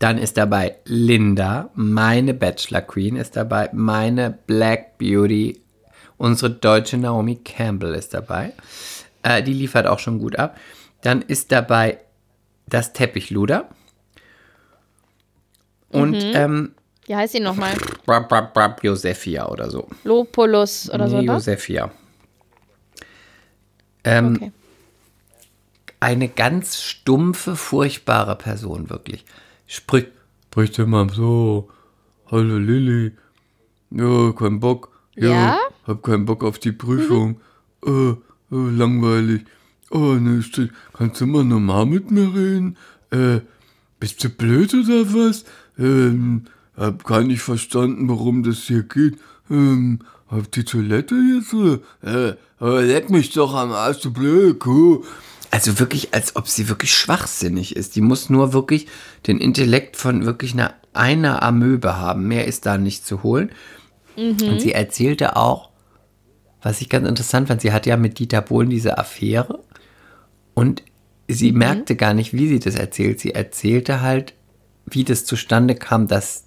[0.00, 5.60] Dann ist dabei Linda, meine Bachelor Queen ist dabei, meine Black Beauty,
[6.16, 8.54] unsere deutsche Naomi Campbell ist dabei.
[9.22, 10.58] Äh, die liefert auch schon gut ab.
[11.02, 11.98] Dann ist dabei
[12.66, 13.68] das Teppichluder.
[15.90, 16.72] Und ähm,
[17.06, 17.74] Wie heißt sie nochmal?
[18.06, 19.88] brab, brab, brab, Josephia oder so.
[20.04, 21.32] Lopulus oder so, nee, ne?
[21.32, 21.90] Josephia.
[24.04, 24.52] Ähm, Okay.
[26.00, 29.24] Eine ganz stumpfe, furchtbare Person, wirklich.
[29.66, 30.06] Sprich,
[30.46, 31.70] spricht immer so.
[32.30, 33.12] Hallo Lilly.
[33.90, 34.90] Ja, kein Bock.
[35.14, 35.58] Ja, Ja?
[35.86, 37.40] hab keinen Bock auf die Prüfung.
[37.86, 38.16] äh, äh,
[38.50, 39.44] langweilig.
[39.90, 40.42] Oh, ne.
[40.92, 42.76] Kannst du mal normal mit mir reden?
[43.10, 43.40] Äh,
[44.00, 45.44] bist du blöd oder was?
[45.78, 46.44] Ähm,
[46.76, 49.18] hab gar nicht verstanden, warum das hier geht.
[49.50, 51.54] Ähm, auf die Toilette jetzt?
[52.02, 55.04] Äh, aber leck mich doch am Arsch, du blöde Kuh.
[55.50, 57.94] Also wirklich, als ob sie wirklich schwachsinnig ist.
[57.94, 58.88] Die muss nur wirklich
[59.26, 62.26] den Intellekt von wirklich einer, einer Amöbe haben.
[62.26, 63.50] Mehr ist da nicht zu holen.
[64.16, 65.70] Und sie erzählte auch,
[66.62, 69.62] was ich ganz interessant fand, sie hat ja mit Dieter Bohlen diese Affäre
[70.54, 70.82] und
[71.28, 73.20] sie merkte gar nicht, wie sie das erzählt.
[73.20, 74.34] Sie erzählte halt,
[74.86, 76.43] wie das zustande kam, dass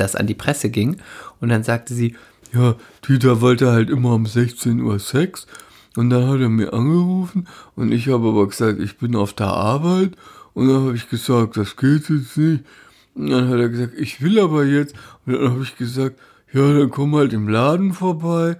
[0.00, 0.96] das an die Presse ging.
[1.40, 2.16] Und dann sagte sie,
[2.52, 2.76] ja,
[3.06, 5.46] Dieter wollte halt immer um 16 Uhr Sex.
[5.96, 9.48] Und dann hat er mir angerufen und ich habe aber gesagt, ich bin auf der
[9.48, 10.12] Arbeit.
[10.54, 12.64] Und dann habe ich gesagt, das geht jetzt nicht.
[13.14, 14.94] Und dann hat er gesagt, ich will aber jetzt.
[15.26, 16.18] Und dann habe ich gesagt,
[16.52, 18.56] ja, dann komm halt im Laden vorbei.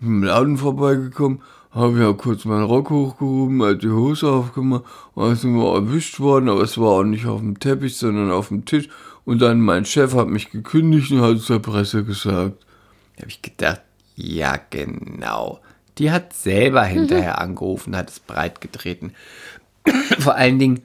[0.00, 1.40] Im Laden vorbeigekommen,
[1.70, 4.84] habe ja kurz meinen Rock hochgehoben, halt die Hose aufgemacht
[5.14, 8.30] und dann sind wir erwischt worden, aber es war auch nicht auf dem Teppich, sondern
[8.30, 8.88] auf dem Tisch.
[9.26, 12.64] Und dann mein Chef hat mich gekündigt und hat es der Presse gesagt.
[13.16, 13.82] Da habe ich gedacht,
[14.14, 15.60] ja genau.
[15.98, 19.12] Die hat selber hinterher angerufen, hat es breit getreten.
[20.18, 20.82] Vor allen Dingen,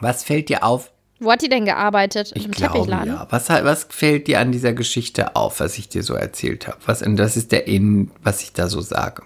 [0.00, 0.92] was fällt dir auf?
[1.18, 2.32] Wo hat die denn gearbeitet?
[2.34, 3.08] Ich Im glaube Teppichladen?
[3.14, 3.26] ja.
[3.30, 6.76] Was, was fällt dir an dieser Geschichte auf, was ich dir so erzählt habe?
[6.84, 9.22] Was, und das ist der Innen, was ich da so sage.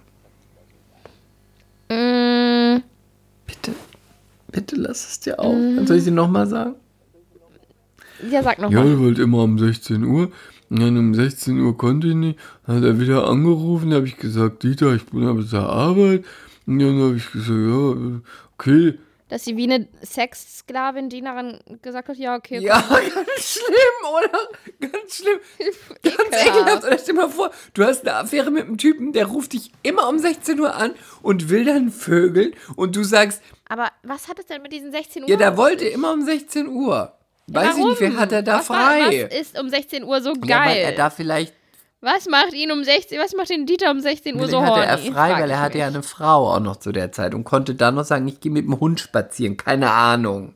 [1.88, 2.82] Mm,
[3.46, 3.72] Bitte,
[4.52, 5.56] bitte lass es dir auf.
[5.86, 6.74] Soll ich sie nochmal sagen?
[8.30, 8.86] Ja, sag Ja, nochmal.
[8.88, 10.30] er wollte immer um 16 Uhr.
[10.68, 12.38] Und dann um 16 Uhr konnte ich nicht.
[12.66, 13.90] Dann hat er wieder angerufen.
[13.90, 16.24] Da habe ich gesagt, Dieter, ich bin aber zur Arbeit.
[16.66, 18.20] Und dann habe ich gesagt, ja,
[18.54, 18.98] okay,
[19.28, 24.92] Dass sie wie eine Sexsklavin, Dienerin gesagt hat, ja, okay, Ja, ganz schlimm, oder?
[24.92, 25.38] Ganz schlimm.
[26.02, 26.84] Ganz Ekelhaft.
[26.84, 29.72] Oder stell dir mal vor, du hast eine Affäre mit einem Typen, der ruft dich
[29.82, 30.92] immer um 16 Uhr an
[31.22, 35.24] und will dann vögeln und du sagst, Aber was hat es denn mit diesen 16
[35.24, 35.28] Uhr?
[35.28, 37.12] ja, der wollte immer um 16 Uhr.
[37.52, 37.90] Weiß ich Warum?
[37.90, 39.28] nicht, wer hat er da was War, frei?
[39.30, 40.76] was ist um 16 Uhr so Ja, weil geil?
[40.84, 41.52] er da vielleicht,
[42.00, 44.86] was macht ihn um 16 Was macht den Dieter um 16 Uhr so hatte horny?
[44.86, 47.44] er frei, weil er ich hatte ja eine Frau auch noch zu der Zeit und
[47.44, 49.56] konnte dann noch sagen, ich gehe mit dem Hund spazieren.
[49.56, 50.54] Keine Ahnung.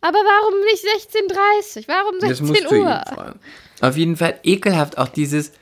[0.00, 0.84] Aber warum nicht
[1.74, 3.34] 16.30 Warum Das 16 musst du ihn Uhr?
[3.80, 5.52] Auf jeden Fall ekelhaft auch dieses,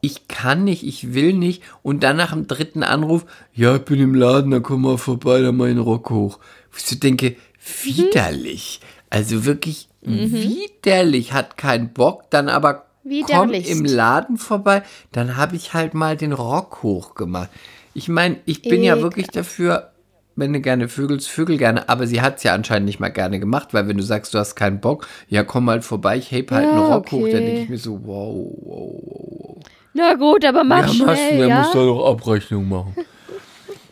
[0.00, 3.24] ich kann nicht, ich will nicht und dann nach dem dritten Anruf,
[3.54, 6.38] ja, ich bin im Laden, dann komm mal vorbei, dann mach ich den Rock hoch.
[6.72, 7.36] Wo ich so denke,
[7.84, 8.80] widerlich.
[9.10, 10.32] Also wirklich Mhm.
[10.32, 12.86] widerlich, hat keinen Bock, dann aber
[13.26, 14.82] kommt im Laden vorbei,
[15.12, 17.50] dann habe ich halt mal den Rock hochgemacht.
[17.94, 19.02] Ich meine, ich bin ja Ekel.
[19.02, 19.90] wirklich dafür,
[20.36, 23.40] wenn du gerne vögelst, vögel gerne, aber sie hat es ja anscheinend nicht mal gerne
[23.40, 26.50] gemacht, weil wenn du sagst, du hast keinen Bock, ja, komm halt vorbei, ich heb
[26.52, 27.46] halt Ja, einen Rock hoch, dann okay.
[27.46, 29.56] denke ich mir so, wow, wow, wow.
[29.94, 31.58] Na gut, aber mach ja, schnell, machst du, der ja?
[31.58, 32.94] muss da noch Abrechnung machen.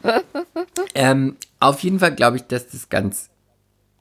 [0.95, 3.29] ähm, auf jeden Fall glaube ich, dass das ganz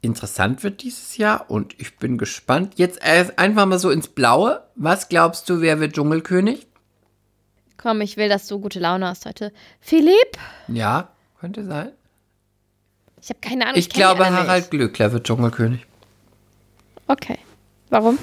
[0.00, 2.74] interessant wird dieses Jahr und ich bin gespannt.
[2.76, 4.62] Jetzt einfach mal so ins Blaue.
[4.74, 6.66] Was glaubst du, wer wird Dschungelkönig?
[7.76, 9.52] Komm, ich will, dass du gute Laune hast heute.
[9.80, 10.38] Philipp?
[10.68, 11.10] Ja,
[11.40, 11.92] könnte sein.
[13.20, 13.78] Ich habe keine Ahnung.
[13.78, 14.46] Ich die glaube, alle nicht.
[14.46, 15.84] Harald Glöckler wird Dschungelkönig.
[17.08, 17.38] Okay.
[17.90, 18.18] Warum?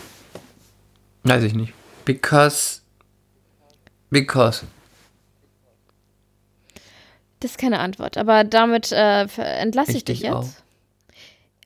[1.24, 1.74] Weiß ich nicht.
[2.06, 2.82] Because.
[4.10, 4.66] Because.
[7.40, 10.48] Das ist keine Antwort, aber damit äh, entlasse ich, Ich dich dich auch.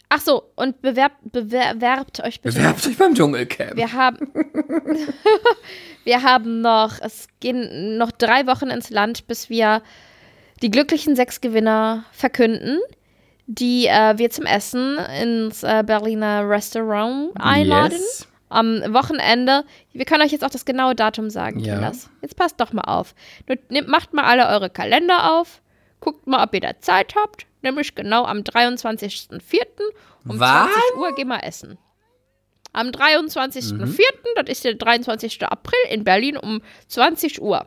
[0.09, 2.57] Ach so, und bewerbt, bewerbt euch bitte.
[2.57, 3.75] Bewerbt euch beim Dschungelcamp.
[3.75, 4.17] Wir haben,
[6.05, 9.81] wir haben noch, es gehen noch drei Wochen ins Land, bis wir
[10.61, 12.79] die glücklichen sechs Gewinner verkünden,
[13.47, 17.93] die äh, wir zum Essen ins äh, Berliner Restaurant einladen.
[17.97, 18.27] Yes.
[18.49, 19.65] Am Wochenende.
[19.91, 21.73] Wir können euch jetzt auch das genaue Datum sagen, Ja.
[21.73, 22.09] Kinders.
[22.21, 23.13] Jetzt passt doch mal auf.
[23.67, 25.61] Nehmt, macht mal alle eure Kalender auf.
[25.99, 27.46] Guckt mal, ob ihr da Zeit habt.
[27.61, 29.39] Nämlich genau am 23.04.
[30.27, 30.69] um Wann?
[30.69, 31.77] 20 Uhr gehen wir essen.
[32.73, 33.97] Am 23.04., Mhm.
[34.35, 35.43] das ist der 23.
[35.47, 37.65] April in Berlin um 20 Uhr.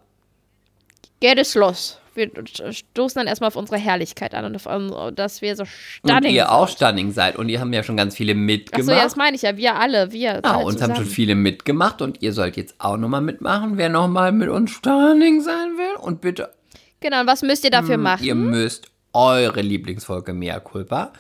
[1.21, 1.99] Geht es los.
[2.15, 2.31] Wir
[2.73, 6.51] stoßen dann erstmal auf unsere Herrlichkeit an und auf dass wir so Und stunning ihr
[6.53, 7.37] auch stunning seid.
[7.37, 8.89] Und ihr haben ja schon ganz viele mitgemacht.
[8.89, 9.57] Achso, ja, das meine ich ja.
[9.57, 10.11] Wir alle.
[10.13, 10.41] Wir.
[10.45, 11.07] Ja, uns haben schon zusammen.
[11.07, 15.77] viele mitgemacht und ihr sollt jetzt auch nochmal mitmachen, wer nochmal mit uns stunning sein
[15.77, 15.97] will.
[16.01, 16.53] Und bitte,
[17.01, 18.21] Genau, und was müsst ihr dafür machen?
[18.21, 21.13] Hm, ihr müsst eure Lieblingsfolge Mea Culpa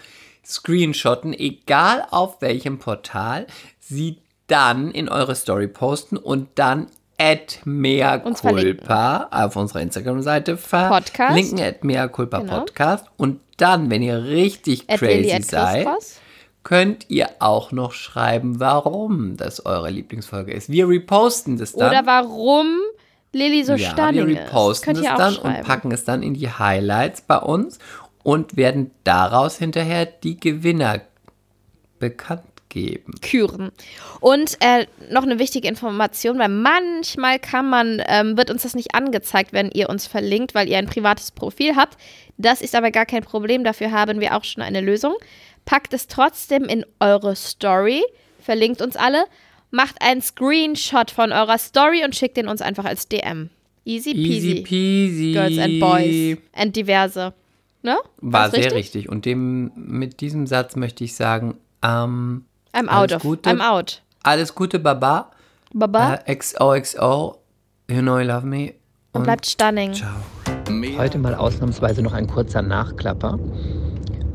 [0.44, 3.46] screenshotten, egal auf welchem Portal,
[3.78, 6.88] sie dann in eure Story posten und dann
[7.18, 8.18] at Mea.
[8.18, 12.60] Culpa auf unserer Instagram-Seite verlinken, at Mea Culpa Genau.
[12.60, 13.04] Podcast.
[13.16, 15.86] Und dann, wenn ihr richtig At crazy at seid,
[16.62, 20.70] könnt ihr auch noch schreiben, warum das eure Lieblingsfolge ist.
[20.70, 21.90] Wir reposten das dann.
[21.90, 22.78] Oder warum
[23.32, 24.48] Lilly so ja, stunning wir ist.
[24.48, 27.78] reposten Könnt es dann und packen es dann in die Highlights bei uns
[28.22, 31.00] und werden daraus hinterher die Gewinner
[31.98, 33.14] bekannt geben.
[33.20, 33.70] Küren.
[34.20, 38.94] Und äh, noch eine wichtige Information, weil manchmal kann man, ähm, wird uns das nicht
[38.94, 41.98] angezeigt, wenn ihr uns verlinkt, weil ihr ein privates Profil habt.
[42.38, 45.14] Das ist aber gar kein Problem, dafür haben wir auch schon eine Lösung.
[45.66, 48.02] Packt es trotzdem in eure Story,
[48.40, 49.24] verlinkt uns alle,
[49.70, 53.50] macht einen Screenshot von eurer Story und schickt den uns einfach als DM.
[53.84, 54.50] Easy peasy.
[54.50, 55.32] Easy peasy.
[55.32, 57.32] Girls and Boys and diverse.
[57.82, 57.96] Ne?
[58.20, 59.08] War War's sehr richtig.
[59.08, 62.44] Und dem, mit diesem Satz möchte ich sagen, ähm,
[62.74, 63.22] I'm Alles out of.
[63.22, 63.50] Gute.
[63.50, 64.02] I'm out.
[64.22, 65.30] alles Gute, Baba.
[65.72, 66.20] Baba.
[66.26, 67.38] Äh, XOXO.
[67.90, 68.74] You know I love me.
[69.12, 69.94] und bleibt stunning.
[69.94, 70.14] Ciao.
[70.96, 73.38] Heute mal ausnahmsweise noch ein kurzer Nachklapper.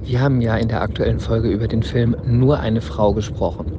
[0.01, 3.71] Wir haben ja in der aktuellen Folge über den Film Nur eine Frau gesprochen.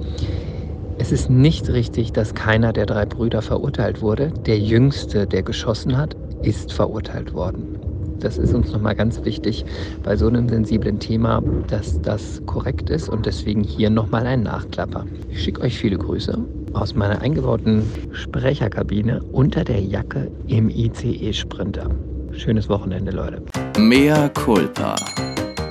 [0.98, 4.32] Es ist nicht richtig, dass keiner der drei Brüder verurteilt wurde.
[4.47, 7.78] Der jüngste, der geschossen hat, ist verurteilt worden.
[8.18, 9.66] Das ist uns nochmal ganz wichtig
[10.02, 15.05] bei so einem sensiblen Thema, dass das korrekt ist und deswegen hier nochmal ein Nachklapper.
[15.28, 16.39] Ich schicke euch viele Grüße
[16.73, 17.82] aus meiner eingebauten
[18.12, 21.90] Sprecherkabine unter der Jacke im ICE-Sprinter.
[22.32, 23.43] Schönes Wochenende, Leute.
[23.78, 24.97] Mea culpa.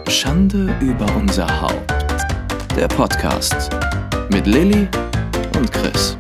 [0.07, 1.93] Schande über unser Haupt.
[2.77, 3.72] Der Podcast
[4.31, 4.88] mit Lilly
[5.56, 6.18] und Chris.